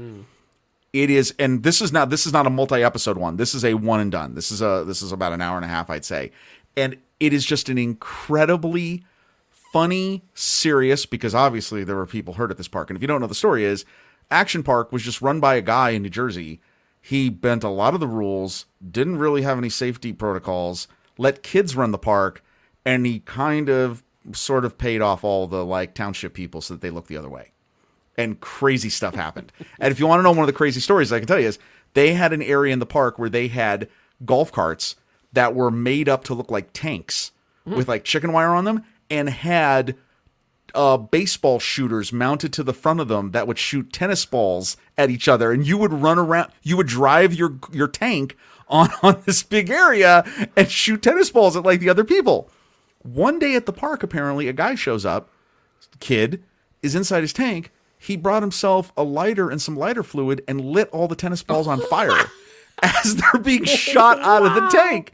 It 0.94 1.12
is, 1.12 1.36
and 1.38 1.62
this 1.62 1.80
is 1.80 1.92
not 1.92 2.10
this 2.10 2.26
is 2.26 2.34
not 2.34 2.48
a 2.48 2.50
multi-episode 2.50 3.20
one. 3.20 3.38
This 3.38 3.54
is 3.54 3.64
a 3.64 3.76
one 3.76 4.00
and 4.00 4.12
done. 4.12 4.34
This 4.34 4.52
is 4.52 4.64
a 4.64 4.84
this 4.88 5.04
is 5.04 5.12
about 5.12 5.32
an 5.32 5.42
hour 5.42 5.58
and 5.58 5.66
a 5.66 5.68
half, 5.68 5.92
I'd 5.92 6.06
say, 6.06 6.32
and 6.76 6.98
it 7.20 7.34
is 7.34 7.46
just 7.46 7.70
an 7.70 7.78
incredibly 7.78 9.06
funny, 9.52 10.24
serious 10.34 11.06
because 11.06 11.36
obviously 11.36 11.84
there 11.84 11.96
were 11.96 12.08
people 12.08 12.34
hurt 12.34 12.50
at 12.50 12.58
this 12.58 12.68
park. 12.68 12.90
And 12.90 12.98
if 12.98 13.02
you 13.04 13.08
don't 13.08 13.22
know 13.22 13.28
the 13.28 13.36
story, 13.36 13.64
is 13.64 13.86
Action 14.30 14.64
Park 14.64 14.92
was 14.92 15.04
just 15.04 15.22
run 15.22 15.40
by 15.40 15.56
a 15.56 15.62
guy 15.62 15.92
in 15.92 16.02
New 16.02 16.10
Jersey. 16.10 16.60
He 17.02 17.30
bent 17.30 17.64
a 17.64 17.70
lot 17.70 17.94
of 17.94 18.00
the 18.00 18.08
rules, 18.08 18.66
didn't 18.92 19.18
really 19.18 19.44
have 19.44 19.58
any 19.58 19.70
safety 19.70 20.12
protocols, 20.12 20.88
let 21.18 21.44
kids 21.44 21.76
run 21.76 21.92
the 21.92 21.98
park, 21.98 22.44
and 22.86 23.06
he 23.06 23.20
kind 23.20 23.70
of 23.70 24.04
sort 24.34 24.66
of 24.66 24.78
paid 24.78 25.02
off 25.02 25.24
all 25.24 25.48
the 25.48 25.64
like 25.64 25.94
township 25.94 26.34
people 26.34 26.62
so 26.62 26.74
that 26.74 26.82
they 26.82 26.90
looked 26.90 27.08
the 27.08 27.18
other 27.18 27.30
way 27.30 27.52
and 28.18 28.40
crazy 28.40 28.90
stuff 28.90 29.16
happened. 29.16 29.52
and 29.80 29.92
if 29.92 30.00
you 30.00 30.08
want 30.08 30.20
to 30.20 30.24
know 30.24 30.32
one 30.32 30.40
of 30.40 30.48
the 30.48 30.54
crazy 30.54 30.80
stories 30.80 31.14
I 31.14 31.20
can 31.20 31.28
tell 31.28 31.40
you 31.40 31.48
is 31.48 31.60
they 31.94 32.14
had 32.14 32.34
an 32.34 32.42
area 32.42 32.74
in 32.74 32.80
the 32.80 32.86
park 32.86 33.20
where 33.20 33.30
they 33.30 33.48
had 33.48 33.88
golf 34.26 34.52
carts 34.52 34.96
that 35.34 35.56
were 35.56 35.72
made 35.72 36.10
up 36.10 36.24
to 36.26 36.34
look 36.34 36.50
like 36.50 36.74
tanks 36.74 37.32
hmm. 37.66 37.76
with 37.76 37.88
like 37.88 38.04
chicken 38.04 38.34
wire 38.34 38.50
on 38.50 38.66
them 38.66 38.84
and 39.10 39.30
had 39.30 39.96
uh, 40.76 40.98
baseball 40.98 41.60
shooters 41.60 42.12
mounted 42.14 42.54
to 42.54 42.64
the 42.64 42.74
front 42.74 43.00
of 43.00 43.08
them 43.08 43.32
that 43.32 43.48
would 43.48 43.58
shoot 43.58 43.92
tennis 43.92 44.26
balls 44.26 44.78
at 44.98 45.10
each 45.10 45.28
other, 45.28 45.52
and 45.52 45.66
you 45.66 45.78
would 45.78 45.94
run 45.94 46.20
around. 46.20 46.52
You 46.64 46.78
would 46.78 46.88
drive 46.88 47.34
your 47.34 47.58
your 47.72 47.88
tank 47.88 48.36
on 48.68 48.90
on 49.04 49.22
this 49.26 49.44
big 49.44 49.70
area 49.70 50.26
and 50.56 50.70
shoot 50.70 51.02
tennis 51.02 51.30
balls 51.30 51.56
at 51.56 51.64
like 51.64 51.80
the 51.80 51.90
other 51.90 52.04
people. 52.04 52.50
One 53.04 53.40
day 53.40 53.56
at 53.56 53.66
the 53.66 53.74
park, 53.74 54.04
apparently, 54.04 54.48
a 54.48 54.54
guy 54.54 54.76
shows 54.76 55.06
up. 55.06 55.30
Kid 56.00 56.44
is 56.82 56.96
inside 56.96 57.22
his 57.22 57.34
tank. 57.34 57.72
He 57.98 58.16
brought 58.16 58.44
himself 58.44 58.92
a 58.96 59.04
lighter 59.04 59.50
and 59.50 59.62
some 59.62 59.76
lighter 59.76 60.04
fluid 60.04 60.44
and 60.48 60.62
lit 60.62 60.90
all 60.90 61.08
the 61.08 61.16
tennis 61.16 61.42
balls 61.42 61.68
on 61.68 61.82
fire 61.82 62.12
as 62.84 63.16
they're 63.16 63.42
being 63.42 63.66
shot 63.66 64.20
out 64.20 64.46
of 64.46 64.54
the 64.54 64.68
tank. 64.70 65.14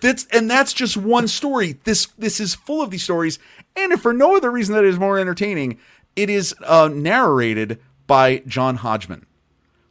That's 0.00 0.26
and 0.32 0.50
that's 0.50 0.72
just 0.72 0.96
one 0.96 1.28
story. 1.28 1.78
This 1.84 2.06
this 2.18 2.40
is 2.40 2.54
full 2.54 2.82
of 2.82 2.90
these 2.90 3.02
stories, 3.04 3.38
and 3.76 3.92
if 3.92 4.00
for 4.00 4.12
no 4.12 4.36
other 4.36 4.50
reason 4.50 4.74
that 4.74 4.84
it 4.84 4.88
is 4.90 4.98
more 4.98 5.18
entertaining, 5.18 5.78
it 6.16 6.28
is 6.30 6.54
uh, 6.64 6.88
narrated 6.92 7.78
by 8.06 8.38
John 8.46 8.76
Hodgman. 8.76 9.26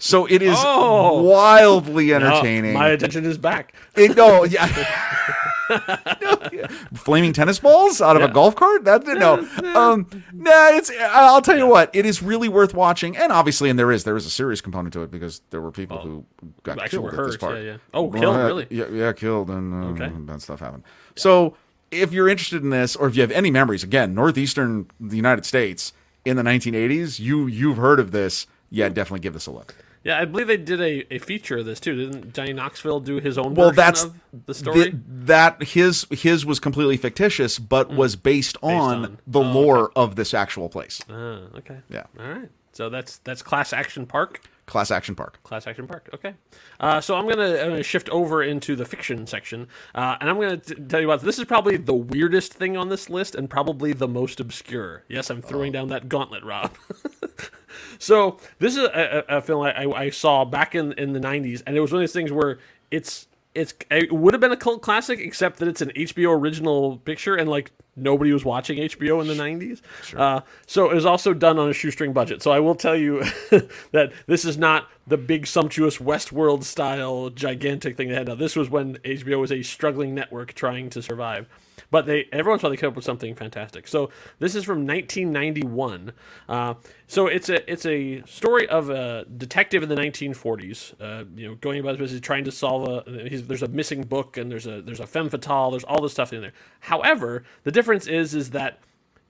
So 0.02 0.26
it 0.26 0.42
is 0.42 0.56
Oh. 0.60 1.22
wildly 1.24 2.14
Oh, 2.14 2.18
entertaining. 2.18 2.74
my 2.74 2.90
attention 2.90 3.26
is 3.26 3.38
back. 3.38 3.74
It, 3.96 4.16
no, 4.16 4.44
yeah. 4.46 4.68
Yeah. 5.70 6.68
Flaming 6.96 7.34
tennis 7.34 7.60
balls 7.60 8.02
out 8.02 8.16
of 8.16 8.22
a 8.24 8.28
golf 8.34 8.56
cart? 8.56 8.86
That 8.86 9.06
no. 9.06 9.40
Um, 9.76 10.08
nah, 10.34 10.70
it's. 10.70 10.92
I'll 11.00 11.42
tell 11.42 11.58
you 11.58 11.68
what. 11.68 11.90
It 11.94 12.06
is 12.06 12.22
really 12.24 12.50
worth 12.50 12.74
watching, 12.74 13.16
and 13.18 13.32
obviously, 13.32 13.70
and 13.70 13.78
there 13.78 13.92
is 13.92 14.04
there 14.04 14.18
is 14.18 14.26
a 14.26 14.30
serious 14.30 14.62
component 14.62 14.94
to 14.94 15.04
it 15.04 15.12
because 15.12 15.42
there 15.52 15.62
were 15.62 15.72
people 15.72 15.98
who 16.00 16.26
got 16.64 16.80
Actually 16.80 17.10
killed 17.10 17.20
at 17.20 17.26
this 17.26 17.38
park. 17.38 17.56
yeah, 17.58 17.62
yeah. 17.62 17.78
Oh, 17.94 18.04
Well, 18.04 18.22
killed, 18.22 18.38
really? 18.38 18.68
Yeah, 18.70 18.86
yeah, 18.92 19.14
killed, 19.14 19.50
and 19.50 20.00
uh, 20.00 20.04
Okay. 20.04 20.10
bad 20.16 20.42
stuff 20.42 20.60
happened. 20.60 20.84
So, 21.16 21.56
if 21.92 22.12
you're 22.12 22.30
interested 22.30 22.64
in 22.64 22.70
this, 22.70 22.96
or 22.96 23.08
if 23.08 23.16
you 23.16 23.22
have 23.22 23.32
any 23.32 23.52
memories, 23.52 23.84
again, 23.84 24.14
northeastern 24.14 24.88
the 25.00 25.16
United 25.16 25.46
States 25.46 25.94
in 26.26 26.36
the 26.36 26.44
1980s, 26.44 27.20
you 27.20 27.48
you've 27.48 27.78
heard 27.78 28.00
of 28.00 28.12
this. 28.12 28.48
Yeah, 28.72 28.90
definitely 28.90 29.22
give 29.22 29.34
this 29.34 29.48
a 29.48 29.52
look. 29.52 29.76
Yeah, 30.10 30.20
I 30.20 30.26
believe 30.26 30.48
they 30.48 30.58
did 30.58 30.82
a, 30.82 31.14
a 31.14 31.20
feature 31.20 31.60
of 31.60 31.66
this 31.68 31.80
too. 31.80 31.96
Didn't 31.96 32.34
Johnny 32.34 32.52
Knoxville 32.54 33.00
do 33.02 33.20
his 33.20 33.38
own 33.38 33.54
well 33.54 33.72
that's 33.72 34.08
the 34.46 34.54
story? 34.56 34.84
th- 34.86 34.96
that 35.08 35.62
his 35.62 36.08
his 36.10 36.46
was 36.48 36.60
completely 36.60 36.98
fictitious 36.98 37.60
but 37.60 37.92
was 37.94 38.16
based 38.16 38.58
on, 38.64 39.06
on- 39.06 39.18
the 39.28 39.40
oh, 39.40 39.52
lore 39.52 39.92
of 39.96 40.16
this 40.16 40.34
actual 40.34 40.68
place 40.68 41.00
Ah, 41.10 41.42
okay. 41.58 41.78
Yeah. 41.90 42.04
All 42.20 42.28
right. 42.28 42.50
So 42.74 42.90
that's 42.90 43.18
that's 43.20 43.42
Class 43.44 43.72
Action 43.72 44.06
Park. 44.08 44.42
class 44.66 44.90
action 44.92 45.16
park 45.16 45.40
Class 45.44 45.68
Action 45.68 45.86
Park. 45.88 46.10
Okay. 46.14 46.34
Uh, 46.80 47.02
so 47.02 47.16
I'm 47.16 47.28
gonna, 47.28 47.58
I'm 47.58 47.70
gonna 47.70 47.84
shift 47.84 48.08
over 48.10 48.42
into 48.44 48.76
the 48.76 48.86
fiction 48.86 49.28
section, 49.28 49.68
uh, 49.96 50.16
and 50.22 50.30
I'm 50.30 50.40
gonna 50.40 50.58
t- 50.58 50.76
tell 50.76 51.02
you 51.02 51.12
about 51.12 51.24
this 51.26 51.38
is 51.40 51.46
probably 51.46 51.78
the 51.78 51.94
weirdest 51.94 52.54
thing 52.54 52.78
on 52.78 52.90
this 52.90 53.10
list, 53.10 53.36
and 53.36 53.50
probably 53.50 53.94
the 53.94 54.08
most 54.08 54.40
obscure. 54.40 55.04
Yes, 55.08 55.30
I'm 55.30 55.42
throwing 55.42 55.72
down 55.72 55.90
that 55.90 56.08
gauntlet, 56.08 56.44
Rob. 56.44 56.76
so 57.98 58.38
this 58.60 58.76
is 58.76 58.84
a, 58.84 59.24
a, 59.28 59.42
film 59.42 59.64
I, 59.64 59.86
I, 59.86 60.10
saw 60.10 60.46
back 60.46 60.76
in 60.76 60.94
in 60.94 61.14
the 61.14 61.20
'90s, 61.20 61.62
and 61.66 61.76
it 61.76 61.80
was 61.80 61.92
one 61.92 62.02
of 62.02 62.04
those 62.04 62.14
things 62.14 62.32
where 62.32 62.60
it's 62.92 63.28
it's 63.56 63.74
it 63.90 64.12
would 64.12 64.34
have 64.34 64.42
been 64.42 64.52
a 64.52 64.58
cult 64.58 64.82
classic, 64.82 65.20
except 65.20 65.58
that 65.60 65.68
it's 65.68 65.82
an 65.82 65.92
HBO 65.96 66.38
original 66.38 66.98
picture, 66.98 67.36
and 67.36 67.50
like 67.50 67.72
nobody 67.96 68.32
was 68.32 68.46
watching 68.46 68.78
HBO 68.78 69.22
in 69.22 69.28
the 69.28 69.34
'90s. 69.34 69.82
Uh, 70.16 70.42
so 70.68 70.90
it 70.90 70.96
was 70.96 71.06
also 71.06 71.34
done 71.34 71.58
on 71.58 71.70
a 71.70 71.74
shoestring 71.74 72.14
budget. 72.14 72.42
So 72.42 72.52
I 72.52 72.60
will 72.60 72.76
tell 72.76 72.96
you 72.96 73.24
that 73.92 74.12
this 74.28 74.46
is 74.46 74.58
not 74.58 74.88
the 75.08 75.18
big 75.18 75.48
sumptuous 75.48 75.98
Westworld 75.98 76.64
style 76.64 77.30
gigantic 77.30 77.98
thing 77.98 78.10
they 78.10 78.16
had. 78.16 78.28
Now 78.28 78.36
this 78.36 78.56
was 78.56 78.70
when 78.70 78.98
HBO 78.98 79.40
was 79.40 79.52
a 79.52 79.64
struggling 79.64 80.14
network 80.14 80.54
trying 80.54 80.90
to 80.92 81.02
survive. 81.02 81.48
But 81.92 82.06
they 82.06 82.28
every 82.32 82.52
once 82.52 82.62
in 82.62 82.66
a 82.66 82.68
while 82.68 82.72
they 82.72 82.78
come 82.78 82.90
up 82.90 82.96
with 82.96 83.06
something 83.06 83.34
fantastic. 83.34 83.88
So 83.88 84.12
this 84.38 84.54
is 84.54 84.64
from 84.64 84.86
1991. 84.86 86.12
Uh, 86.48 86.76
so 87.08 87.28
it's 87.28 87.50
a 87.50 87.72
it's 87.72 87.86
a 87.86 88.22
story 88.28 88.68
of 88.68 88.90
a 88.90 89.26
detective 89.26 89.82
in 89.82 89.90
the 89.90 89.96
1940s. 89.96 90.94
Uh, 91.02 91.26
you 91.36 91.48
know, 91.48 91.56
going 91.56 91.80
about 91.80 91.92
his 91.92 92.00
business, 92.00 92.22
trying 92.22 92.44
to 92.44 92.52
solve 92.52 92.88
a. 92.88 93.30
There's 93.30 93.64
a 93.64 93.68
missing 93.68 94.04
book 94.04 94.38
and 94.38 94.52
there's 94.52 94.68
a 94.68 94.82
there's 94.82 95.00
a 95.00 95.08
femme 95.08 95.30
fatale. 95.30 95.72
There's 95.72 95.84
all 95.84 96.02
this 96.02 96.12
stuff 96.12 96.32
in 96.32 96.42
there. 96.42 96.54
However, 96.82 97.44
the 97.64 97.72
difference 97.72 98.06
is 98.08 98.36
is 98.36 98.52
that 98.52 98.80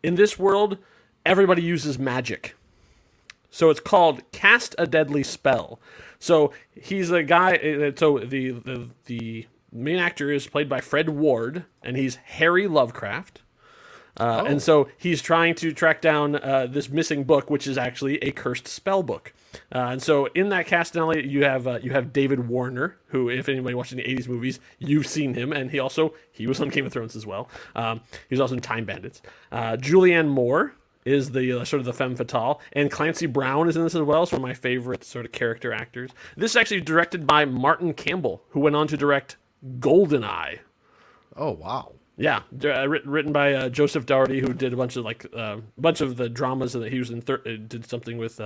in 0.04 0.15
this 0.15 0.38
world, 0.38 0.78
everybody 1.26 1.62
uses 1.62 1.98
magic. 1.98 2.56
So 3.50 3.69
it's 3.69 3.80
called 3.80 4.22
Cast 4.32 4.76
a 4.78 4.86
Deadly 4.86 5.24
Spell. 5.24 5.80
So 6.19 6.52
he's 6.80 7.10
a 7.10 7.24
guy. 7.24 7.54
uh, 7.56 7.91
So 7.95 8.19
the 8.19 8.52
the 8.52 8.89
the 9.06 9.48
main 9.71 9.97
actor 9.97 10.32
is 10.32 10.47
played 10.47 10.69
by 10.69 10.82
Fred 10.82 11.10
Ward, 11.10 11.65
and 11.84 11.97
he's 11.97 12.15
Harry 12.15 12.67
Lovecraft. 12.67 13.41
Uh, 14.19 14.43
And 14.47 14.62
so 14.62 14.89
he's 14.97 15.21
trying 15.21 15.55
to 15.55 15.71
track 15.71 16.01
down 16.01 16.36
uh, 16.36 16.67
this 16.69 16.89
missing 16.89 17.23
book, 17.23 17.49
which 17.49 17.67
is 17.67 17.77
actually 17.77 18.17
a 18.17 18.32
cursed 18.32 18.67
spell 18.67 19.01
book. 19.01 19.34
Uh, 19.73 19.89
and 19.91 20.01
so 20.01 20.25
in 20.36 20.49
that 20.49 20.65
cast, 20.67 20.97
only 20.97 21.25
you 21.25 21.43
have 21.43 21.67
uh, 21.67 21.79
you 21.82 21.91
have 21.91 22.12
David 22.12 22.47
Warner, 22.47 22.97
who, 23.08 23.29
if 23.29 23.47
anybody 23.49 23.75
watching 23.75 23.97
the 23.97 24.03
'80s 24.03 24.27
movies, 24.27 24.60
you've 24.77 25.08
seen 25.08 25.34
him, 25.34 25.53
and 25.53 25.71
he 25.71 25.79
also 25.79 26.13
he 26.32 26.47
was 26.47 26.60
on 26.60 26.69
Game 26.69 26.86
of 26.86 26.91
Thrones 26.91 27.15
as 27.15 27.25
well. 27.25 27.49
Um, 27.75 28.01
he 28.27 28.34
was 28.34 28.41
also 28.41 28.55
in 28.55 28.62
Time 28.62 28.86
Bandits. 28.86 29.21
Uh, 29.51 29.77
Julianne 29.77 30.27
Moore 30.27 30.73
is 31.05 31.32
the 31.32 31.62
uh, 31.62 31.63
sort 31.63 31.79
of 31.79 31.86
the 31.86 31.93
femme 31.93 32.15
fatale, 32.15 32.62
and 32.73 32.91
Clancy 32.91 33.25
Brown 33.25 33.69
is 33.69 33.75
in 33.77 33.84
this 33.84 33.95
as 33.95 34.01
well. 34.01 34.23
It's 34.23 34.32
one 34.32 34.41
of 34.41 34.47
my 34.47 34.53
favorite 34.53 35.03
sort 35.03 35.25
of 35.25 35.32
character 35.32 35.71
actors. 35.71 36.12
This 36.36 36.51
is 36.51 36.58
actually 36.58 36.82
directed 36.82 37.25
by 37.25 37.45
Martin 37.45 37.93
Campbell, 37.93 38.43
who 38.49 38.60
went 38.60 38.75
on 38.75 38.88
to 38.89 38.97
direct 38.97 39.38
Goldeneye. 39.80 40.60
oh 41.36 41.52
wow 41.52 41.93
Yeah, 42.17 42.41
uh, 42.63 42.88
written, 42.88 43.10
written 43.10 43.32
by 43.32 43.54
uh, 43.54 43.69
Joseph 43.69 44.06
Dougherty, 44.06 44.39
who 44.39 44.54
did 44.54 44.74
a 44.74 44.78
bunch 44.78 44.95
of 44.95 45.06
like 45.06 45.26
uh, 45.36 45.58
a 45.78 45.82
bunch 45.82 46.02
of 46.02 46.17
the 46.17 46.30
dramas, 46.30 46.76
and 46.76 46.84
that 46.84 46.91
he 46.91 47.00
was 47.00 47.10
in 47.12 47.22
thir- 47.22 47.41
uh, 47.45 47.56
did 47.67 47.89
something 47.89 48.17
with 48.17 48.41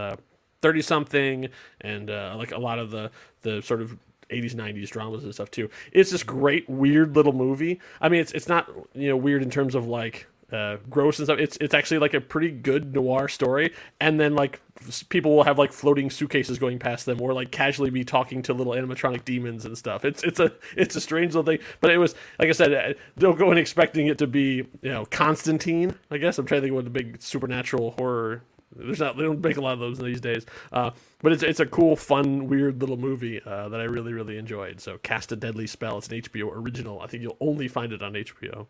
thirty 0.62 0.82
something, 0.82 1.50
and 1.82 2.10
uh, 2.10 2.36
like 2.38 2.52
a 2.52 2.58
lot 2.58 2.80
of 2.80 2.92
the 2.92 3.12
the 3.42 3.62
sort 3.62 3.82
of. 3.82 3.98
80s 4.30 4.56
90s 4.56 4.90
dramas 4.90 5.24
and 5.26 5.34
stuff 5.34 5.52
too 5.52 5.70
it's 5.92 6.10
this 6.10 6.24
great 6.24 6.68
weird 6.68 7.14
little 7.16 7.34
movie 7.34 7.80
i 8.02 8.10
mean 8.10 8.20
it's 8.22 8.32
it's 8.32 8.48
not 8.48 8.68
you 8.96 9.10
know 9.10 9.18
weird 9.18 9.44
in 9.44 9.50
terms 9.52 9.76
of 9.76 9.86
like 9.86 10.26
uh, 10.52 10.78
gross 10.90 11.20
and 11.20 11.26
stuff. 11.26 11.40
It's 11.40 11.58
it's 11.60 11.74
actually 11.74 12.00
like 12.00 12.14
a 12.14 12.22
pretty 12.22 12.52
good 12.52 12.94
noir 12.94 13.28
story. 13.28 13.74
And 14.00 14.20
then 14.20 14.36
like 14.36 14.62
people 15.10 15.36
will 15.36 15.44
have 15.44 15.58
like 15.58 15.72
floating 15.72 16.10
suitcases 16.10 16.60
going 16.60 16.80
past 16.80 17.06
them 17.06 17.22
or 17.22 17.34
like 17.34 17.52
casually 17.52 17.90
be 17.90 18.04
talking 18.04 18.42
to 18.44 18.54
little 18.54 18.74
animatronic 18.74 19.26
demons 19.26 19.66
and 19.66 19.78
stuff. 19.78 20.06
It's 20.06 20.24
it's 20.24 20.40
a 20.40 20.52
it's 20.76 20.96
a 20.96 21.02
strange 21.02 21.34
little 21.34 21.52
thing. 21.52 21.66
But 21.82 21.92
it 21.92 21.98
was 21.98 22.16
like 22.40 22.50
i 22.50 22.52
said 22.52 22.74
uh, 22.74 22.94
don't 23.18 23.38
go 23.38 23.52
in 23.52 23.58
expecting 23.58 24.08
it 24.08 24.18
to 24.20 24.28
be 24.28 24.68
you 24.82 24.92
know 24.92 25.06
constantine 25.06 25.96
i 26.12 26.18
guess. 26.18 26.38
I'm 26.38 26.46
trying 26.46 26.62
to 26.62 26.68
think 26.68 26.76
what 26.76 26.84
the 26.86 26.92
big 26.92 27.22
supernatural 27.22 27.92
horror 27.92 28.44
there's 28.76 29.00
not 29.00 29.18
they 29.18 29.24
don't 29.24 29.44
make 29.44 29.58
a 29.58 29.62
lot 29.62 29.74
of 29.74 29.80
those 29.80 30.00
these 30.00 30.22
days. 30.22 30.46
Uh, 30.72 30.92
but 31.22 31.32
it's 31.32 31.44
it's 31.44 31.60
a 31.60 31.66
cool 31.66 31.96
fun 31.96 32.48
weird 32.48 32.80
little 32.82 32.98
movie 32.98 33.42
uh, 33.46 33.70
that 33.70 33.80
i 33.80 33.86
really 33.86 34.14
really 34.14 34.38
enjoyed. 34.38 34.82
So 34.82 34.98
cast 35.00 35.32
a 35.32 35.36
deadly 35.36 35.68
spell. 35.68 35.98
It's 35.98 36.08
an 36.10 36.22
hbo 36.22 36.52
original. 36.54 37.00
I 37.02 37.08
think 37.08 37.24
you'll 37.24 37.38
only 37.40 37.68
find 37.68 37.94
it 37.94 38.02
on 38.02 38.14
hbo 38.14 38.68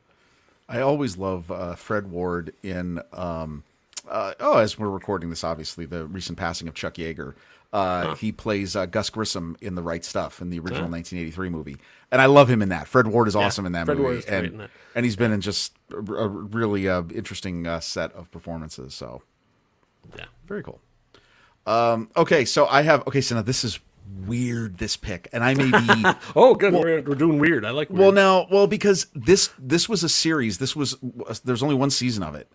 i 0.69 0.80
always 0.80 1.17
love 1.17 1.49
uh, 1.52 1.76
fred 1.76 2.10
ward 2.12 2.54
in 2.63 2.99
um 3.13 3.63
uh, 4.10 4.34
oh 4.39 4.58
as 4.58 4.78
we're 4.78 4.89
recording 4.89 5.30
this 5.30 5.43
obviously 5.43 5.86
the 5.86 6.06
recent 6.08 6.38
passing 6.38 6.67
of 6.67 6.73
chuck 6.73 6.95
yeager 6.95 7.34
Uh, 7.73 8.13
He 8.15 8.32
plays 8.32 8.76
uh, 8.76 8.86
Gus 8.86 9.10
Grissom 9.10 9.58
in 9.60 9.73
The 9.73 9.82
Right 9.82 10.06
Stuff 10.06 10.41
in 10.43 10.52
the 10.52 10.60
original 10.60 10.88
1983 10.91 11.49
movie, 11.49 11.78
and 12.12 12.21
I 12.21 12.28
love 12.28 12.47
him 12.47 12.62
in 12.62 12.69
that. 12.69 12.88
Fred 12.88 13.08
Ward 13.08 13.28
is 13.28 13.36
awesome 13.36 13.65
in 13.65 13.71
that 13.71 13.86
Fred 13.88 13.97
movie, 13.97 14.04
Ward 14.10 14.17
is 14.19 14.26
great 14.26 14.45
and 14.52 14.60
that. 14.60 14.69
and 14.93 15.06
he's 15.06 15.15
been 15.15 15.32
in 15.32 15.41
just 15.41 15.73
a, 15.91 15.97
a 15.97 16.28
really 16.28 16.88
uh, 16.88 17.02
interesting 17.15 17.65
uh, 17.65 17.80
set 17.80 18.12
of 18.13 18.30
performances. 18.30 18.93
So 18.93 19.23
Yeah. 20.15 20.26
very 20.45 20.62
cool. 20.62 20.82
Um, 21.65 22.12
okay, 22.15 22.45
so 22.45 22.67
I 22.67 22.84
have 22.84 23.08
okay. 23.08 23.21
So 23.21 23.34
now 23.36 23.41
this 23.41 23.63
is 23.63 23.80
weird. 24.26 24.78
This 24.78 24.98
pick, 24.98 25.28
and 25.34 25.44
I 25.44 25.54
may 25.54 25.72
be. 25.72 26.06
Oh, 26.36 26.56
good. 26.56 26.74
we're, 26.74 27.02
we're 27.02 27.16
doing 27.16 27.39
weird. 27.39 27.66
I 27.66 27.72
like. 27.72 27.89
Weird. 27.89 28.00
Well, 28.00 28.12
now, 28.12 28.48
well, 28.52 28.68
because 28.68 29.08
this 29.13 29.50
this 29.60 29.88
was 29.88 30.04
a 30.04 30.10
series. 30.10 30.58
This 30.58 30.76
was 30.76 30.98
there's 31.44 31.63
only 31.63 31.76
one 31.76 31.89
season 31.89 32.24
of 32.24 32.36
it, 32.36 32.52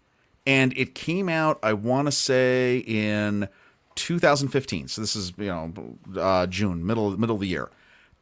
and 0.47 0.77
it 0.77 0.95
came 0.95 1.29
out. 1.29 1.59
I 1.63 1.73
want 1.73 2.07
to 2.07 2.13
say 2.13 2.79
in 2.87 3.49
2015. 3.97 4.89
So 4.89 5.01
this 5.01 5.17
is 5.17 5.33
you 5.37 5.47
know 5.47 5.73
uh, 6.21 6.47
June, 6.47 6.87
middle 6.87 7.17
middle 7.19 7.37
of 7.37 7.41
the 7.41 7.49
year. 7.49 7.71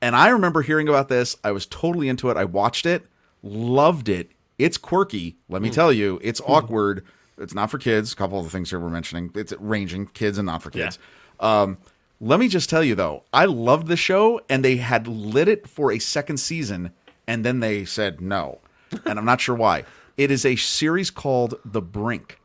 And 0.02 0.14
I 0.14 0.28
remember 0.28 0.62
hearing 0.62 0.88
about 0.88 1.08
this. 1.08 1.36
I 1.42 1.52
was 1.52 1.66
totally 1.66 2.08
into 2.08 2.28
it. 2.30 2.36
I 2.36 2.44
watched 2.44 2.84
it, 2.84 3.06
loved 3.42 4.08
it. 4.08 4.30
It's 4.58 4.76
quirky. 4.76 5.36
Let 5.48 5.62
me 5.62 5.70
tell 5.70 5.92
you, 5.92 6.18
it's 6.22 6.40
awkward. 6.46 7.04
It's 7.38 7.54
not 7.54 7.70
for 7.70 7.78
kids. 7.78 8.12
A 8.12 8.16
couple 8.16 8.38
of 8.38 8.44
the 8.44 8.50
things 8.50 8.70
here 8.70 8.80
we're 8.80 8.88
mentioning. 8.88 9.30
It's 9.34 9.52
ranging 9.58 10.06
kids 10.06 10.38
and 10.38 10.46
not 10.46 10.62
for 10.62 10.70
kids. 10.70 10.98
Um, 11.40 11.78
let 12.20 12.40
me 12.40 12.48
just 12.48 12.70
tell 12.70 12.82
you 12.82 12.94
though, 12.94 13.24
I 13.32 13.44
loved 13.44 13.88
the 13.88 13.96
show, 13.96 14.40
and 14.48 14.64
they 14.64 14.76
had 14.76 15.06
lit 15.06 15.48
it 15.48 15.68
for 15.68 15.92
a 15.92 15.98
second 15.98 16.38
season, 16.38 16.92
and 17.26 17.44
then 17.44 17.60
they 17.60 17.84
said 17.84 18.20
no, 18.20 18.60
and 19.04 19.18
I'm 19.18 19.24
not 19.24 19.40
sure 19.40 19.54
why. 19.54 19.84
It 20.16 20.30
is 20.30 20.46
a 20.46 20.56
series 20.56 21.10
called 21.10 21.54
The 21.64 21.82
Brink, 21.82 22.40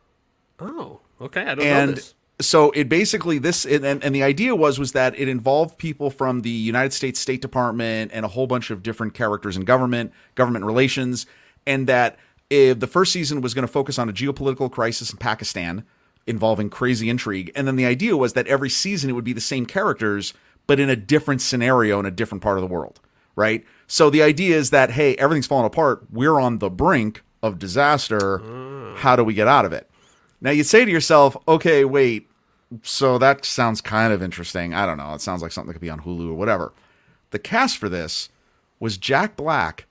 oh, 0.59 0.99
okay. 1.19 1.41
I 1.41 1.55
don't 1.55 1.59
know 1.59 1.63
and 1.63 1.97
this. 1.97 2.13
so 2.39 2.71
it 2.71 2.89
basically 2.89 3.37
this 3.37 3.65
and, 3.65 3.85
and 3.85 4.15
the 4.15 4.23
idea 4.23 4.55
was 4.55 4.79
was 4.79 4.91
that 4.91 5.17
it 5.17 5.27
involved 5.27 5.77
people 5.77 6.09
from 6.09 6.41
the 6.41 6.49
United 6.49 6.93
States 6.93 7.19
State 7.19 7.41
Department 7.41 8.11
and 8.13 8.25
a 8.25 8.29
whole 8.29 8.47
bunch 8.47 8.71
of 8.71 8.83
different 8.83 9.13
characters 9.13 9.57
in 9.57 9.63
government, 9.63 10.11
government 10.35 10.65
relations, 10.65 11.25
and 11.65 11.87
that 11.87 12.17
if 12.49 12.79
the 12.79 12.87
first 12.87 13.13
season 13.13 13.41
was 13.41 13.53
going 13.53 13.65
to 13.65 13.71
focus 13.71 13.97
on 13.97 14.09
a 14.09 14.13
geopolitical 14.13 14.69
crisis 14.69 15.11
in 15.11 15.17
Pakistan 15.17 15.85
involving 16.27 16.69
crazy 16.69 17.09
intrigue, 17.09 17.51
and 17.55 17.67
then 17.67 17.75
the 17.75 17.85
idea 17.85 18.15
was 18.15 18.33
that 18.33 18.47
every 18.47 18.69
season 18.69 19.09
it 19.09 19.13
would 19.13 19.23
be 19.23 19.33
the 19.33 19.41
same 19.41 19.65
characters 19.65 20.33
but 20.67 20.79
in 20.79 20.89
a 20.89 20.95
different 20.95 21.41
scenario 21.41 21.99
in 21.99 22.05
a 22.05 22.11
different 22.11 22.41
part 22.41 22.57
of 22.57 22.61
the 22.61 22.73
world, 22.73 22.99
right? 23.35 23.65
So 23.87 24.09
the 24.09 24.23
idea 24.23 24.57
is 24.57 24.69
that 24.69 24.91
hey, 24.91 25.15
everything's 25.15 25.47
falling 25.47 25.65
apart. 25.65 26.05
We're 26.11 26.39
on 26.39 26.59
the 26.59 26.69
brink 26.69 27.23
of 27.43 27.59
disaster. 27.59 28.39
How 28.97 29.15
do 29.15 29.23
we 29.23 29.33
get 29.33 29.47
out 29.47 29.65
of 29.65 29.73
it? 29.73 29.89
Now 30.39 30.51
you'd 30.51 30.65
say 30.65 30.85
to 30.85 30.91
yourself, 30.91 31.35
okay, 31.47 31.85
wait, 31.85 32.29
so 32.83 33.17
that 33.17 33.43
sounds 33.45 33.81
kind 33.81 34.13
of 34.13 34.23
interesting. 34.23 34.73
I 34.73 34.85
don't 34.85 34.97
know. 34.97 35.13
It 35.13 35.21
sounds 35.21 35.41
like 35.41 35.51
something 35.51 35.67
that 35.67 35.73
could 35.73 35.81
be 35.81 35.89
on 35.89 36.01
Hulu 36.01 36.29
or 36.29 36.35
whatever. 36.35 36.73
The 37.31 37.39
cast 37.39 37.77
for 37.77 37.89
this 37.89 38.29
was 38.79 38.97
Jack 38.97 39.35
Black 39.35 39.87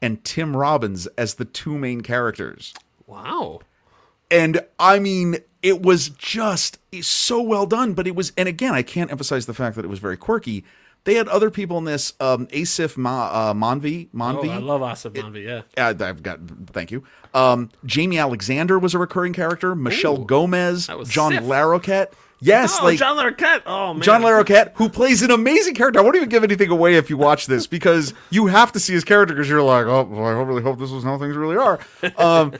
and 0.00 0.22
Tim 0.24 0.56
Robbins 0.56 1.06
as 1.18 1.34
the 1.34 1.44
two 1.44 1.76
main 1.76 2.00
characters. 2.02 2.72
Wow. 3.06 3.60
And 4.30 4.64
I 4.78 4.98
mean, 4.98 5.38
it 5.62 5.82
was 5.82 6.08
just 6.10 6.78
so 7.02 7.40
well 7.42 7.66
done, 7.66 7.92
but 7.94 8.06
it 8.06 8.14
was, 8.14 8.32
and 8.36 8.48
again, 8.48 8.72
I 8.74 8.82
can't 8.82 9.10
emphasize 9.10 9.46
the 9.46 9.54
fact 9.54 9.76
that 9.76 9.84
it 9.84 9.88
was 9.88 9.98
very 9.98 10.16
quirky. 10.16 10.64
They 11.04 11.14
had 11.14 11.28
other 11.28 11.50
people 11.50 11.78
in 11.78 11.84
this, 11.84 12.12
um, 12.20 12.46
Asif 12.48 12.96
Ma, 12.98 13.28
uh, 13.50 13.54
Mandvi, 13.54 14.08
Oh, 14.12 14.16
Mandvi. 14.18 14.50
I 14.50 14.58
love 14.58 14.82
Aasif 14.82 15.12
Mandvi. 15.12 15.44
Yeah. 15.76 15.88
Uh, 15.88 15.94
I've 16.04 16.22
got. 16.22 16.40
Thank 16.72 16.90
you. 16.90 17.04
Um, 17.32 17.70
Jamie 17.86 18.18
Alexander 18.18 18.78
was 18.78 18.92
a 18.94 18.98
recurring 18.98 19.32
character. 19.32 19.74
Michelle 19.74 20.20
Ooh, 20.20 20.26
Gomez, 20.26 20.88
John 21.04 21.32
Sif. 21.32 21.44
Larroquette. 21.44 22.08
Yes, 22.42 22.78
Oh, 22.80 22.84
like 22.84 22.98
John 22.98 23.18
Larroquette. 23.18 23.62
Oh 23.66 23.92
man. 23.92 24.02
John 24.02 24.22
Larroquette, 24.22 24.72
who 24.76 24.88
plays 24.88 25.20
an 25.22 25.30
amazing 25.30 25.74
character. 25.74 26.00
I 26.00 26.02
won't 26.02 26.16
even 26.16 26.30
give 26.30 26.42
anything 26.42 26.70
away 26.70 26.94
if 26.96 27.10
you 27.10 27.18
watch 27.18 27.46
this 27.46 27.66
because 27.66 28.14
you 28.30 28.46
have 28.46 28.72
to 28.72 28.80
see 28.80 28.94
his 28.94 29.04
character 29.04 29.34
because 29.34 29.46
you're 29.48 29.62
like, 29.62 29.84
oh, 29.84 30.04
well, 30.04 30.24
I 30.24 30.30
really 30.42 30.62
hope 30.62 30.78
this 30.78 30.90
is 30.90 31.04
how 31.04 31.18
things 31.18 31.36
really 31.36 31.56
are. 31.56 31.78
Um, 32.16 32.54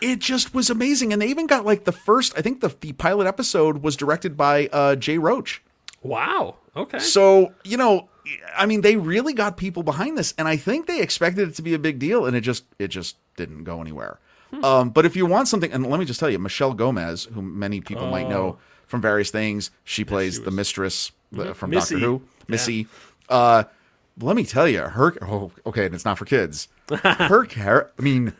it 0.00 0.18
just 0.18 0.54
was 0.54 0.70
amazing, 0.70 1.12
and 1.12 1.20
they 1.22 1.28
even 1.28 1.46
got 1.46 1.64
like 1.64 1.84
the 1.84 1.92
first. 1.92 2.36
I 2.36 2.42
think 2.42 2.60
the 2.60 2.74
the 2.80 2.92
pilot 2.92 3.26
episode 3.26 3.82
was 3.82 3.96
directed 3.96 4.36
by 4.36 4.68
uh, 4.72 4.96
Jay 4.96 5.18
Roach. 5.18 5.62
Wow. 6.02 6.56
Okay. 6.76 6.98
So, 7.00 7.52
you 7.64 7.76
know, 7.76 8.08
I 8.56 8.66
mean, 8.66 8.82
they 8.82 8.96
really 8.96 9.32
got 9.32 9.56
people 9.56 9.82
behind 9.82 10.16
this, 10.16 10.34
and 10.38 10.46
I 10.46 10.56
think 10.56 10.86
they 10.86 11.00
expected 11.00 11.48
it 11.48 11.54
to 11.56 11.62
be 11.62 11.74
a 11.74 11.78
big 11.78 11.98
deal, 11.98 12.26
and 12.26 12.36
it 12.36 12.42
just 12.42 12.64
it 12.78 12.88
just 12.88 13.16
didn't 13.36 13.64
go 13.64 13.80
anywhere. 13.80 14.18
Um, 14.62 14.90
but 14.90 15.04
if 15.04 15.14
you 15.14 15.26
want 15.26 15.46
something, 15.46 15.70
and 15.72 15.86
let 15.86 16.00
me 16.00 16.06
just 16.06 16.18
tell 16.18 16.30
you, 16.30 16.38
Michelle 16.38 16.72
Gomez, 16.72 17.24
who 17.34 17.42
many 17.42 17.80
people 17.80 18.06
might 18.06 18.28
know 18.28 18.58
from 18.86 19.02
various 19.02 19.30
things, 19.30 19.70
she 19.84 20.04
plays 20.04 20.40
the 20.40 20.50
mistress 20.50 21.12
uh, 21.36 21.52
from 21.52 21.70
Missy. 21.70 21.96
Doctor 21.96 22.06
Who, 22.06 22.22
Missy. 22.48 22.86
Uh, 23.28 23.64
let 24.20 24.36
me 24.36 24.44
tell 24.44 24.66
you, 24.66 24.80
her. 24.80 25.14
Oh, 25.22 25.52
okay, 25.66 25.86
and 25.86 25.94
it's 25.94 26.04
not 26.04 26.18
for 26.18 26.24
kids. 26.24 26.68
Her 27.02 27.44
character. 27.44 27.92
I 27.98 28.02
mean, 28.02 28.32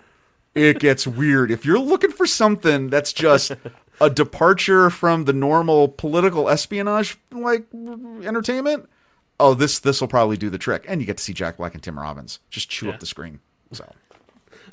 it 0.59 0.79
gets 0.81 1.07
weird. 1.07 1.51
If 1.51 1.64
you're 1.64 1.79
looking 1.79 2.11
for 2.11 2.27
something 2.27 2.88
that's 2.90 3.12
just 3.12 3.53
a 4.01 4.11
departure 4.11 4.90
from 4.90 5.25
the 5.25 5.33
normal 5.33 5.88
political 5.88 6.49
espionage 6.49 7.18
like 7.33 7.66
entertainment, 7.75 8.88
oh, 9.40 9.55
this 9.55 9.79
this 9.79 10.01
will 10.01 10.09
probably 10.09 10.37
do 10.37 10.51
the 10.51 10.59
trick. 10.59 10.85
And 10.88 11.01
you 11.01 11.07
get 11.07 11.16
to 11.18 11.23
see 11.23 11.33
Jack 11.33 11.57
Black 11.59 11.75
and 11.75 11.83
Tim 11.83 11.99
Robbins 11.99 12.40
just 12.51 12.68
chew 12.68 12.87
Yeah. 12.87 12.92
up 12.94 13.01
the 13.01 13.07
screen. 13.07 13.40
So 13.73 13.90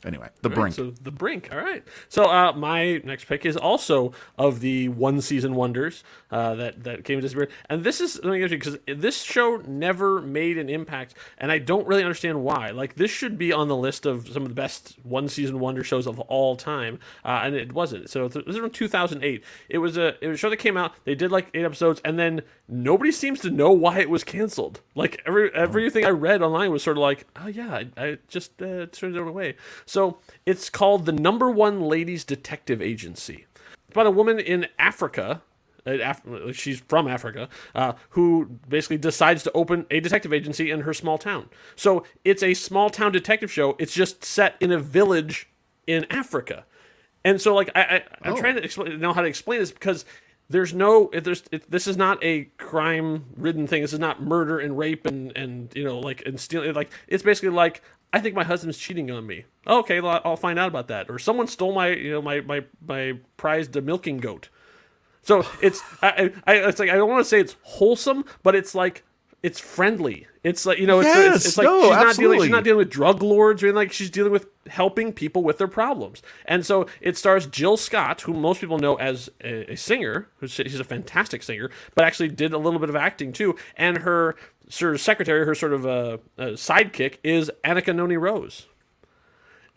anyway, 0.06 0.30
the 0.42 0.50
right, 0.50 0.56
brink. 0.56 0.76
So 0.76 0.92
the 1.02 1.12
brink. 1.12 1.50
All 1.52 1.58
right. 1.58 1.84
So 2.10 2.26
uh, 2.26 2.54
my 2.54 2.98
next 3.04 3.26
pick 3.26 3.46
is 3.46 3.58
also 3.58 4.14
of 4.38 4.60
the 4.60 4.90
one 4.90 5.22
season 5.22 5.56
wonders 5.56 6.04
uh, 6.32 6.56
that 6.56 6.84
that 6.84 7.04
came 7.04 7.18
to 7.18 7.22
disappear. 7.22 7.50
And 7.70 7.84
this 7.84 8.02
is 8.02 8.20
let 8.24 8.32
me 8.32 8.40
get 8.40 8.50
because 8.50 8.78
this 8.88 9.22
show 9.22 9.58
never 9.68 10.22
made 10.22 10.58
an 10.58 10.70
impact, 10.70 11.16
and 11.38 11.52
I 11.52 11.58
don't 11.58 11.88
really 11.88 12.04
understand 12.04 12.44
why. 12.44 12.72
Like 12.72 12.96
this 12.96 13.12
should 13.12 13.38
be 13.38 13.52
on 13.52 13.68
the 13.68 13.76
list 13.76 14.06
of 14.06 14.28
some 14.30 14.44
of 14.44 14.50
the 14.50 14.56
best 14.56 14.96
one 15.04 15.28
season 15.28 15.60
wonder 15.60 15.84
shows 15.84 16.08
of 16.08 16.20
all 16.22 16.56
time, 16.56 17.00
uh, 17.24 17.42
and 17.44 17.56
it 17.56 17.74
wasn't. 17.74 18.10
So 18.10 18.28
this 18.28 18.44
is 18.46 18.58
from 18.58 18.70
2008. 18.70 19.44
It 19.70 19.78
was 19.80 19.98
a 19.98 20.24
it 20.24 20.28
was 20.28 20.36
a 20.36 20.38
show 20.38 20.50
that 20.50 20.58
came 20.58 20.78
out. 20.78 20.94
They 21.04 21.16
did 21.16 21.32
like 21.32 21.50
eight 21.54 21.66
episodes, 21.66 22.02
and 22.06 22.20
then 22.20 22.42
nobody 22.68 23.12
seems 23.12 23.40
to 23.42 23.50
know 23.50 23.72
why 23.72 24.00
it 24.00 24.10
was 24.10 24.24
canceled. 24.24 24.82
Like 24.96 25.22
every 25.26 25.52
everything 25.54 26.06
I 26.06 26.10
read 26.10 26.42
online 26.42 26.72
was 26.72 26.84
sort 26.84 26.98
of 26.98 27.02
like, 27.02 27.26
oh 27.36 27.48
yeah, 27.48 27.74
I, 27.74 27.88
I 27.98 28.18
just 28.28 28.62
uh, 28.62 28.88
turned 28.88 29.16
it 29.16 29.22
away. 29.22 29.56
So 29.86 30.20
it's 30.46 30.70
called 30.70 31.06
the 31.06 31.12
Number 31.12 31.50
One 31.50 31.82
Ladies 31.82 32.24
Detective 32.24 32.82
Agency. 32.82 33.46
It's 33.88 33.92
about 33.92 34.08
a 34.08 34.12
woman 34.12 34.40
in 34.40 34.68
Africa. 34.80 35.42
uh, 35.88 35.92
Af- 36.02 36.24
she's 36.54 36.80
from 36.80 37.08
Africa, 37.08 37.48
uh, 37.76 37.94
who 38.10 38.60
basically 38.68 38.98
decides 38.98 39.44
to 39.44 39.52
open 39.54 39.86
a 39.92 40.00
detective 40.00 40.34
agency 40.34 40.72
in 40.72 40.82
her 40.82 40.94
small 40.94 41.18
town. 41.18 41.50
So 41.76 42.04
it's 42.24 42.42
a 42.44 42.54
small 42.56 42.90
town 42.90 43.12
detective 43.12 43.52
show. 43.52 43.76
It's 43.80 43.94
just 43.94 44.24
set 44.26 44.56
in 44.60 44.72
a 44.72 44.80
village 44.80 45.48
in 45.88 46.06
Africa. 46.10 46.66
And 47.24 47.42
so, 47.42 47.56
like, 47.56 47.70
I, 47.76 47.82
I 47.82 48.04
I'm 48.22 48.36
trying 48.38 48.56
to 48.56 48.64
explain, 48.64 49.00
know 49.00 49.12
how 49.14 49.22
to 49.22 49.28
explain 49.28 49.60
this 49.60 49.72
because 49.72 50.06
there's 50.50 50.74
no, 50.74 51.10
there's, 51.12 51.44
it, 51.52 51.70
this 51.70 51.88
is 51.88 51.98
not 51.98 52.24
a 52.24 52.46
crime-ridden 52.58 53.68
thing. 53.68 53.82
This 53.82 53.94
is 53.94 54.00
not 54.00 54.22
murder 54.22 54.60
and 54.60 54.78
rape 54.78 55.06
and 55.06 55.36
and 55.36 55.72
you 55.76 55.84
know, 55.84 56.00
like 56.00 56.24
and 56.26 56.40
stealing. 56.40 56.74
Like, 56.74 56.92
it's 57.08 57.24
basically 57.24 57.50
like, 57.50 57.82
I 58.14 58.20
think 58.20 58.36
my 58.36 58.44
husband's 58.44 58.78
cheating 58.78 59.10
on 59.12 59.26
me. 59.26 59.46
Oh, 59.68 59.80
okay, 59.80 60.00
well, 60.00 60.22
I'll 60.24 60.38
find 60.38 60.58
out 60.60 60.68
about 60.68 60.88
that. 60.88 61.10
Or 61.10 61.20
someone 61.20 61.48
stole 61.48 61.74
my, 61.74 61.90
you 61.90 62.12
know, 62.12 62.22
my 62.22 62.42
my 62.42 62.64
my 62.88 63.14
prized 63.38 63.76
milking 63.84 64.18
goat. 64.18 64.50
So 65.22 65.46
it's 65.62 65.82
I, 66.02 66.32
I 66.46 66.56
it's 66.56 66.80
like 66.80 66.90
I 66.90 66.96
don't 66.96 67.10
want 67.10 67.26
to 67.26 67.30
say 67.30 67.40
it's 67.40 67.56
wholesome, 67.64 68.26
but 68.44 68.56
it's 68.56 68.76
like 68.76 69.04
it's 69.46 69.60
friendly. 69.60 70.26
It's 70.44 70.66
like 70.66 70.80
you 70.80 70.88
know, 70.88 71.02
it's, 71.02 71.10
it's, 71.10 71.18
Yes, 71.18 71.46
it's 71.46 71.58
like 71.60 71.66
no, 71.66 71.82
she's 71.82 71.90
not 71.90 71.98
dealing 71.98 72.10
absolutely. 72.10 72.48
she's 72.48 72.52
not 72.52 72.64
dealing 72.64 72.78
with 72.80 72.90
drug 72.90 73.22
lords 73.22 73.62
or 73.62 73.68
anything 73.68 73.76
like 73.76 73.92
she's 73.92 74.10
dealing 74.10 74.32
with 74.32 74.48
helping 74.66 75.14
people 75.14 75.44
with 75.44 75.60
their 75.60 75.68
problems. 75.68 76.24
And 76.46 76.66
so 76.66 76.88
it 77.00 77.16
stars 77.16 77.46
Jill 77.46 77.78
Scott, 77.78 78.22
who 78.22 78.34
most 78.34 78.60
people 78.60 78.80
know 78.80 78.96
as 78.96 79.30
a, 79.44 79.74
a 79.74 79.78
singer, 79.78 80.30
who's 80.38 80.50
she's 80.52 80.80
a 80.80 80.84
fantastic 80.84 81.44
singer, 81.44 81.70
but 81.94 82.06
actually 82.06 82.30
did 82.30 82.54
a 82.54 82.58
little 82.58 82.80
bit 82.80 82.90
of 82.90 82.96
acting 82.96 83.32
too. 83.34 83.56
And 83.78 84.00
her 84.00 84.36
sort 84.68 84.96
of 84.96 85.02
secretary, 85.02 85.46
her 85.46 85.54
sort 85.54 85.74
of 85.74 85.86
uh, 85.86 86.18
uh, 86.40 86.44
sidekick, 86.54 87.18
is 87.24 87.52
Anika 87.64 87.96
Noni 87.96 88.18
Rose 88.18 88.66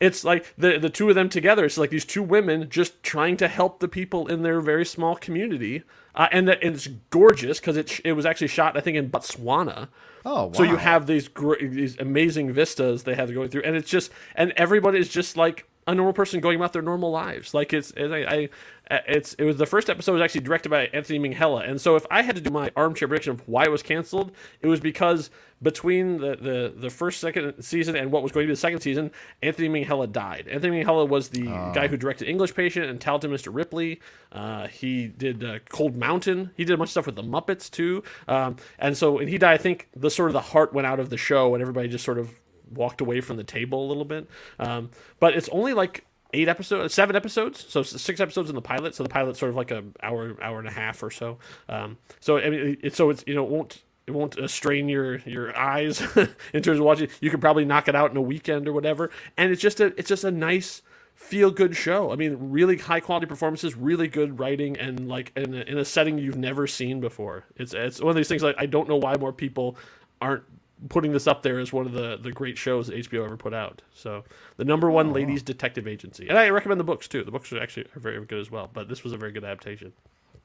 it's 0.01 0.25
like 0.25 0.55
the 0.57 0.79
the 0.79 0.91
two 0.91 1.09
of 1.09 1.15
them 1.15 1.29
together. 1.29 1.65
It's 1.65 1.79
like 1.79 1.91
these 1.91 2.05
two 2.05 2.23
women 2.23 2.69
just 2.71 3.03
trying 3.03 3.37
to 3.39 3.49
help 3.49 3.81
the 3.81 3.89
people 3.89 4.27
in 4.29 4.43
their 4.43 4.61
very 4.61 4.85
small 4.85 5.17
community, 5.17 5.83
uh, 6.15 6.29
and, 6.31 6.49
that, 6.49 6.63
and 6.63 6.75
it's 6.75 6.87
gorgeous 7.11 7.61
because 7.61 7.77
it 7.77 7.89
sh- 7.89 8.01
it 8.05 8.13
was 8.13 8.25
actually 8.27 8.49
shot 8.49 8.77
I 8.77 8.81
think 8.81 8.97
in 8.97 9.11
Botswana. 9.11 9.89
Oh, 10.25 10.53
So 10.53 10.63
you 10.63 10.77
have 10.77 11.07
these 11.07 11.29
gr- 11.29 11.59
these 11.61 11.99
amazing 11.99 12.53
vistas 12.53 13.05
they 13.05 13.15
have 13.15 13.33
going 13.33 13.49
through, 13.49 13.63
and 13.63 13.77
it's 13.77 13.91
just 13.91 14.11
and 14.35 14.53
everybody 14.57 14.99
is 14.99 15.09
just 15.09 15.37
like 15.37 15.68
a 15.89 15.95
normal 15.95 16.13
person 16.13 16.39
going 16.41 16.57
about 16.57 16.75
their 16.75 16.83
normal 16.83 17.11
lives. 17.11 17.55
Like 17.55 17.73
it's, 17.73 17.93
I, 17.99 18.49
I 18.91 19.01
it's 19.09 19.33
it 19.35 19.45
was 19.45 19.57
the 19.57 19.67
first 19.67 19.89
episode 19.89 20.13
was 20.13 20.23
actually 20.23 20.43
directed 20.43 20.69
by 20.69 20.87
Anthony 20.87 21.19
Minghella, 21.19 21.69
and 21.69 21.81
so 21.81 21.97
if 21.97 22.07
I 22.11 22.23
had 22.23 22.37
to 22.37 22.43
do 22.43 22.51
my 22.51 22.71
armchair 22.77 23.09
prediction 23.09 23.33
of 23.33 23.49
why 23.49 23.65
it 23.65 23.71
was 23.71 23.83
canceled, 23.83 24.31
it 24.61 24.67
was 24.67 24.81
because 24.81 25.31
between 25.63 26.19
the, 26.19 26.37
the, 26.37 26.73
the 26.77 26.91
first 26.91 27.21
second 27.21 27.63
season 27.63 27.97
and 27.97 28.13
what 28.13 28.23
was 28.23 28.31
going 28.31 28.45
to 28.45 28.49
be 28.49 28.53
the 28.53 28.61
second 28.61 28.81
season, 28.81 29.11
Anthony 29.43 29.69
Minghella 29.69 30.11
died. 30.13 30.47
Anthony 30.49 30.85
Minghella 30.85 31.09
was 31.09 31.31
the 31.31 31.47
guy 31.47 31.89
who 31.89 31.97
directed 31.97 32.29
English 32.29 32.55
Patient 32.55 32.87
and 32.87 33.01
Talented 33.01 33.31
Mr. 33.31 33.53
Ripley. 33.53 34.01
Uh, 34.31 34.69
he 34.69 35.09
did 35.09 35.43
uh, 35.43 35.59
Cold 35.69 35.97
Mountain. 35.97 36.53
He 36.55 36.65
did 36.65 36.75
a 36.75 36.77
bunch 36.77 36.89
of 36.89 36.93
stuff 36.93 37.07
with 37.07 37.17
the 37.17 37.25
Muppets 37.25 37.69
too. 37.71 38.05
Um, 38.29 38.57
and 38.79 38.97
so 38.97 39.19
and 39.19 39.29
he 39.29 39.37
died. 39.37 39.55
I 39.55 39.59
think 39.59 39.89
the 39.97 40.11
sort 40.11 40.29
of 40.29 40.35
the 40.35 40.41
heart 40.41 40.73
went 40.73 40.87
out 40.87 41.01
of 41.01 41.11
the 41.11 41.17
show, 41.17 41.55
and 41.55 41.63
everybody 41.63 41.89
just 41.89 42.05
sort 42.05 42.19
of 42.19 42.39
walked 42.73 43.01
away 43.01 43.21
from 43.21 43.37
the 43.37 43.45
table 43.45 43.85
a 43.85 43.89
little 43.89 44.05
bit. 44.05 44.29
Um, 44.59 44.91
but 45.21 45.35
it's 45.35 45.49
only 45.51 45.75
like 45.75 46.05
eight 46.33 46.49
episodes, 46.49 46.95
seven 46.95 47.17
episodes. 47.17 47.65
So 47.69 47.83
six 47.83 48.21
episodes 48.21 48.49
in 48.49 48.55
the 48.55 48.63
pilot. 48.63 48.95
So 48.95 49.03
the 49.03 49.09
pilot's 49.09 49.39
sort 49.39 49.51
of 49.51 49.57
like 49.57 49.71
a 49.71 49.85
hour, 50.03 50.37
hour 50.43 50.59
and 50.59 50.69
a 50.69 50.73
half 50.73 51.03
or 51.03 51.11
so. 51.11 51.39
Um, 51.69 51.99
so 52.21 52.39
I 52.39 52.51
mean, 52.51 52.77
it, 52.83 52.95
so 52.95 53.11
it's 53.11 53.25
you 53.27 53.35
know 53.35 53.45
it 53.45 53.51
won't 53.51 53.83
it 54.07 54.13
won't 54.13 54.39
uh, 54.39 54.49
strain 54.49 54.89
your 54.89 55.17
your 55.19 55.57
eyes 55.57 56.01
in 56.53 56.63
terms 56.63 56.79
of 56.79 56.85
watching. 56.85 57.09
You 57.21 57.31
can 57.31 57.41
probably 57.41 57.65
knock 57.65 57.89
it 57.89 57.95
out 57.95 58.11
in 58.11 58.17
a 58.17 58.23
weekend 58.23 58.69
or 58.69 58.73
whatever. 58.73 59.11
And 59.37 59.53
it's 59.53 59.63
just 59.63 59.81
a 59.81 59.87
it's 59.99 60.09
just 60.09 60.25
a 60.25 60.31
nice 60.31 60.83
feel 61.15 61.51
good 61.51 61.77
show. 61.77 62.13
I 62.13 62.17
mean, 62.17 62.37
really 62.39 62.79
high 62.79 63.01
quality 63.01 63.27
performances, 63.27 63.75
really 63.75 64.09
good 64.09 64.39
writing, 64.39 64.79
and 64.79 65.09
like 65.09 65.33
in 65.37 65.53
a, 65.53 65.61
in 65.63 65.79
a 65.79 65.85
setting 65.85 66.19
you've 66.19 66.39
never 66.39 66.67
seen 66.67 67.01
before. 67.01 67.45
It's 67.57 67.75
it's 67.75 68.01
one 68.01 68.11
of 68.11 68.17
these 68.17 68.29
things 68.29 68.43
like 68.43 68.57
I 68.59 68.67
don't 68.67 68.89
know 68.89 68.97
why 68.97 69.15
more 69.17 69.33
people 69.33 69.77
aren't 70.21 70.45
putting 70.89 71.13
this 71.13 71.27
up 71.27 71.43
there 71.43 71.59
as 71.59 71.73
one 71.73 71.87
of 71.87 71.93
the 71.93 72.17
the 72.17 72.33
great 72.33 72.59
shows 72.59 72.87
that 72.87 72.97
HBO 72.97 73.25
ever 73.25 73.37
put 73.37 73.55
out. 73.55 73.83
So 73.93 74.25
the 74.57 74.65
number 74.65 74.91
one 74.91 75.13
ladies 75.13 75.43
detective 75.43 75.87
agency, 75.87 76.29
and 76.29 76.39
I 76.39 76.51
recommend 76.51 76.81
the 76.81 76.85
books 76.85 77.09
too. 77.09 77.25
The 77.25 77.31
books 77.31 77.53
are 77.53 77.61
actually 77.61 77.87
are 77.97 78.01
very 78.01 78.25
good 78.25 78.41
as 78.41 78.51
well. 78.51 78.71
But 78.73 78.89
this 78.89 79.05
was 79.05 79.13
a 79.13 79.17
very 79.17 79.33
good 79.33 79.45
adaptation. 79.45 79.93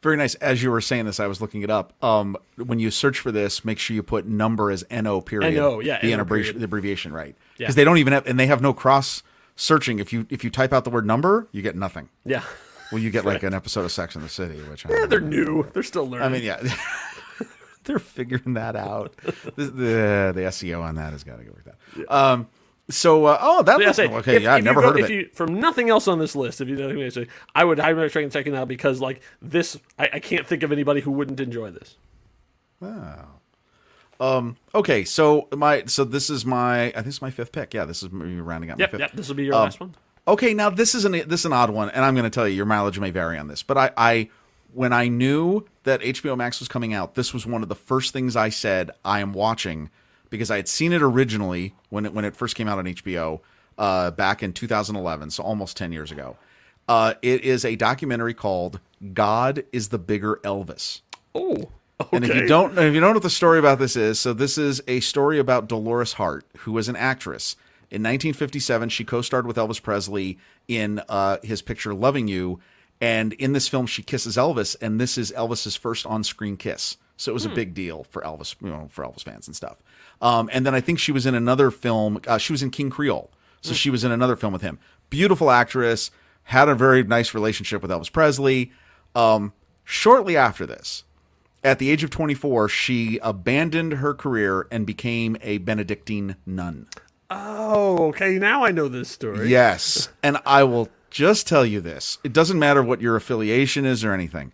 Very 0.03 0.17
nice. 0.17 0.35
As 0.35 0.61
you 0.61 0.69
were 0.69 0.81
saying 0.81 1.05
this, 1.05 1.21
I 1.21 1.27
was 1.27 1.39
looking 1.39 1.61
it 1.61 1.69
up. 1.69 1.93
Um, 2.03 2.35
when 2.57 2.77
you 2.77 2.91
search 2.91 3.19
for 3.19 3.31
this, 3.31 3.63
make 3.63 3.79
sure 3.79 3.95
you 3.95 4.03
put 4.03 4.25
number 4.25 4.69
as 4.69 4.83
no 4.91 5.21
period. 5.21 5.55
NO, 5.55 5.79
yeah, 5.79 6.01
the, 6.01 6.13
NO 6.13 6.23
abbreviation, 6.23 6.59
the 6.59 6.65
abbreviation, 6.65 7.13
right? 7.13 7.37
Yeah. 7.57 7.67
Because 7.67 7.75
they 7.75 7.85
don't 7.85 7.97
even 7.97 8.11
have, 8.11 8.27
and 8.27 8.37
they 8.37 8.47
have 8.47 8.61
no 8.61 8.73
cross 8.73 9.23
searching. 9.55 9.99
If 9.99 10.11
you 10.11 10.27
if 10.29 10.43
you 10.43 10.49
type 10.49 10.73
out 10.73 10.83
the 10.83 10.89
word 10.89 11.05
number, 11.05 11.47
you 11.53 11.61
get 11.61 11.77
nothing. 11.77 12.09
Yeah, 12.25 12.43
Well, 12.91 13.01
you 13.01 13.11
get 13.11 13.23
like 13.25 13.43
an 13.43 13.53
episode 13.53 13.85
of 13.85 13.93
Sex 13.93 14.15
in 14.15 14.21
the 14.21 14.29
City, 14.29 14.59
which 14.63 14.85
I 14.85 14.89
yeah 14.89 14.95
don't 14.97 15.09
they're 15.09 15.21
new. 15.21 15.69
They're 15.71 15.83
still 15.83 16.09
learning. 16.09 16.27
I 16.27 16.29
mean, 16.29 16.43
yeah, 16.43 16.61
they're 17.85 17.99
figuring 17.99 18.53
that 18.55 18.75
out. 18.75 19.15
the, 19.55 19.65
the 19.65 20.31
the 20.35 20.41
SEO 20.49 20.81
on 20.81 20.95
that 20.95 21.11
has 21.13 21.23
got 21.23 21.37
to 21.37 21.43
get 21.43 21.53
worked 21.53 21.67
out. 21.69 22.11
Um, 22.33 22.47
so 22.89 23.25
uh, 23.25 23.37
oh, 23.41 23.63
that 23.63 23.79
Yeah, 23.79 23.85
looks 23.87 23.95
say, 23.97 24.07
okay. 24.07 24.35
if- 24.37 24.41
yeah, 24.43 24.53
I 24.53 24.57
if 24.57 24.61
you 24.63 24.65
never 24.65 24.81
go- 24.81 24.87
heard 24.87 24.99
of 24.99 25.05
if 25.05 25.09
it. 25.09 25.13
You, 25.13 25.29
from 25.33 25.59
nothing 25.59 25.89
else 25.89 26.07
on 26.07 26.19
this 26.19 26.35
list, 26.35 26.59
if 26.61 26.67
you 26.67 26.75
know 26.75 26.87
what 26.87 26.95
I 27.15 27.19
mean, 27.19 27.27
I 27.55 27.63
would 27.63 27.79
highly 27.79 28.01
recommend 28.01 28.31
checking 28.33 28.53
it 28.53 28.57
out 28.57 28.67
because 28.67 28.99
like 28.99 29.21
this, 29.41 29.79
I, 29.97 30.09
I 30.13 30.19
can't 30.19 30.45
think 30.45 30.63
of 30.63 30.71
anybody 30.71 31.01
who 31.01 31.11
wouldn't 31.11 31.39
enjoy 31.39 31.71
this. 31.71 31.95
Wow. 32.79 33.27
Um, 34.19 34.57
okay, 34.75 35.03
so 35.05 35.47
my 35.55 35.83
so 35.85 36.03
this 36.03 36.29
is 36.29 36.45
my 36.45 36.87
I 36.87 36.91
think 36.91 37.07
it's 37.07 37.21
my 37.21 37.31
fifth 37.31 37.51
pick. 37.51 37.73
Yeah, 37.73 37.85
this 37.85 38.03
is 38.03 38.11
me 38.11 38.35
rounding 38.39 38.69
out 38.69 38.77
my 38.77 38.83
Yep, 38.83 38.91
fifth. 38.91 38.99
yep. 38.99 39.11
This 39.13 39.27
will 39.27 39.35
be 39.35 39.45
your 39.45 39.55
Um, 39.55 39.61
last 39.63 39.79
one. 39.79 39.95
Okay, 40.27 40.53
now 40.53 40.69
this 40.69 40.95
is 40.95 41.03
an 41.05 41.11
this 41.13 41.41
is 41.41 41.45
an 41.45 41.53
odd 41.53 41.69
one, 41.69 41.89
and 41.89 42.05
I'm 42.05 42.13
going 42.15 42.23
to 42.23 42.29
tell 42.29 42.47
you 42.47 42.55
your 42.55 42.65
mileage 42.65 42.99
may 42.99 43.09
vary 43.09 43.37
on 43.37 43.47
this. 43.47 43.63
But 43.63 43.77
I, 43.77 43.91
I 43.97 44.29
when 44.73 44.93
I 44.93 45.07
knew 45.07 45.65
that 45.83 46.01
HBO 46.01 46.37
Max 46.37 46.59
was 46.59 46.67
coming 46.67 46.93
out, 46.93 47.15
this 47.15 47.33
was 47.33 47.45
one 47.45 47.63
of 47.63 47.69
the 47.69 47.75
first 47.75 48.13
things 48.13 48.35
I 48.35 48.49
said 48.49 48.91
I 49.03 49.19
am 49.19 49.33
watching 49.33 49.89
because 50.29 50.49
I 50.49 50.55
had 50.55 50.67
seen 50.67 50.93
it 50.93 51.01
originally 51.01 51.75
when 51.89 52.05
it 52.05 52.13
when 52.13 52.25
it 52.25 52.35
first 52.35 52.55
came 52.55 52.67
out 52.67 52.79
on 52.79 52.85
HBO 52.85 53.39
uh, 53.77 54.11
back 54.11 54.43
in 54.43 54.53
2011, 54.53 55.31
so 55.31 55.43
almost 55.43 55.77
10 55.77 55.91
years 55.91 56.11
ago. 56.11 56.37
Uh, 56.87 57.13
it 57.21 57.41
is 57.41 57.63
a 57.63 57.75
documentary 57.75 58.33
called 58.33 58.79
"God 59.13 59.63
Is 59.71 59.89
the 59.89 59.99
Bigger 59.99 60.39
Elvis." 60.43 61.01
Oh, 61.33 61.69
okay. 62.01 62.09
And 62.11 62.25
if 62.25 62.35
you 62.35 62.47
don't 62.47 62.77
if 62.77 62.93
you 62.93 62.99
don't 62.99 63.11
know 63.11 63.13
what 63.13 63.23
the 63.23 63.29
story 63.29 63.59
about 63.59 63.79
this 63.79 63.95
is, 63.95 64.19
so 64.19 64.33
this 64.33 64.57
is 64.57 64.81
a 64.87 64.99
story 64.99 65.39
about 65.39 65.67
Dolores 65.67 66.13
Hart, 66.13 66.45
who 66.59 66.73
was 66.73 66.89
an 66.89 66.95
actress. 66.95 67.55
In 67.89 68.01
1957, 68.01 68.89
she 68.89 69.05
co-starred 69.05 69.45
with 69.45 69.55
Elvis 69.55 69.81
Presley 69.81 70.39
in 70.67 70.99
uh, 71.07 71.37
his 71.43 71.61
picture 71.61 71.93
"Loving 71.93 72.27
You," 72.27 72.59
and 73.01 73.33
in 73.33 73.53
this 73.53 73.67
film, 73.67 73.85
she 73.85 74.01
kisses 74.01 74.37
Elvis, 74.37 74.75
and 74.81 74.99
this 74.99 75.17
is 75.17 75.31
Elvis's 75.33 75.75
first 75.75 76.05
on-screen 76.05 76.57
kiss. 76.57 76.97
So 77.17 77.31
it 77.31 77.33
was 77.33 77.45
a 77.45 77.49
big 77.49 77.73
deal 77.73 78.05
for 78.09 78.21
Elvis, 78.23 78.55
you 78.61 78.69
know, 78.69 78.87
for 78.89 79.05
Elvis 79.05 79.23
fans 79.23 79.47
and 79.47 79.55
stuff. 79.55 79.77
Um, 80.21 80.49
and 80.51 80.65
then 80.65 80.73
I 80.73 80.81
think 80.81 80.99
she 80.99 81.11
was 81.11 81.25
in 81.25 81.35
another 81.35 81.69
film. 81.69 82.19
Uh, 82.27 82.37
she 82.37 82.51
was 82.51 82.63
in 82.63 82.69
King 82.71 82.89
Creole, 82.89 83.29
so 83.61 83.73
she 83.73 83.89
was 83.89 84.03
in 84.03 84.11
another 84.11 84.35
film 84.35 84.51
with 84.51 84.61
him. 84.61 84.79
Beautiful 85.09 85.51
actress, 85.51 86.11
had 86.43 86.69
a 86.69 86.75
very 86.75 87.03
nice 87.03 87.33
relationship 87.33 87.81
with 87.81 87.91
Elvis 87.91 88.11
Presley. 88.11 88.71
Um, 89.15 89.53
shortly 89.83 90.35
after 90.35 90.65
this, 90.65 91.03
at 91.63 91.79
the 91.79 91.89
age 91.89 92.03
of 92.03 92.09
24, 92.09 92.67
she 92.67 93.19
abandoned 93.21 93.93
her 93.93 94.13
career 94.13 94.67
and 94.71 94.85
became 94.85 95.37
a 95.41 95.59
Benedictine 95.59 96.35
nun. 96.45 96.87
oh, 97.29 98.07
okay. 98.07 98.37
Now 98.37 98.65
I 98.65 98.71
know 98.71 98.87
this 98.87 99.09
story. 99.09 99.49
Yes. 99.49 100.09
And 100.21 100.37
I 100.45 100.63
will 100.63 100.89
just 101.13 101.47
tell 101.47 101.65
you 101.65 101.79
this 101.79 102.17
it 102.23 102.33
doesn't 102.33 102.59
matter 102.59 102.81
what 102.83 102.99
your 102.99 103.15
affiliation 103.15 103.85
is 103.85 104.03
or 104.03 104.13
anything. 104.13 104.51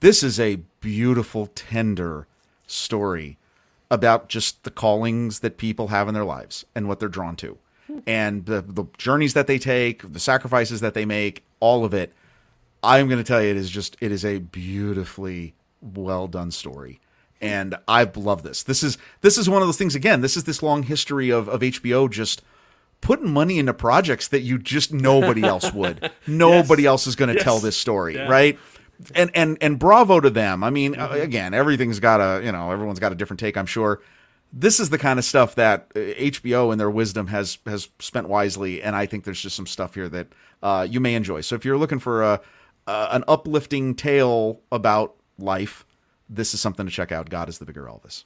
This 0.00 0.22
is 0.22 0.38
a 0.38 0.60
beautiful, 0.80 1.48
tender 1.48 2.26
story 2.66 3.38
about 3.90 4.28
just 4.28 4.62
the 4.62 4.70
callings 4.70 5.40
that 5.40 5.58
people 5.58 5.88
have 5.88 6.06
in 6.06 6.14
their 6.14 6.24
lives 6.24 6.64
and 6.74 6.86
what 6.88 7.00
they're 7.00 7.08
drawn 7.08 7.34
to, 7.36 7.58
and 8.06 8.46
the, 8.46 8.60
the 8.62 8.84
journeys 8.98 9.34
that 9.34 9.46
they 9.46 9.58
take, 9.58 10.12
the 10.12 10.20
sacrifices 10.20 10.80
that 10.80 10.94
they 10.94 11.04
make, 11.04 11.44
all 11.60 11.84
of 11.84 11.92
it. 11.92 12.12
I'm 12.82 13.08
going 13.08 13.18
to 13.18 13.26
tell 13.26 13.42
you, 13.42 13.50
it 13.50 13.56
is 13.56 13.70
just, 13.70 13.96
it 14.00 14.12
is 14.12 14.24
a 14.24 14.38
beautifully 14.38 15.54
well 15.80 16.28
done 16.28 16.52
story. 16.52 17.00
And 17.40 17.74
I 17.88 18.04
love 18.14 18.42
this. 18.42 18.62
This 18.62 18.82
is 18.82 18.96
this 19.20 19.36
is 19.36 19.48
one 19.50 19.60
of 19.60 19.68
those 19.68 19.76
things. 19.76 19.94
Again, 19.94 20.20
this 20.20 20.36
is 20.36 20.44
this 20.44 20.62
long 20.62 20.84
history 20.84 21.30
of, 21.30 21.48
of 21.48 21.60
HBO 21.60 22.08
just 22.10 22.42
putting 23.00 23.30
money 23.30 23.58
into 23.58 23.72
projects 23.74 24.28
that 24.28 24.40
you 24.40 24.58
just 24.58 24.92
nobody 24.92 25.42
else 25.44 25.72
would. 25.72 26.10
Nobody 26.26 26.86
else 26.86 27.06
is 27.06 27.14
going 27.16 27.28
to 27.28 27.34
Yes. 27.34 27.44
tell 27.44 27.58
this 27.60 27.76
story, 27.76 28.14
Yeah. 28.14 28.28
right? 28.28 28.58
And 29.14 29.30
and 29.34 29.58
and 29.60 29.78
bravo 29.78 30.20
to 30.20 30.30
them. 30.30 30.64
I 30.64 30.70
mean, 30.70 30.98
uh, 30.98 31.08
again, 31.10 31.52
everything's 31.54 32.00
got 32.00 32.20
a 32.20 32.42
you 32.44 32.50
know 32.52 32.70
everyone's 32.70 32.98
got 32.98 33.12
a 33.12 33.14
different 33.14 33.40
take. 33.40 33.56
I'm 33.56 33.66
sure. 33.66 34.00
This 34.52 34.80
is 34.80 34.88
the 34.90 34.96
kind 34.98 35.18
of 35.18 35.24
stuff 35.24 35.56
that 35.56 35.88
uh, 35.94 35.98
HBO 35.98 36.72
in 36.72 36.78
their 36.78 36.90
wisdom 36.90 37.26
has 37.26 37.58
has 37.66 37.88
spent 37.98 38.28
wisely, 38.28 38.82
and 38.82 38.96
I 38.96 39.04
think 39.06 39.24
there's 39.24 39.40
just 39.40 39.54
some 39.56 39.66
stuff 39.66 39.94
here 39.94 40.08
that 40.08 40.28
uh, 40.62 40.86
you 40.88 40.98
may 41.00 41.14
enjoy. 41.14 41.42
So 41.42 41.54
if 41.56 41.64
you're 41.64 41.76
looking 41.76 41.98
for 41.98 42.22
a 42.22 42.40
uh, 42.86 43.08
an 43.10 43.22
uplifting 43.28 43.94
tale 43.94 44.60
about 44.72 45.14
life, 45.38 45.84
this 46.30 46.54
is 46.54 46.60
something 46.60 46.86
to 46.86 46.92
check 46.92 47.12
out. 47.12 47.28
God 47.28 47.48
is 47.50 47.58
the 47.58 47.66
bigger 47.66 47.84
Elvis. 47.84 48.24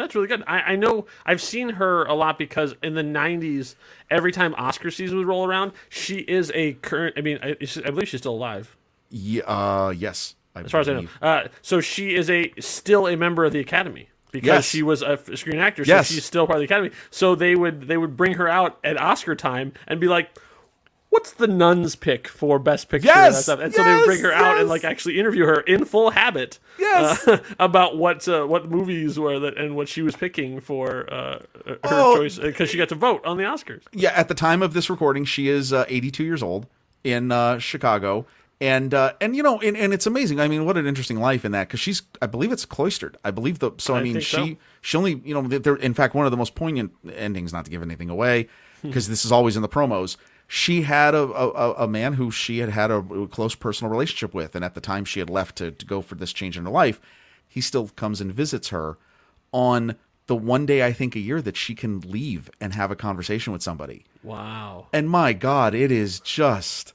That's 0.00 0.14
really 0.14 0.28
good. 0.28 0.42
I, 0.46 0.60
I 0.72 0.76
know 0.76 1.06
I've 1.26 1.40
seen 1.42 1.70
her 1.70 2.04
a 2.04 2.14
lot 2.14 2.38
because 2.38 2.74
in 2.82 2.94
the 2.94 3.02
'90s, 3.02 3.74
every 4.10 4.32
time 4.32 4.54
Oscar 4.56 4.90
season 4.90 5.18
would 5.18 5.26
roll 5.26 5.46
around, 5.46 5.72
she 5.88 6.18
is 6.18 6.50
a 6.54 6.74
current. 6.74 7.14
I 7.18 7.20
mean, 7.20 7.38
I, 7.42 7.56
I 7.84 7.90
believe 7.90 8.08
she's 8.08 8.20
still 8.20 8.34
alive, 8.34 8.76
Yeah, 9.10 9.42
uh, 9.44 9.90
yes. 9.96 10.34
as 10.54 10.70
far 10.70 10.80
as 10.80 10.88
I 10.88 10.94
know. 10.94 11.08
Uh, 11.22 11.48
so 11.62 11.80
she 11.80 12.14
is 12.14 12.28
a 12.30 12.52
still 12.58 13.06
a 13.08 13.16
member 13.16 13.44
of 13.44 13.52
the 13.52 13.60
Academy 13.60 14.08
because 14.32 14.46
Yes. 14.46 14.64
she 14.64 14.82
was 14.82 15.02
a 15.02 15.18
screen 15.36 15.58
actor. 15.58 15.84
So 15.84 15.92
Yes. 15.92 16.08
she's 16.10 16.24
still 16.24 16.46
part 16.46 16.56
of 16.56 16.60
the 16.60 16.64
Academy. 16.66 16.90
So 17.10 17.34
they 17.34 17.54
would 17.54 17.82
they 17.88 17.96
would 17.96 18.16
bring 18.16 18.34
her 18.34 18.48
out 18.48 18.78
at 18.84 19.00
Oscar 19.00 19.34
time 19.34 19.72
and 19.86 20.00
be 20.00 20.08
like. 20.08 20.30
What's 21.10 21.32
the 21.32 21.48
nun's 21.48 21.96
pick 21.96 22.28
for 22.28 22.58
best 22.58 22.88
picture? 22.88 23.08
and, 23.10 23.16
Yes! 23.16 23.34
that 23.36 23.42
stuff? 23.42 23.60
and 23.60 23.74
so 23.74 23.82
they 23.84 23.94
would 23.94 24.04
bring 24.06 24.18
Yes! 24.18 24.26
her 24.26 24.32
out 24.32 24.58
and 24.58 24.68
like 24.68 24.84
actually 24.84 25.18
interview 25.18 25.44
her 25.44 25.60
in 25.60 25.84
full 25.84 26.10
habit. 26.10 26.58
Yes! 26.78 27.26
uh, 27.26 27.38
about 27.58 27.96
what 27.98 28.26
uh, 28.28 28.44
what 28.46 28.70
movies 28.70 29.18
were 29.18 29.38
that 29.40 29.58
and 29.58 29.74
what 29.76 29.88
she 29.88 30.02
was 30.02 30.14
picking 30.16 30.60
for 30.60 31.12
uh, 31.12 31.40
her 31.66 31.78
Oh. 31.84 32.16
choice 32.16 32.38
because 32.38 32.70
she 32.70 32.78
got 32.78 32.88
to 32.90 32.94
vote 32.94 33.24
on 33.26 33.36
the 33.36 33.42
Oscars. 33.42 33.82
yeah, 33.92 34.10
at 34.10 34.28
the 34.28 34.34
time 34.34 34.62
of 34.62 34.72
this 34.72 34.88
recording, 34.88 35.24
she 35.24 35.48
is 35.48 35.72
uh, 35.72 35.84
82 35.88 36.22
years 36.24 36.42
old 36.42 36.66
in 37.02 37.32
uh, 37.32 37.58
Chicago, 37.58 38.24
and 38.60 38.94
uh, 38.94 39.14
and 39.20 39.34
you 39.34 39.42
know, 39.42 39.58
and, 39.60 39.76
and 39.76 39.92
it's 39.92 40.06
amazing. 40.06 40.38
I 40.38 40.46
mean, 40.46 40.64
what 40.64 40.76
an 40.76 40.86
interesting 40.86 41.18
life 41.18 41.44
in 41.44 41.50
that 41.52 41.66
because 41.66 41.80
she's, 41.80 42.02
I 42.22 42.26
believe, 42.26 42.52
it's 42.52 42.64
cloistered. 42.64 43.16
I 43.24 43.30
believe 43.32 43.58
the. 43.58 43.72
So 43.78 43.94
I, 43.96 43.98
I 43.98 44.02
mean, 44.04 44.20
she 44.20 44.36
so. 44.36 44.56
she 44.82 44.96
only, 44.96 45.20
you 45.24 45.34
know, 45.34 45.42
there. 45.48 45.74
In 45.76 45.92
fact, 45.94 46.14
one 46.14 46.24
of 46.26 46.30
the 46.30 46.36
most 46.36 46.54
poignant 46.54 46.92
endings, 47.16 47.52
not 47.52 47.64
to 47.64 47.70
give 47.70 47.82
anything 47.82 48.10
away, 48.10 48.48
because 48.82 49.08
this 49.08 49.24
is 49.24 49.32
always 49.32 49.56
in 49.56 49.62
the 49.62 49.68
promos. 49.68 50.16
She 50.52 50.82
had 50.82 51.14
a, 51.14 51.22
a 51.22 51.84
a 51.84 51.86
man 51.86 52.14
who 52.14 52.32
she 52.32 52.58
had 52.58 52.70
had 52.70 52.90
a 52.90 53.28
close 53.30 53.54
personal 53.54 53.88
relationship 53.88 54.34
with, 54.34 54.56
and 54.56 54.64
at 54.64 54.74
the 54.74 54.80
time 54.80 55.04
she 55.04 55.20
had 55.20 55.30
left 55.30 55.54
to, 55.58 55.70
to 55.70 55.86
go 55.86 56.02
for 56.02 56.16
this 56.16 56.32
change 56.32 56.58
in 56.58 56.64
her 56.64 56.70
life, 56.70 57.00
he 57.46 57.60
still 57.60 57.86
comes 57.86 58.20
and 58.20 58.32
visits 58.32 58.70
her 58.70 58.98
on 59.52 59.94
the 60.26 60.34
one 60.34 60.66
day 60.66 60.84
I 60.84 60.92
think 60.92 61.14
a 61.14 61.20
year 61.20 61.40
that 61.40 61.56
she 61.56 61.76
can 61.76 62.00
leave 62.00 62.50
and 62.60 62.72
have 62.72 62.90
a 62.90 62.96
conversation 62.96 63.52
with 63.52 63.62
somebody. 63.62 64.06
Wow. 64.24 64.88
And 64.92 65.08
my 65.08 65.34
God, 65.34 65.72
it 65.72 65.92
is 65.92 66.18
just 66.18 66.94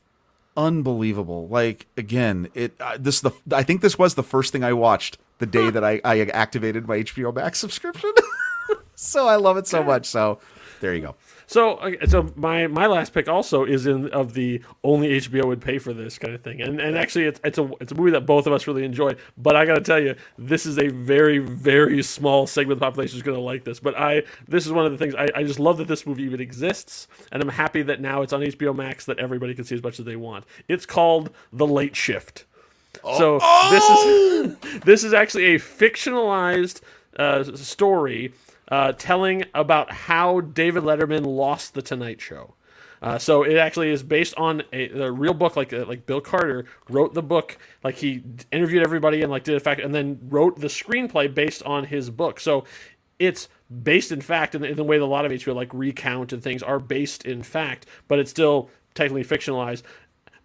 unbelievable. 0.58 1.48
Like 1.48 1.88
again, 1.96 2.50
it 2.54 2.76
uh, 2.82 2.98
this 3.00 3.22
the 3.22 3.32
I 3.54 3.64
think 3.64 3.80
this 3.80 3.98
was 3.98 4.16
the 4.16 4.24
first 4.24 4.52
thing 4.52 4.66
I 4.66 4.74
watched 4.74 5.18
the 5.40 5.46
day 5.46 5.70
that 5.70 5.84
I, 5.84 6.02
I 6.04 6.20
activated 6.24 6.90
my 6.90 6.98
HBO 6.98 7.34
Max 7.34 7.60
subscription. 7.60 8.12
so 8.96 9.30
I 9.30 9.38
love 9.38 9.56
it 9.56 9.66
so 9.66 9.82
much. 9.82 10.06
So 10.08 10.40
There 10.82 10.94
you 10.94 11.02
go. 11.02 11.16
So, 11.48 11.96
so 12.08 12.32
my 12.36 12.68
my 12.68 12.88
last 12.88 13.14
pick 13.14 13.28
also 13.28 13.66
is 13.66 13.86
in 13.86 14.10
of 14.10 14.34
the 14.34 14.62
only 14.84 15.10
HBO 15.20 15.46
would 15.46 15.62
pay 15.62 15.78
for 15.78 15.94
this 15.94 16.18
kind 16.18 16.34
of 16.34 16.42
thing, 16.42 16.62
and 16.62 16.80
and 16.80 16.98
actually 16.98 17.26
it's 17.26 17.40
it's 17.44 17.58
a 17.58 17.70
it's 17.80 17.92
a 17.92 17.96
movie 17.96 18.12
that 18.12 18.26
both 18.26 18.48
of 18.48 18.54
us 18.54 18.68
really 18.68 18.84
enjoyed. 18.84 19.18
But 19.38 19.56
I 19.56 19.66
got 19.66 19.76
to 19.76 19.82
tell 19.82 20.00
you, 20.00 20.16
this 20.38 20.66
is 20.66 20.78
a 20.80 20.88
very 20.88 21.38
very 21.38 22.02
small 22.04 22.48
segment 22.48 22.74
of 22.74 22.80
the 22.80 22.86
population 22.86 23.16
who's 23.16 23.24
going 23.24 23.38
to 23.38 23.44
like 23.44 23.64
this. 23.64 23.80
But 23.80 23.98
I 23.98 24.24
this 24.48 24.66
is 24.66 24.72
one 24.72 24.86
of 24.86 24.92
the 24.92 24.98
things 24.98 25.16
I, 25.16 25.28
I 25.36 25.44
just 25.44 25.60
love 25.60 25.78
that 25.78 25.88
this 25.88 26.06
movie 26.06 26.24
even 26.24 26.42
exists, 26.42 27.08
and 27.32 27.42
I'm 27.42 27.50
happy 27.50 27.82
that 27.84 28.02
now 28.02 28.22
it's 28.22 28.34
on 28.34 28.42
HBO 28.42 28.76
Max 28.76 29.06
that 29.06 29.20
everybody 29.20 29.54
can 29.54 29.66
see 29.66 29.76
as 29.76 29.84
much 29.84 30.00
as 30.00 30.06
they 30.06 30.16
want. 30.16 30.46
It's 30.68 30.86
called 30.86 31.30
The 31.54 31.68
Late 31.68 31.96
Shift. 31.96 32.46
So 33.04 33.40
this 33.70 33.84
is 33.90 34.80
this 34.84 35.04
is 35.04 35.14
actually 35.14 35.56
a 35.56 35.60
fictionalized 35.60 36.82
uh, 37.18 37.44
story 37.56 38.34
uh, 38.70 38.94
telling 38.94 39.46
about 39.54 39.92
how 39.92 40.42
David 40.42 40.84
Letterman 40.84 41.26
lost 41.26 41.74
the 41.74 41.82
Tonight 41.82 42.22
Show. 42.22 42.56
Uh, 43.02 43.20
so 43.20 43.44
it 43.44 43.58
actually 43.58 43.92
is 43.92 44.02
based 44.02 44.34
on 44.36 44.64
a, 44.74 44.90
a 44.90 45.12
real 45.12 45.34
book, 45.34 45.56
like 45.56 45.72
uh, 45.74 45.86
like 45.86 46.06
Bill 46.06 46.22
Carter 46.22 46.66
wrote 46.90 47.14
the 47.14 47.22
book, 47.22 47.58
like 47.84 47.96
he 47.96 48.24
interviewed 48.52 48.84
everybody 48.84 49.22
and 49.22 49.30
like 49.30 49.44
did 49.44 49.56
a 49.56 49.60
fact, 49.60 49.82
and 49.82 49.94
then 49.94 50.20
wrote 50.24 50.60
the 50.60 50.68
screenplay 50.68 51.32
based 51.32 51.62
on 51.64 51.86
his 51.86 52.10
book. 52.10 52.40
So 52.40 52.64
it's 53.20 53.48
based 53.84 54.12
in 54.12 54.22
fact 54.22 54.56
in 54.56 54.62
the, 54.62 54.70
in 54.70 54.76
the 54.76 54.84
way 54.84 54.98
that 54.98 55.04
a 55.04 55.06
lot 55.06 55.26
of 55.26 55.32
HBO 55.32 55.56
like 55.56 55.74
recount 55.74 56.34
and 56.34 56.42
things 56.42 56.64
are 56.64 56.80
based 56.80 57.26
in 57.26 57.44
fact, 57.44 57.86
but 58.08 58.18
it's 58.18 58.32
still 58.32 58.70
technically 58.94 59.24
fictionalized. 59.24 59.84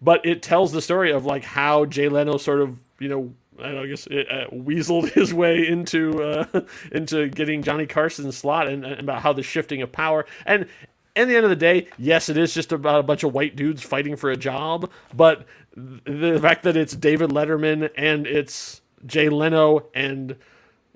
But 0.01 0.25
it 0.25 0.41
tells 0.41 0.71
the 0.71 0.81
story 0.81 1.11
of 1.11 1.25
like 1.25 1.43
how 1.43 1.85
Jay 1.85 2.09
Leno 2.09 2.37
sort 2.37 2.61
of 2.61 2.79
you 2.99 3.09
know 3.09 3.33
I, 3.59 3.85
guess 3.85 4.07
it, 4.07 4.27
uh, 4.29 4.49
weaseled 4.49 5.11
his 5.13 5.33
way 5.33 5.67
into 5.67 6.23
uh, 6.23 6.61
into 6.91 7.29
getting 7.29 7.63
Johnny 7.63 7.85
Carson's 7.85 8.37
slot 8.37 8.67
and, 8.67 8.85
and 8.85 8.99
about 8.99 9.21
how 9.21 9.33
the 9.33 9.43
shifting 9.43 9.81
of 9.81 9.91
power 9.91 10.25
and. 10.45 10.67
At 11.13 11.27
the 11.27 11.35
end 11.35 11.43
of 11.43 11.49
the 11.49 11.57
day, 11.57 11.87
yes, 11.97 12.29
it 12.29 12.37
is 12.37 12.53
just 12.53 12.71
about 12.71 13.01
a 13.01 13.03
bunch 13.03 13.23
of 13.23 13.33
white 13.33 13.57
dudes 13.57 13.83
fighting 13.83 14.15
for 14.15 14.31
a 14.31 14.37
job, 14.37 14.89
but 15.13 15.45
the 15.75 16.39
fact 16.41 16.63
that 16.63 16.77
it's 16.77 16.95
David 16.95 17.31
Letterman 17.31 17.89
and 17.97 18.25
it's 18.25 18.81
Jay 19.05 19.27
Leno 19.27 19.87
and 19.93 20.37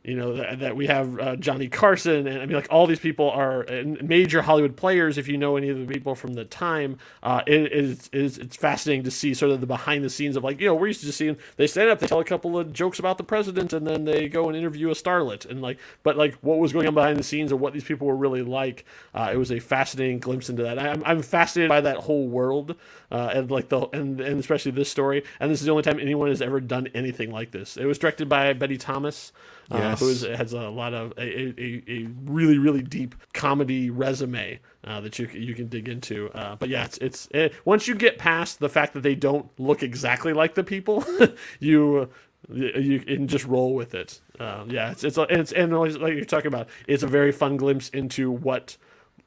you 0.05 0.15
know 0.15 0.35
that, 0.35 0.59
that 0.59 0.75
we 0.75 0.87
have 0.87 1.19
uh, 1.19 1.35
Johnny 1.35 1.67
Carson 1.67 2.27
and 2.27 2.41
I 2.41 2.45
mean 2.45 2.55
like 2.55 2.67
all 2.69 2.85
these 2.85 2.99
people 2.99 3.29
are 3.31 3.69
uh, 3.69 3.83
major 4.01 4.43
Hollywood 4.43 4.77
players 4.77 5.17
if 5.17 5.27
you 5.27 5.37
know 5.37 5.57
any 5.57 5.69
of 5.69 5.79
the 5.79 5.85
people 5.85 6.15
from 6.15 6.33
the 6.33 6.45
time. 6.45 6.97
Uh, 7.23 7.41
it 7.47 7.71
is 7.71 8.09
is 8.13 8.37
it's 8.37 8.55
fascinating 8.55 9.03
to 9.03 9.11
see 9.11 9.33
sort 9.33 9.51
of 9.51 9.61
the 9.61 9.67
behind 9.67 10.03
the 10.03 10.09
scenes 10.09 10.35
of 10.35 10.43
like 10.43 10.59
you 10.59 10.67
know 10.67 10.75
we're 10.75 10.87
used 10.87 11.01
to 11.01 11.11
seeing 11.11 11.37
they 11.57 11.67
stand 11.67 11.89
up 11.89 11.99
they 11.99 12.07
tell 12.07 12.19
a 12.19 12.25
couple 12.25 12.57
of 12.57 12.71
jokes 12.71 12.99
about 12.99 13.17
the 13.17 13.23
president 13.23 13.73
and 13.73 13.87
then 13.87 14.05
they 14.05 14.29
go 14.29 14.47
and 14.47 14.55
interview 14.55 14.89
a 14.89 14.93
starlet 14.93 15.45
and 15.49 15.61
like 15.61 15.79
but 16.03 16.15
like 16.17 16.35
what 16.35 16.59
was 16.59 16.71
going 16.71 16.87
on 16.87 16.93
behind 16.93 17.17
the 17.17 17.23
scenes 17.23 17.51
and 17.51 17.59
what 17.59 17.73
these 17.73 17.83
people 17.83 18.05
were 18.05 18.15
really 18.15 18.43
like 18.43 18.85
uh, 19.13 19.31
it 19.33 19.37
was 19.37 19.51
a 19.51 19.59
fascinating 19.59 20.19
glimpse 20.19 20.49
into 20.49 20.63
that. 20.63 20.77
I'm, 20.77 21.03
I'm 21.05 21.21
fascinated 21.21 21.69
by 21.69 21.81
that 21.81 21.97
whole 21.97 22.27
world 22.27 22.75
uh, 23.11 23.31
and 23.33 23.49
like 23.49 23.69
the 23.69 23.87
and, 23.89 24.21
and 24.21 24.39
especially 24.39 24.71
this 24.71 24.89
story 24.89 25.23
and 25.39 25.51
this 25.51 25.59
is 25.61 25.65
the 25.65 25.71
only 25.71 25.83
time 25.83 25.99
anyone 25.99 26.29
has 26.29 26.41
ever 26.41 26.59
done 26.59 26.87
anything 26.93 27.31
like 27.31 27.51
this. 27.51 27.77
It 27.77 27.85
was 27.85 27.97
directed 27.97 28.29
by 28.29 28.53
Betty 28.53 28.77
Thomas 28.77 29.31
uh, 29.71 29.77
Yes. 29.77 29.99
who 29.99 30.09
is, 30.09 30.21
has 30.23 30.53
a 30.53 30.69
lot 30.69 30.93
of 30.93 31.13
a, 31.17 31.21
a, 31.61 31.83
a 31.87 32.07
really 32.25 32.57
really 32.57 32.81
deep 32.81 33.15
comedy 33.33 33.89
resume 33.89 34.59
uh, 34.83 35.01
that 35.01 35.17
you 35.19 35.27
can- 35.27 35.41
you 35.41 35.53
can 35.55 35.67
dig 35.67 35.87
into. 35.89 36.29
Uh, 36.31 36.55
but 36.55 36.69
yeah, 36.69 36.85
it's 36.85 36.97
it's 36.99 37.27
it, 37.31 37.53
once 37.65 37.87
you 37.87 37.95
get 37.95 38.17
past 38.17 38.59
the 38.59 38.69
fact 38.69 38.93
that 38.93 39.01
they 39.01 39.15
don't 39.15 39.49
look 39.59 39.81
exactly 39.83 40.33
like 40.33 40.55
the 40.55 40.63
people, 40.63 41.03
you 41.59 42.09
you 42.53 42.99
can 42.99 43.27
just 43.27 43.45
roll 43.45 43.73
with 43.73 43.95
it. 43.95 44.21
Uh, 44.39 44.65
yeah, 44.67 44.91
it's 44.91 45.03
it's 45.03 45.17
and 45.17 45.31
it's 45.31 45.51
and 45.51 45.73
like 45.73 46.13
you're 46.13 46.25
talking 46.25 46.47
about, 46.47 46.67
it's 46.87 47.01
a 47.03 47.07
very 47.07 47.31
fun 47.31 47.57
glimpse 47.57 47.89
into 47.89 48.31
what. 48.31 48.77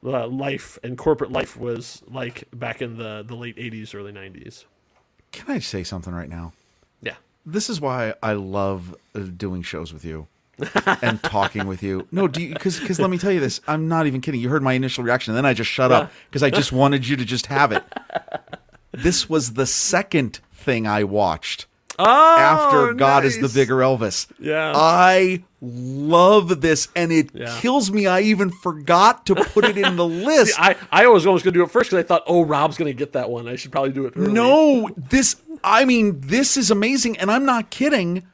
Uh, 0.01 0.25
life 0.27 0.79
and 0.81 0.97
corporate 0.97 1.29
life 1.29 1.57
was 1.57 2.01
like 2.07 2.45
back 2.53 2.81
in 2.81 2.95
the, 2.97 3.21
the 3.27 3.35
late 3.35 3.57
80s, 3.57 3.93
early 3.93 4.13
90s. 4.13 4.63
Can 5.33 5.53
I 5.53 5.59
say 5.59 5.83
something 5.83 6.13
right 6.13 6.29
now? 6.29 6.53
Yeah. 7.01 7.15
This 7.45 7.69
is 7.69 7.81
why 7.81 8.13
I 8.21 8.33
love 8.33 8.95
uh, 9.15 9.19
doing 9.19 9.61
shows 9.61 9.91
with 9.93 10.05
you 10.05 10.27
and 11.01 11.21
talking 11.23 11.67
with 11.67 11.81
you. 11.81 12.07
No, 12.11 12.27
do 12.27 12.41
you 12.41 12.53
because 12.53 12.79
because 12.79 12.99
let 12.99 13.09
me 13.09 13.17
tell 13.17 13.31
you 13.31 13.39
this. 13.39 13.61
I'm 13.67 13.87
not 13.87 14.07
even 14.07 14.21
kidding. 14.21 14.39
You 14.41 14.49
heard 14.49 14.63
my 14.63 14.73
initial 14.73 15.03
reaction, 15.03 15.31
and 15.31 15.37
then 15.37 15.45
I 15.45 15.53
just 15.53 15.69
shut 15.69 15.91
up 15.91 16.11
because 16.29 16.43
I 16.43 16.49
just 16.49 16.71
wanted 16.71 17.07
you 17.07 17.15
to 17.15 17.25
just 17.25 17.47
have 17.47 17.71
it. 17.71 17.83
This 18.91 19.29
was 19.29 19.53
the 19.53 19.65
second 19.65 20.39
thing 20.53 20.85
I 20.87 21.03
watched 21.03 21.65
Oh, 21.97 22.05
after 22.37 22.93
God 22.93 23.25
is 23.25 23.39
the 23.39 23.49
bigger 23.49 23.77
Elvis. 23.77 24.27
Yeah. 24.39 24.71
I 24.75 25.43
love 25.61 26.61
this, 26.61 26.87
and 26.95 27.11
it 27.11 27.29
Yeah. 27.33 27.57
kills 27.59 27.91
me. 27.91 28.07
I 28.07 28.21
even 28.21 28.49
forgot 28.49 29.25
to 29.27 29.35
put 29.35 29.65
it 29.65 29.77
in 29.77 29.95
the 29.97 30.05
list. 30.07 30.59
I, 30.59 30.75
I 30.91 31.07
was 31.07 31.25
almost 31.25 31.43
going 31.43 31.53
to 31.53 31.59
do 31.59 31.63
it 31.63 31.71
first 31.71 31.89
because 31.89 32.03
I 32.03 32.07
thought, 32.07 32.23
oh, 32.27 32.43
Rob's 32.45 32.77
going 32.77 32.89
to 32.91 32.97
get 32.97 33.13
that 33.13 33.29
one. 33.29 33.47
I 33.47 33.55
should 33.55 33.71
probably 33.71 33.91
do 33.91 34.05
it 34.05 34.13
early. 34.15 34.31
No, 34.31 34.89
this 34.97 35.35
I 35.63 35.83
mean, 35.85 36.19
this 36.21 36.55
is 36.55 36.71
amazing 36.71 37.17
and 37.17 37.29
I'm 37.29 37.45
not 37.45 37.69
kidding. 37.69 38.25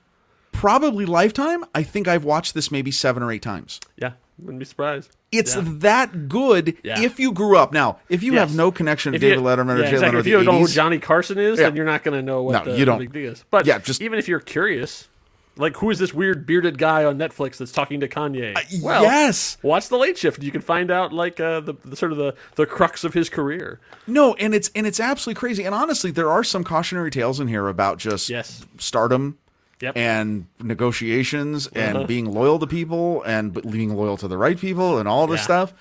Probably 0.52 1.06
lifetime. 1.06 1.66
I 1.74 1.84
think 1.84 2.08
I've 2.08 2.24
watched 2.24 2.54
this 2.54 2.72
maybe 2.72 2.92
7 2.92 3.22
or 3.22 3.32
8 3.32 3.42
times. 3.42 3.80
Yeah, 3.98 4.12
wouldn't 4.40 4.60
be 4.60 4.66
surprised. 4.66 5.16
It's 5.32 5.54
Yeah. 5.56 5.64
that 5.66 6.30
good 6.30 6.78
Yeah. 6.84 7.02
if 7.02 7.20
you 7.20 7.34
grew 7.34 7.58
up. 7.58 7.74
Now, 7.74 7.98
if 8.08 8.24
you 8.24 8.34
have 8.38 8.56
no 8.56 8.72
connection 8.72 9.12
to 9.12 9.16
If 9.18 9.24
you- 9.24 9.30
David 9.32 9.44
Letterman 9.44 9.74
or 9.76 9.82
yeah, 9.82 9.90
Jay 9.90 9.96
exactly. 9.96 10.08
Leno 10.08 10.18
or 10.18 10.20
If 10.20 10.28
you 10.28 10.34
don't 10.34 10.46
know 10.46 10.60
who 10.60 10.68
Johnny 10.68 11.00
Carson 11.00 11.38
is, 11.40 11.60
Yeah. 11.60 11.66
then 11.66 11.76
you're 11.76 11.86
not 11.86 12.04
going 12.04 12.18
to 12.18 12.22
know 12.22 12.44
what 12.44 12.66
No, 12.66 12.72
the, 12.72 12.80
you 12.80 12.86
don't. 12.86 13.00
big 13.00 13.12
thing 13.12 13.26
is. 13.26 13.44
But 13.52 13.66
Yeah, 13.66 13.80
just- 13.80 14.02
even 14.02 14.18
if 14.18 14.30
you're 14.30 14.40
curious, 14.40 15.10
like 15.58 15.78
who 15.78 15.90
is 15.90 16.00
this 16.00 16.14
weird 16.14 16.46
bearded 16.46 16.78
guy 16.78 17.06
on 17.06 17.18
Netflix 17.18 17.58
that's 17.58 17.72
talking 17.72 18.00
to 18.02 18.08
Kanye? 18.08 18.82
well, 18.82 19.04
yes. 19.04 19.58
watch 19.62 19.88
the 19.90 19.98
Late 19.98 20.18
Shift. 20.18 20.44
You 20.44 20.52
can 20.52 20.62
find 20.62 20.92
out 20.92 21.14
like 21.14 21.40
uh, 21.40 21.60
the, 21.62 21.74
the 21.86 21.96
sort 21.96 22.12
of 22.12 22.18
the 22.18 22.36
the 22.56 22.66
crux 22.66 23.04
of 23.04 23.14
his 23.14 23.30
career. 23.30 23.80
No, 24.08 24.34
and 24.36 24.54
it's 24.54 24.70
and 24.76 24.86
it's 24.86 25.00
absolutely 25.00 25.40
crazy. 25.40 25.64
And 25.64 25.74
honestly, 25.74 26.12
there 26.12 26.30
are 26.30 26.44
some 26.44 26.64
cautionary 26.64 27.12
tales 27.12 27.40
in 27.40 27.48
here 27.48 27.68
about 27.68 27.98
just 27.98 28.30
Yes. 28.30 28.66
stardom 28.78 29.38
Yep. 29.82 29.98
and 29.98 30.46
negotiations 30.62 31.68
Uh-huh. 31.68 31.80
and 31.80 32.08
being 32.08 32.26
loyal 32.32 32.60
to 32.60 32.68
people 32.68 33.22
and 33.24 33.54
being 33.72 33.94
loyal 33.96 34.18
to 34.18 34.28
the 34.28 34.38
right 34.38 34.58
people 34.58 34.98
and 35.00 35.08
all 35.08 35.28
this 35.28 35.40
Yeah. 35.42 35.44
stuff. 35.44 35.74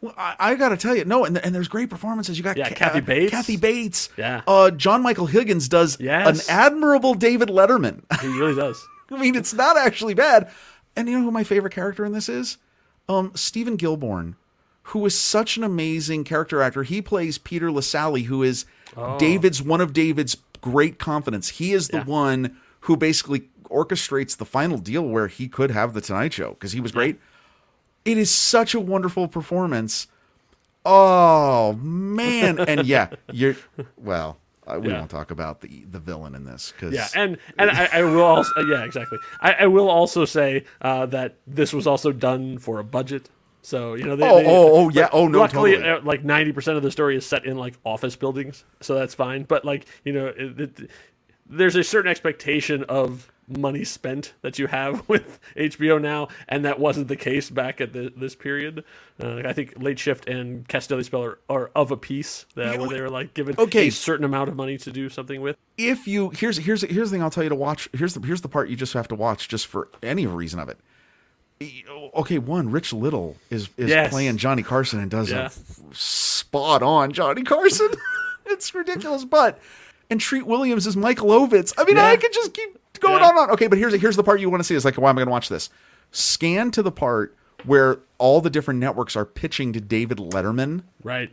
Well, 0.00 0.14
I, 0.16 0.34
I 0.38 0.54
got 0.56 0.70
to 0.70 0.76
tell 0.76 0.96
you, 0.96 1.04
no, 1.04 1.24
and, 1.24 1.38
and 1.38 1.54
there's 1.54 1.68
great 1.68 1.88
performances. 1.90 2.36
You 2.36 2.42
got 2.44 2.56
Yeah, 2.56 2.68
Ca- 2.70 2.74
Kathy 2.74 2.98
uh, 2.98 3.02
Bates. 3.02 3.30
Kathy 3.30 3.56
Bates. 3.56 4.08
Yeah. 4.16 4.40
Uh, 4.48 4.70
John 4.72 5.02
Michael 5.02 5.26
Higgins 5.26 5.68
does 5.68 5.96
Yes. 6.00 6.48
an 6.48 6.54
admirable 6.54 7.14
David 7.14 7.48
Letterman. 7.50 8.00
He 8.20 8.26
really 8.28 8.54
does. 8.54 8.84
I 9.12 9.18
mean, 9.18 9.34
it's 9.34 9.52
not 9.54 9.76
actually 9.76 10.14
bad. 10.14 10.50
And 10.96 11.08
you 11.08 11.18
know 11.18 11.24
who 11.24 11.30
my 11.30 11.44
favorite 11.44 11.72
character 11.72 12.04
in 12.04 12.12
this 12.12 12.28
is? 12.28 12.58
Um, 13.08 13.32
Steven 13.34 13.76
Gilborn, 13.76 14.34
who 14.84 15.04
is 15.06 15.18
such 15.18 15.56
an 15.56 15.64
amazing 15.64 16.24
character 16.24 16.62
actor. 16.62 16.82
He 16.82 17.00
plays 17.02 17.38
Peter 17.38 17.70
Lassally, 17.70 18.24
who 18.24 18.42
is 18.42 18.64
David's 19.18 19.62
one 19.62 19.80
of 19.80 19.92
David's 19.92 20.36
great 20.60 20.98
confidants. 20.98 21.48
He 21.50 21.72
is 21.72 21.88
the 21.88 21.98
Yeah. 21.98 22.04
one 22.04 22.56
who 22.80 22.96
basically 22.96 23.48
orchestrates 23.70 24.36
the 24.36 24.44
final 24.44 24.76
deal 24.78 25.02
where 25.02 25.28
he 25.28 25.48
could 25.48 25.70
have 25.70 25.94
the 25.94 26.00
Tonight 26.00 26.32
Show 26.34 26.50
because 26.50 26.72
he 26.72 26.80
was 26.80 26.92
great. 26.92 27.18
It 28.04 28.18
is 28.18 28.30
such 28.30 28.74
a 28.74 28.80
wonderful 28.80 29.28
performance. 29.28 30.08
Oh 30.84 31.72
man, 31.74 32.58
and 32.58 32.84
yeah, 32.86 33.08
you're 33.32 33.56
well. 33.96 34.36
Uh, 34.66 34.78
we 34.80 34.88
Yeah. 34.90 34.98
won't 34.98 35.10
talk 35.10 35.30
about 35.32 35.60
the 35.60 35.84
the 35.90 35.98
villain 35.98 36.34
in 36.34 36.44
this 36.44 36.72
because 36.72 36.94
Yeah, 36.94 37.08
and 37.16 37.36
and 37.58 37.70
I, 37.70 37.88
I 37.92 38.02
will 38.04 38.22
also 38.22 38.52
yeah 38.68 38.84
exactly. 38.84 39.18
I, 39.40 39.52
I 39.60 39.66
will 39.66 39.88
also 39.90 40.24
say 40.24 40.64
uh, 40.80 41.06
that 41.06 41.36
this 41.46 41.72
was 41.72 41.86
also 41.86 42.12
done 42.12 42.58
for 42.58 42.78
a 42.78 42.84
budget. 42.84 43.28
So 43.62 43.94
you 43.94 44.04
know, 44.04 44.16
they, 44.16 44.24
Oh, 44.28 44.36
they- 44.38 44.46
oh, 44.46 44.84
oh, 44.84 44.88
yeah. 44.90 45.08
Oh, 45.12 45.28
no, 45.28 45.38
Luckily, 45.38 45.72
totally. 45.72 45.90
uh, 45.90 46.00
like 46.02 46.24
ninety 46.24 46.52
percent 46.52 46.76
of 46.76 46.82
the 46.82 46.90
story 46.90 47.16
is 47.16 47.26
set 47.26 47.44
in 47.44 47.56
like 47.56 47.74
office 47.84 48.14
buildings, 48.16 48.64
so 48.80 48.94
that's 48.94 49.14
fine. 49.14 49.44
But 49.44 49.64
like 49.64 49.86
you 50.04 50.12
know, 50.12 50.26
it, 50.26 50.60
it, 50.60 50.90
there's 51.46 51.76
a 51.76 51.84
certain 51.84 52.10
expectation 52.10 52.84
of 52.84 53.30
money 53.58 53.84
spent 53.84 54.34
that 54.42 54.58
you 54.58 54.66
have 54.68 55.08
with 55.08 55.38
HBO 55.56 56.00
now, 56.00 56.28
and 56.48 56.64
that 56.64 56.78
wasn't 56.78 57.08
the 57.08 57.16
case 57.16 57.50
back 57.50 57.80
at 57.80 57.92
the, 57.92 58.12
this 58.16 58.34
period. 58.34 58.84
Uh, 59.22 59.42
I 59.44 59.52
think 59.52 59.74
Late 59.76 59.98
Shift 59.98 60.28
and 60.28 60.66
Cast 60.68 60.90
a 60.90 60.94
Deadly 60.94 61.04
Spell 61.04 61.22
are, 61.24 61.38
are 61.48 61.70
of 61.74 61.90
a 61.90 61.96
piece 61.96 62.46
that 62.54 62.78
where 62.78 62.88
they 62.88 63.00
were 63.00 63.10
like 63.10 63.34
given 63.34 63.54
Okay. 63.58 63.88
a 63.88 63.90
certain 63.90 64.24
amount 64.24 64.48
of 64.48 64.56
money 64.56 64.78
to 64.78 64.90
do 64.90 65.08
something 65.08 65.40
with. 65.40 65.56
if 65.78 66.06
you 66.08 66.30
here's 66.30 66.56
here's 66.58 66.82
here's 66.82 67.10
the 67.10 67.16
thing 67.16 67.22
I'll 67.22 67.30
tell 67.30 67.42
you 67.44 67.48
to 67.50 67.54
watch. 67.54 67.88
Here's 67.92 68.14
the 68.14 68.26
here's 68.26 68.40
the 68.40 68.48
part 68.48 68.68
you 68.68 68.76
just 68.76 68.92
have 68.94 69.08
to 69.08 69.14
watch 69.14 69.48
just 69.48 69.66
for 69.66 69.88
any 70.02 70.26
reason 70.26 70.58
of 70.58 70.68
it. 70.68 70.78
Okay, 72.16 72.38
one 72.38 72.70
Rich 72.70 72.92
Little 72.92 73.36
is 73.48 73.68
is 73.76 73.90
Yes. 73.90 74.10
playing 74.10 74.36
Johnny 74.36 74.62
Carson 74.64 74.98
and 75.00 75.10
does 75.10 75.30
Yeah. 75.30 75.46
a 75.46 75.94
spot 75.94 76.82
on 76.82 77.12
Johnny 77.12 77.42
Carson. 77.44 77.90
it's 78.46 78.74
ridiculous, 78.74 79.24
but 79.24 79.60
and 80.10 80.20
Treat 80.20 80.44
Williams 80.46 80.86
is 80.86 80.96
Michael 80.96 81.28
Ovitz. 81.28 81.72
I 81.78 81.84
mean, 81.84 81.96
Yeah. 81.96 82.06
I 82.06 82.16
could 82.16 82.32
just 82.32 82.52
keep 82.52 82.76
going 83.02 83.20
Yeah. 83.20 83.28
on 83.28 83.36
on. 83.38 83.50
Okay, 83.50 83.66
but 83.66 83.76
here's 83.78 83.92
here's 84.00 84.16
the 84.16 84.22
part 84.24 84.40
you 84.40 84.48
want 84.48 84.60
to 84.60 84.64
see. 84.64 84.74
Is 84.74 84.84
like 84.86 84.96
why 84.96 85.10
am 85.10 85.16
I 85.18 85.20
going 85.20 85.26
to 85.26 85.32
watch 85.32 85.48
this? 85.50 85.68
Scan 86.10 86.70
to 86.72 86.82
the 86.82 86.90
part 86.92 87.36
where 87.64 87.98
all 88.18 88.40
the 88.40 88.50
different 88.50 88.80
networks 88.80 89.14
are 89.16 89.24
pitching 89.26 89.72
to 89.74 89.80
David 89.80 90.18
Letterman 90.18 90.82
Right. 91.04 91.30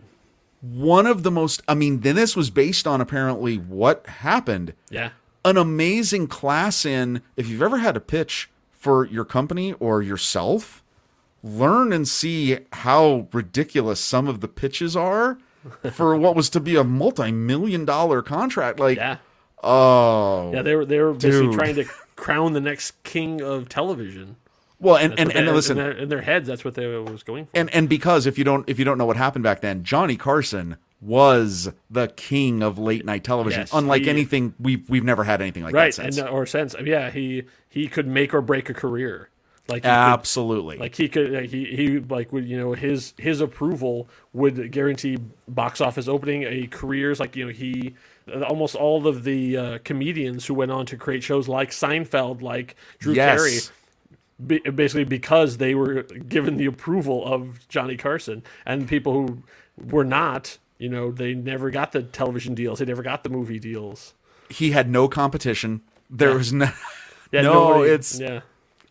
one 0.61 1.07
of 1.07 1.23
the 1.23 1.31
most 1.31 1.61
i 1.67 1.73
mean 1.73 2.01
then 2.01 2.15
this 2.15 2.35
was 2.35 2.49
based 2.49 2.85
on 2.85 2.99
apparently 3.01 3.55
what 3.55 4.05
happened 4.07 4.73
Yeah. 4.89 5.09
an 5.45 5.55
amazing 5.57 6.27
class 6.27 6.85
in 6.85 7.21
if 7.37 7.47
you've 7.47 7.61
ever 7.61 7.77
had 7.79 7.95
a 7.97 8.01
pitch 8.01 8.49
for 8.71 9.05
your 9.07 9.23
company 9.25 9.73
or 9.79 10.01
yourself 10.01 10.83
learn 11.43 11.91
and 11.93 12.07
see 12.07 12.57
how 12.73 13.27
ridiculous 13.33 13.99
some 13.99 14.27
of 14.27 14.41
the 14.41 14.47
pitches 14.49 14.95
are 14.95 15.37
for 15.93 16.15
what 16.15 16.35
was 16.35 16.49
to 16.51 16.59
be 16.59 16.75
a 16.75 16.83
multi-million 16.83 17.85
dollar 17.85 18.21
contract. 18.21 18.79
Like, 18.79 18.97
Yeah. 18.97 19.17
Oh, 19.63 20.51
Yeah, 20.53 20.61
they 20.61 20.75
were 20.75 20.85
they 20.85 20.99
were 20.99 21.13
basically 21.13 21.47
Dude. 21.47 21.53
trying 21.55 21.75
to 21.75 21.85
crown 22.15 22.53
the 22.53 22.61
next 22.61 23.01
king 23.03 23.41
of 23.41 23.69
television. 23.69 24.35
well, 24.79 24.95
and 24.97 25.17
and, 25.19 25.29
what 25.29 25.37
and 25.37 25.47
listen, 25.55 25.77
in 25.77 25.83
their, 25.83 25.91
in 25.93 26.09
their 26.09 26.21
heads, 26.21 26.47
that's 26.47 26.63
what 26.65 26.75
they 26.75 26.85
was 26.87 27.23
going 27.23 27.45
for. 27.45 27.51
and 27.53 27.69
and 27.73 27.89
because 27.89 28.25
if 28.25 28.37
you 28.37 28.43
don't 28.43 28.67
if 28.69 28.79
you 28.79 28.85
don't 28.85 28.97
know 28.97 29.05
what 29.05 29.17
happened 29.17 29.43
back 29.43 29.61
then, 29.61 29.83
Johnny 29.83 30.17
Carson 30.17 30.77
was 31.01 31.69
the 31.89 32.07
king 32.09 32.61
of 32.61 32.77
late 32.77 33.05
night 33.05 33.23
television. 33.23 33.61
Yes, 33.61 33.69
Unlike 33.73 34.03
he- 34.03 34.09
anything 34.09 34.53
we've 34.59 34.89
we've 34.89 35.03
never 35.03 35.23
had 35.23 35.41
anything 35.41 35.63
like 35.63 35.73
right, 35.73 35.93
that 35.95 36.05
and 36.05 36.13
since. 36.15 36.27
uh, 36.27 36.29
or 36.31 36.45
sense, 36.45 36.75
yeah, 36.83 37.09
he 37.09 37.43
he 37.69 37.87
could 37.87 38.07
make 38.07 38.33
or 38.33 38.41
break 38.41 38.69
a 38.69 38.73
career. 38.73 39.29
Like 39.69 39.83
he 39.83 39.87
could- 39.87 39.89
Absolutely. 39.91 40.77
Like 40.77 40.95
he 40.95 41.07
could, 41.07 41.31
like 41.31 41.49
he 41.51 41.65
he 41.65 41.99
like 41.99 42.33
would 42.33 42.45
you 42.45 42.57
know 42.57 42.73
his 42.73 43.13
his 43.17 43.39
approval 43.39 44.09
would 44.33 44.71
guarantee 44.71 45.17
box 45.47 45.79
office 45.79 46.07
opening, 46.07 46.43
a 46.43 46.67
careers 46.67 47.19
like 47.19 47.35
you 47.35 47.45
know 47.45 47.51
he 47.51 47.93
almost 48.47 48.75
all 48.75 49.07
of 49.07 49.23
the 49.23 49.57
uh, 49.57 49.77
comedians 49.83 50.45
who 50.45 50.53
went 50.53 50.71
on 50.71 50.85
to 50.87 50.97
create 50.97 51.23
shows 51.23 51.47
like 51.47 51.71
Seinfeld, 51.71 52.41
like 52.41 52.75
Drew 52.99 53.13
Yes. 53.13 53.39
Carey, 53.39 54.59
be, 54.63 54.69
basically 54.71 55.03
because 55.03 55.57
they 55.57 55.75
were 55.75 56.03
given 56.03 56.57
the 56.57 56.65
approval 56.65 57.25
of 57.25 57.67
Johnny 57.67 57.97
Carson, 57.97 58.43
and 58.65 58.87
people 58.87 59.13
who 59.13 59.43
were 59.89 60.05
not, 60.05 60.57
you 60.77 60.87
know, 60.89 61.11
they 61.11 61.33
never 61.33 61.69
got 61.69 61.91
the 61.91 62.03
television 62.03 62.53
deals, 62.55 62.79
they 62.79 62.85
never 62.85 63.03
got 63.03 63.23
the 63.23 63.29
movie 63.29 63.59
deals. 63.59 64.13
he 64.49 64.71
had 64.71 64.89
no 64.89 65.07
competition. 65.07 65.81
There 66.09 66.33
was 66.35 66.51
no. 66.53 66.69
Yeah, 67.31 67.41
No, 67.43 67.53
nobody- 67.73 67.91
it's- 67.91 68.19
yeah. 68.19 68.41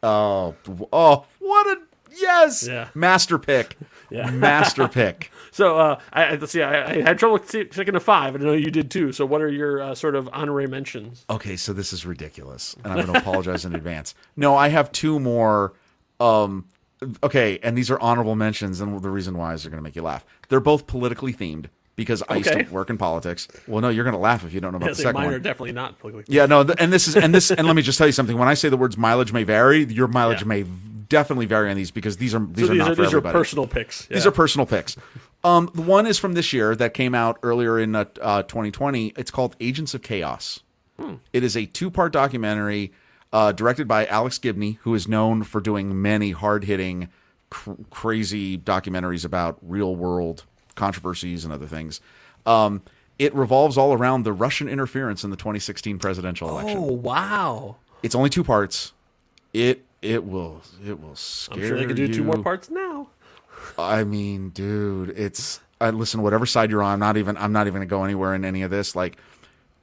Oh, 0.01 0.55
oh, 0.93 1.25
what 1.41 1.67
a 1.67 1.81
yes, 2.17 2.69
Yeah. 2.69 2.89
master 2.95 3.37
pick, 3.37 3.77
Yeah. 4.11 4.31
master 4.31 4.87
pick. 4.87 5.33
So 5.51 5.79
uh, 5.79 6.01
I, 6.13 6.35
let's 6.37 6.53
see. 6.53 6.63
I, 6.63 6.91
I 6.93 7.03
had 7.03 7.19
trouble 7.19 7.39
sticking 7.45 7.95
to 7.95 8.01
five, 8.01 8.35
and 8.35 8.45
I 8.45 8.47
know 8.49 8.53
you 8.55 8.71
did 8.71 8.91
too. 8.91 9.13
So 9.13 9.25
what 9.27 9.41
are 9.43 9.49
your 9.51 9.81
uh, 9.83 9.95
sort 9.95 10.15
of 10.15 10.29
honorary 10.33 10.67
mentions? 10.67 11.25
Okay, 11.31 11.57
so 11.57 11.73
this 11.73 11.93
is 11.93 12.05
ridiculous, 12.07 12.75
and 12.85 12.93
I'm 12.93 13.07
going 13.07 13.13
to 13.13 13.19
apologize 13.19 13.65
in 13.65 13.75
advance. 13.75 14.15
No, 14.37 14.57
I 14.57 14.69
have 14.69 14.93
two 14.93 15.19
more. 15.21 15.73
Um, 16.21 16.67
okay, 17.23 17.59
and 17.63 17.77
these 17.79 17.91
are 17.91 18.01
honorable 18.01 18.35
mentions, 18.35 18.81
and 18.81 19.01
the 19.01 19.11
reason 19.11 19.37
why 19.39 19.55
is 19.55 19.63
they're 19.63 19.71
going 19.71 19.79
to 19.83 19.85
make 19.85 19.97
you 19.97 20.03
laugh. 20.03 20.25
They're 20.49 20.61
both 20.61 20.87
politically 20.87 21.33
themed 21.33 21.67
because 21.97 22.23
I 22.29 22.37
used 22.37 22.51
to 22.53 22.63
work 22.71 22.91
in 22.91 22.99
politics. 22.99 23.49
Well, 23.67 23.81
no, 23.81 23.89
you're 23.89 24.05
going 24.05 24.15
to 24.15 24.21
laugh 24.21 24.45
if 24.45 24.53
you 24.53 24.61
don't 24.61 24.73
know 24.73 24.77
about 24.77 24.89
Yes, 24.89 24.97
the 24.99 25.03
second 25.05 25.15
mine 25.21 25.27
one. 25.27 25.35
are 25.35 25.39
definitely 25.41 25.73
not 25.73 25.99
politically. 25.99 26.35
Yeah, 26.35 26.47
no, 26.47 26.65
th- 26.65 26.77
and 26.81 26.93
this 26.93 27.09
is 27.09 27.17
and 27.17 27.35
this 27.35 27.51
and 27.51 27.67
let 27.67 27.75
me 27.77 27.83
just 27.83 27.99
tell 27.99 28.07
you 28.07 28.13
something. 28.13 28.37
When 28.39 28.49
I 28.49 28.55
say 28.55 28.69
the 28.69 28.77
words 28.77 28.97
mileage 28.97 29.33
may 29.33 29.43
vary, 29.45 29.85
your 29.85 30.07
mileage 30.09 30.43
Yeah. 30.43 30.49
may 30.49 30.65
definitely 31.09 31.47
vary 31.47 31.71
on 31.71 31.77
these 31.77 31.91
because 31.91 32.19
these 32.19 32.35
are 32.35 32.41
these 32.41 32.67
So 32.67 32.73
are 32.73 32.75
these 32.75 32.79
not 32.81 32.91
are 32.91 32.95
for 32.97 33.03
these 33.03 33.15
are 33.15 33.17
everybody. 33.19 33.33
personal 33.33 33.67
picks. 33.67 34.07
These 34.07 34.27
are 34.27 34.31
personal 34.31 34.67
picks. 34.67 34.97
Um, 35.45 35.71
the 35.75 35.83
one 35.83 36.07
is 36.07 36.19
from 36.19 36.35
this 36.35 36.53
year 36.53 36.75
that 36.77 36.95
came 36.95 37.15
out 37.15 37.39
earlier 37.43 37.79
in 37.79 37.95
uh, 37.95 38.07
uh, 38.21 38.43
2020. 38.43 39.13
It's 39.17 39.31
called 39.31 39.57
Agents 39.61 39.95
of 39.95 40.03
Chaos. 40.03 40.61
It 41.33 41.45
is 41.45 41.57
a 41.57 41.65
two-part 41.67 42.13
documentary 42.13 42.93
uh, 43.33 43.53
directed 43.53 43.87
by 43.87 44.05
Alex 44.07 44.37
Gibney, 44.39 44.79
who 44.83 44.97
is 44.97 45.07
known 45.07 45.45
for 45.45 45.61
doing 45.61 46.03
many 46.03 46.33
hard-hitting, 46.33 47.09
cr- 47.51 47.75
crazy 47.91 48.59
documentaries 48.59 49.25
about 49.25 49.59
real-world 49.63 50.45
controversies 50.75 51.45
and 51.45 51.55
other 51.55 51.67
things. 51.67 52.01
Um, 52.47 52.83
it 53.19 53.33
revolves 53.33 53.79
all 53.79 53.93
around 53.93 54.25
the 54.25 54.33
Russian 54.33 54.69
interference 54.69 55.23
in 55.23 55.31
the 55.31 55.37
2016 55.37 56.01
presidential 56.01 56.49
election. 56.49 56.79
Oh 56.79 56.93
wow! 56.93 57.77
It's 58.03 58.15
only 58.17 58.31
two 58.31 58.43
parts. 58.43 58.93
It 59.53 59.85
it 60.03 60.25
will 60.25 60.63
it 60.85 61.01
will 61.01 61.17
scare 61.17 61.63
I'm 61.63 61.69
sure 61.69 61.79
they 61.79 61.87
could 61.87 61.97
do 61.97 62.13
two 62.13 62.25
more 62.25 62.39
parts 62.39 62.71
now. 62.71 63.09
I 63.79 64.05
mean, 64.05 64.51
dude, 64.51 65.11
it's 65.11 65.61
I 65.81 65.91
listen, 65.91 66.23
whatever 66.23 66.47
side 66.47 66.71
you're 66.71 66.83
on, 66.83 66.95
I'm 66.95 67.01
not 67.01 67.17
even 67.17 67.37
I'm 67.37 67.53
not 67.53 67.67
even 67.67 67.75
gonna 67.75 67.87
go 67.87 68.05
anywhere 68.05 68.35
in 68.35 68.45
any 68.45 68.63
of 68.63 68.71
this. 68.71 68.97
Like 68.97 69.17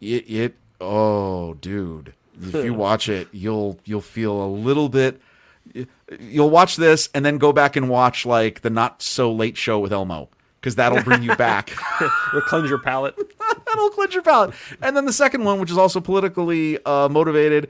it 0.01 0.29
it 0.29 0.55
oh 0.81 1.55
dude. 1.55 2.13
If 2.41 2.53
you 2.53 2.73
watch 2.75 3.09
it, 3.09 3.27
you'll 3.31 3.79
you'll 3.85 4.01
feel 4.01 4.41
a 4.41 4.47
little 4.47 4.89
bit 4.89 5.21
you'll 6.19 6.49
watch 6.49 6.75
this 6.75 7.09
and 7.13 7.25
then 7.25 7.37
go 7.37 7.51
back 7.51 7.75
and 7.75 7.89
watch 7.89 8.25
like 8.25 8.61
the 8.61 8.69
not 8.69 9.01
so 9.01 9.31
late 9.31 9.57
show 9.57 9.79
with 9.79 9.93
Elmo. 9.93 10.29
Because 10.59 10.75
that'll 10.75 11.03
bring 11.03 11.21
you 11.21 11.35
back. 11.35 11.71
It'll 12.29 12.41
cleanse 12.41 12.67
your 12.71 12.79
palate. 12.79 13.15
that'll 13.67 13.91
cleanse 13.91 14.15
your 14.15 14.23
palate. 14.23 14.55
And 14.81 14.97
then 14.97 15.05
the 15.05 15.13
second 15.13 15.43
one, 15.43 15.59
which 15.59 15.69
is 15.69 15.77
also 15.77 16.01
politically 16.01 16.83
uh, 16.85 17.07
motivated, 17.07 17.69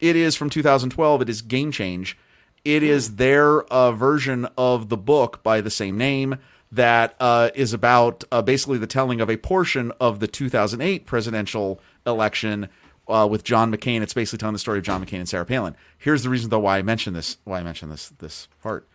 it 0.00 0.16
is 0.16 0.36
from 0.36 0.48
2012. 0.48 1.20
It 1.20 1.28
is 1.28 1.42
Game 1.42 1.70
Change. 1.70 2.16
It 2.64 2.82
is 2.82 3.16
their 3.16 3.62
uh, 3.64 3.92
version 3.92 4.46
of 4.58 4.88
the 4.88 4.96
book 4.96 5.42
by 5.42 5.60
the 5.60 5.70
same 5.70 5.96
name 5.96 6.36
that 6.72 7.14
uh, 7.18 7.50
is 7.54 7.72
about 7.72 8.22
uh, 8.30 8.42
basically 8.42 8.78
the 8.78 8.86
telling 8.86 9.20
of 9.20 9.28
a 9.28 9.36
portion 9.36 9.92
of 10.00 10.20
the 10.20 10.28
2008 10.28 11.06
presidential 11.06 11.80
election 12.06 12.68
uh, 13.08 13.26
with 13.28 13.44
John 13.44 13.74
McCain. 13.74 14.02
It's 14.02 14.14
basically 14.14 14.38
telling 14.38 14.52
the 14.52 14.60
story 14.60 14.78
of 14.78 14.84
John 14.84 15.04
McCain 15.04 15.18
and 15.18 15.28
Sarah 15.28 15.44
Palin. 15.46 15.74
Here's 15.98 16.22
the 16.22 16.28
reason, 16.28 16.50
though, 16.50 16.60
why 16.60 16.78
I 16.78 16.82
mentioned 16.82 17.16
this. 17.16 17.38
Why 17.44 17.58
I 17.58 17.62
mentioned 17.62 17.90
this 17.90 18.10
this 18.18 18.48
part. 18.62 18.86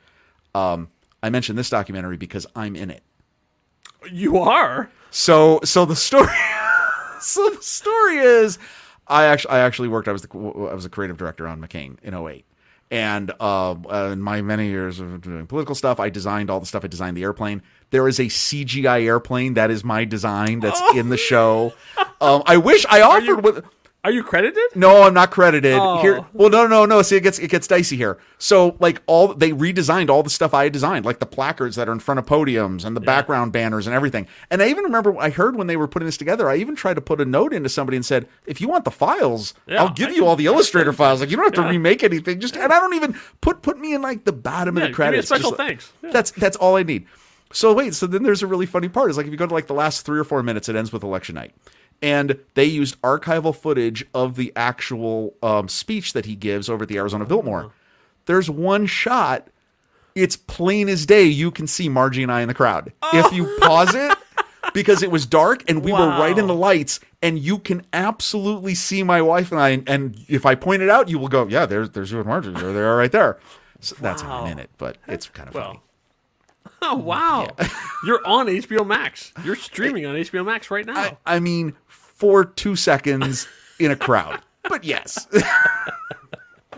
Um, 0.53 0.89
I 1.21 1.29
mentioned 1.29 1.57
this 1.57 1.69
documentary 1.69 2.17
because 2.17 2.47
I'm 2.55 2.75
in 2.75 2.89
it. 2.89 3.03
You 4.11 4.37
are. 4.37 4.89
So 5.11 5.59
so 5.63 5.85
the 5.85 5.95
story 5.95 6.29
so 7.19 7.49
the 7.49 7.61
story 7.61 8.17
is 8.17 8.57
I 9.07 9.25
actually 9.25 9.51
I 9.51 9.59
actually 9.59 9.87
worked 9.87 10.07
I 10.07 10.11
was 10.11 10.21
the 10.21 10.29
I 10.37 10.73
was 10.73 10.85
a 10.85 10.89
creative 10.89 11.17
director 11.17 11.47
on 11.47 11.61
McCain 11.61 11.97
in 12.03 12.13
08. 12.13 12.45
And 12.91 13.31
uh, 13.39 13.71
uh, 13.71 14.09
in 14.13 14.21
my 14.21 14.41
many 14.41 14.67
years 14.67 14.99
of 14.99 15.21
doing 15.21 15.47
political 15.47 15.73
stuff, 15.73 15.99
I 15.99 16.09
designed 16.09 16.49
all 16.51 16.59
the 16.59 16.65
stuff. 16.67 16.83
I 16.83 16.87
designed 16.87 17.17
the 17.17 17.23
airplane. 17.23 17.63
There 17.89 18.07
is 18.07 18.19
a 18.19 18.25
CGI 18.25 19.03
airplane 19.05 19.55
that 19.55 19.71
is 19.71 19.83
my 19.83 20.05
design 20.05 20.59
that's 20.59 20.81
in 20.95 21.09
the 21.09 21.17
show. 21.17 21.73
Um, 22.21 22.43
I 22.45 22.57
wish 22.57 22.85
I 22.89 23.01
offered 23.01 23.23
you- 23.25 23.35
with 23.37 23.65
Are 24.05 24.11
you 24.11 24.23
credited? 24.23 24.63
no, 24.75 25.03
I'm 25.03 25.13
not 25.13 25.31
credited. 25.31 25.73
Oh. 25.73 25.99
Here, 26.01 26.23
well, 26.31 26.49
no, 26.49 26.67
no, 26.67 26.85
no. 26.85 27.01
See, 27.01 27.15
it 27.17 27.21
gets 27.23 27.39
it 27.39 27.49
gets 27.49 27.65
dicey 27.67 27.97
here. 27.97 28.19
So, 28.37 28.77
like, 28.79 29.01
all 29.07 29.33
they 29.33 29.49
redesigned 29.51 30.09
all 30.09 30.21
the 30.23 30.29
stuff 30.29 30.53
I 30.53 30.63
had 30.65 30.73
designed, 30.73 31.05
like 31.05 31.19
the 31.19 31.25
placards 31.25 31.75
that 31.75 31.89
are 31.89 31.91
in 31.91 31.99
front 31.99 32.19
of 32.19 32.25
podiums 32.25 32.85
and 32.85 32.95
the 32.95 32.99
background 33.01 33.51
banners 33.51 33.87
and 33.87 33.95
everything. 33.95 34.27
And 34.51 34.61
I 34.61 34.67
even 34.69 34.83
remember 34.83 35.17
I 35.19 35.31
heard 35.31 35.55
when 35.55 35.67
they 35.67 35.75
were 35.75 35.87
putting 35.87 36.05
this 36.05 36.17
together, 36.17 36.47
I 36.49 36.57
even 36.57 36.75
tried 36.75 36.93
to 36.93 37.01
put 37.01 37.19
a 37.19 37.25
note 37.25 37.51
into 37.51 37.67
somebody 37.67 37.97
and 37.97 38.05
said, 38.05 38.27
"If 38.45 38.61
you 38.61 38.67
want 38.67 38.85
the 38.85 38.91
files, 38.91 39.53
Yeah, 39.67 39.81
I'll 39.83 39.89
give 39.93 40.09
I 40.09 40.11
you 40.11 40.19
can- 40.19 40.27
all 40.27 40.35
the 40.35 40.45
Illustrator 40.45 40.93
files. 41.01 41.19
Like, 41.19 41.31
you 41.31 41.35
don't 41.37 41.45
have 41.45 41.53
to 41.53 41.61
Yeah. 41.61 41.69
remake 41.69 42.03
anything. 42.03 42.39
Just 42.39 42.55
and 42.55 42.71
I 42.71 42.79
don't 42.79 42.93
even 42.93 43.19
put 43.41 43.61
put 43.63 43.79
me 43.79 43.93
in 43.95 44.01
like 44.03 44.23
the 44.25 44.33
bottom 44.33 44.77
Yeah, 44.77 44.83
of 44.83 44.89
the 44.89 44.93
credits. 44.95 45.27
special 45.27 45.49
Just- 45.49 45.57
thanks. 45.57 45.91
Yeah. 46.03 46.11
That's 46.11 46.31
that's 46.31 46.57
all 46.57 46.75
I 46.75 46.83
need. 46.83 47.07
So 47.53 47.73
wait, 47.73 47.93
so 47.95 48.05
then 48.05 48.23
there's 48.23 48.43
a 48.43 48.47
really 48.47 48.65
funny 48.65 48.89
part. 48.89 49.09
Is 49.09 49.17
like 49.17 49.25
if 49.25 49.31
you 49.31 49.37
go 49.37 49.47
to 49.47 49.53
like 49.53 49.67
the 49.67 49.73
last 49.73 50.05
three 50.05 50.19
or 50.19 50.23
four 50.23 50.43
minutes, 50.43 50.69
it 50.69 50.75
ends 50.75 50.91
with 50.93 51.03
election 51.03 51.35
night, 51.35 51.53
and 52.05 52.37
they 52.53 52.65
used 52.65 53.01
archival 53.01 53.53
footage 53.55 54.05
of 54.13 54.35
the 54.35 54.53
actual 54.55 55.33
um, 55.41 55.67
speech 55.67 56.13
that 56.13 56.25
he 56.25 56.35
gives 56.35 56.69
over 56.69 56.83
at 56.83 56.87
the 56.87 56.97
Arizona 56.97 57.25
Biltmore. 57.25 57.71
There's 58.27 58.47
one 58.47 58.85
shot. 58.85 59.47
It's 60.13 60.37
plain 60.37 60.87
as 60.87 61.07
day. 61.07 61.23
You 61.23 61.49
can 61.49 61.65
see 61.65 61.89
Margie 61.89 62.21
and 62.21 62.31
I 62.31 62.41
in 62.41 62.47
the 62.47 62.53
crowd. 62.53 62.93
If 63.11 63.33
you 63.33 63.57
pause 63.59 63.95
it, 63.95 64.15
because 64.71 65.01
it 65.01 65.09
was 65.09 65.25
dark 65.25 65.67
and 65.67 65.83
we 65.83 65.91
were 65.93 65.97
right 65.97 66.37
in 66.37 66.45
the 66.45 66.53
lights, 66.53 66.99
and 67.23 67.39
you 67.39 67.57
can 67.57 67.83
absolutely 67.91 68.75
see 68.75 69.01
my 69.01 69.19
wife 69.23 69.51
and 69.51 69.59
I. 69.59 69.81
And 69.87 70.23
if 70.27 70.45
I 70.45 70.53
point 70.53 70.83
it 70.83 70.89
out, 70.89 71.09
you 71.09 71.17
will 71.17 71.27
go, 71.27 71.47
"Yeah, 71.47 71.65
there's 71.65 71.89
there's 71.89 72.11
you 72.11 72.19
and 72.19 72.27
Margie. 72.27 72.51
There 72.51 72.71
they 72.71 72.81
are 72.81 72.95
right 72.95 73.11
there." 73.11 73.39
So 73.79 73.95
that's 73.99 74.21
how 74.21 74.43
I'm 74.43 74.51
in 74.51 74.59
it, 74.59 74.69
but 74.77 74.97
it's 75.07 75.27
kind 75.29 75.49
of 75.49 75.55
funny. 75.55 75.81
Oh 76.81 76.95
wow! 76.97 77.47
You're 78.05 78.25
on 78.25 78.47
HBO 78.47 78.85
Max. 78.85 79.33
You're 79.43 79.55
streaming 79.55 80.05
on 80.05 80.15
HBO 80.15 80.45
Max 80.45 80.69
right 80.69 80.85
now. 80.85 80.97
I, 80.97 81.17
I 81.25 81.39
mean, 81.39 81.73
for 82.15 82.43
two 82.45 82.75
seconds 82.75 83.47
in 83.79 83.91
a 83.91 83.95
crowd. 83.95 84.39
But 84.67 84.83
yes. 84.83 85.27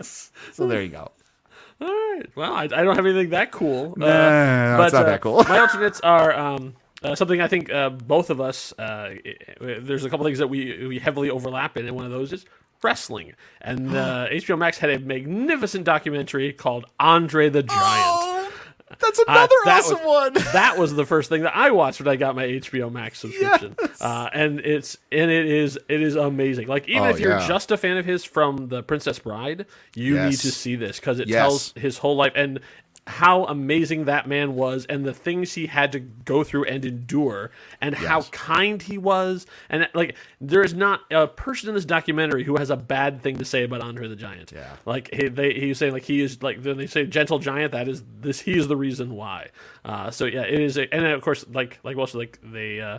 so 0.52 0.66
there 0.66 0.82
you 0.82 0.88
go. 0.88 1.10
All 1.80 1.86
right. 1.88 2.26
Well, 2.34 2.52
I, 2.52 2.64
I 2.64 2.66
don't 2.66 2.96
have 2.96 3.06
anything 3.06 3.30
that 3.30 3.52
cool. 3.52 3.92
Uh, 4.00 4.06
Nah, 4.06 4.76
no, 4.78 4.82
it's 4.82 4.92
not 4.92 5.06
that 5.06 5.20
cool. 5.20 5.44
my 5.44 5.58
alternates 5.60 6.00
are 6.00 6.32
um, 6.36 6.74
uh, 7.02 7.14
something 7.14 7.40
I 7.40 7.46
think 7.48 7.70
uh, 7.72 7.90
both 7.90 8.30
of 8.30 8.40
us. 8.40 8.72
Uh, 8.78 9.14
there's 9.60 10.04
a 10.04 10.10
couple 10.10 10.26
things 10.26 10.38
that 10.38 10.48
we 10.48 10.86
we 10.88 10.98
heavily 10.98 11.30
overlap 11.30 11.76
in, 11.76 11.86
and 11.86 11.94
one 11.94 12.04
of 12.04 12.10
those 12.10 12.32
is 12.32 12.44
wrestling. 12.82 13.34
And 13.60 13.94
uh, 13.96 14.26
HBO 14.32 14.58
Max 14.58 14.78
had 14.78 14.90
a 14.90 14.98
magnificent 14.98 15.84
documentary 15.84 16.52
called 16.52 16.86
Andre 16.98 17.48
the 17.48 17.62
Giant. 17.62 17.78
Oh, 17.78 18.17
that's 19.00 19.18
Uh, 19.28 19.48
another 19.48 19.54
that 19.64 19.84
awesome 19.84 19.98
was, 20.04 20.04
one. 20.04 20.34
That 20.52 20.78
was 20.78 20.94
the 20.94 21.06
first 21.06 21.28
thing 21.28 21.42
that 21.42 21.56
I 21.56 21.70
watched 21.70 22.00
when 22.00 22.08
I 22.08 22.16
got 22.16 22.36
my 22.36 22.46
HBO 22.46 22.90
Max 22.92 23.20
subscription, 23.20 23.76
uh, 24.00 24.30
and 24.32 24.60
it's 24.60 24.98
and 25.12 25.30
it 25.30 25.46
is 25.46 25.78
it 25.88 26.02
is 26.02 26.16
amazing. 26.16 26.68
Like 26.68 26.88
even 26.88 27.04
Oh, 27.04 27.10
if 27.10 27.20
you're 27.20 27.32
yeah. 27.32 27.46
just 27.48 27.70
a 27.70 27.76
fan 27.76 27.96
of 27.98 28.06
his 28.06 28.24
from 28.24 28.68
The 28.68 28.82
Princess 28.82 29.18
Bride, 29.18 29.66
you 29.94 30.16
Yes. 30.16 30.30
need 30.30 30.40
to 30.40 30.52
see 30.52 30.76
this 30.76 31.00
because 31.00 31.20
it 31.20 31.28
Yes. 31.28 31.38
tells 31.40 31.72
his 31.76 31.98
whole 31.98 32.16
life. 32.16 32.32
And 32.36 32.60
how 33.08 33.44
amazing 33.46 34.04
that 34.04 34.28
man 34.28 34.54
was 34.54 34.84
and 34.86 35.04
the 35.04 35.14
things 35.14 35.54
he 35.54 35.66
had 35.66 35.90
to 35.92 35.98
go 35.98 36.44
through 36.44 36.64
and 36.64 36.84
endure 36.84 37.50
and 37.80 37.94
how 37.94 38.20
kind 38.30 38.82
he 38.82 38.98
was 38.98 39.46
and 39.70 39.88
like 39.94 40.14
there 40.40 40.62
is 40.62 40.74
not 40.74 41.00
a 41.10 41.26
person 41.26 41.70
in 41.70 41.74
this 41.74 41.86
documentary 41.86 42.44
who 42.44 42.56
has 42.56 42.68
a 42.68 42.76
bad 42.76 43.22
thing 43.22 43.38
to 43.38 43.44
say 43.44 43.64
about 43.64 43.80
Andre 43.80 44.08
the 44.08 44.16
Giant. 44.16 44.52
Yeah. 44.52 44.76
Like 44.84 45.08
he, 45.12 45.28
they, 45.28 45.54
he's 45.54 45.78
saying 45.78 45.92
like 45.92 46.04
he 46.04 46.20
is 46.20 46.42
like 46.42 46.62
when 46.62 46.76
they 46.76 46.86
say 46.86 47.06
gentle 47.06 47.38
giant 47.38 47.72
that 47.72 47.88
is 47.88 48.02
this 48.20 48.40
he 48.40 48.58
is 48.58 48.68
the 48.68 48.76
reason 48.76 49.14
why. 49.14 49.48
Uh, 49.84 50.10
so 50.10 50.26
yeah, 50.26 50.42
it 50.42 50.60
is 50.60 50.76
a, 50.76 50.92
and 50.92 51.04
then 51.04 51.12
of 51.12 51.22
course 51.22 51.46
like 51.50 51.78
like 51.82 51.96
also 51.96 52.18
like 52.18 52.38
they 52.42 52.80
uh, 52.80 52.98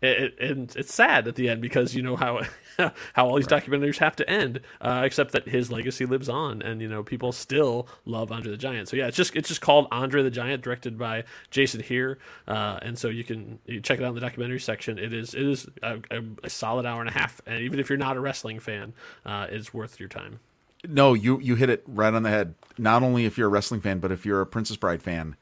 it, 0.00 0.34
it, 0.38 0.38
and 0.40 0.74
it's 0.76 0.94
sad 0.94 1.28
at 1.28 1.34
the 1.34 1.48
end 1.48 1.60
because 1.60 1.94
you 1.94 2.02
know 2.02 2.16
how 2.16 2.42
how 3.12 3.26
all 3.28 3.36
these 3.36 3.46
documentaries 3.46 3.98
have 3.98 4.16
to 4.16 4.28
end, 4.28 4.60
uh, 4.80 5.02
except 5.04 5.32
that 5.32 5.48
his 5.48 5.70
legacy 5.70 6.06
lives 6.06 6.28
on, 6.28 6.62
and 6.62 6.80
you 6.80 6.88
know 6.88 7.02
people 7.02 7.32
still 7.32 7.88
love 8.04 8.32
Andre 8.32 8.50
the 8.50 8.56
Giant. 8.56 8.88
So 8.88 8.96
yeah, 8.96 9.06
it's 9.06 9.16
just 9.16 9.36
it's 9.36 9.48
just 9.48 9.60
called 9.60 9.88
Andre 9.90 10.22
the 10.22 10.30
Giant, 10.30 10.62
directed 10.62 10.98
by 10.98 11.24
Jason 11.50 11.82
Hehir, 11.82 12.16
uh, 12.48 12.78
and 12.82 12.98
so 12.98 13.08
you 13.08 13.24
can 13.24 13.58
you 13.66 13.80
check 13.80 13.98
it 13.98 14.04
out 14.04 14.08
in 14.08 14.14
the 14.14 14.20
documentary 14.20 14.60
section. 14.60 14.98
It 14.98 15.12
is 15.12 15.34
it 15.34 15.46
is 15.46 15.68
a, 15.82 15.98
a, 16.10 16.22
a 16.44 16.50
solid 16.50 16.86
hour 16.86 17.00
and 17.00 17.10
a 17.10 17.12
half, 17.12 17.40
and 17.46 17.62
even 17.62 17.78
if 17.78 17.88
you're 17.88 17.98
not 17.98 18.16
a 18.16 18.20
wrestling 18.20 18.60
fan, 18.60 18.94
uh, 19.26 19.46
it's 19.50 19.74
worth 19.74 20.00
your 20.00 20.08
time. 20.08 20.40
No, 20.88 21.12
you 21.12 21.38
you 21.40 21.56
hit 21.56 21.68
it 21.68 21.82
right 21.86 22.12
on 22.12 22.22
the 22.22 22.30
head. 22.30 22.54
Not 22.78 23.02
only 23.02 23.26
if 23.26 23.36
you're 23.36 23.48
a 23.48 23.50
wrestling 23.50 23.82
fan, 23.82 23.98
but 23.98 24.10
if 24.10 24.24
you're 24.24 24.40
a 24.40 24.46
Princess 24.46 24.76
Bride 24.76 25.02
fan, 25.02 25.36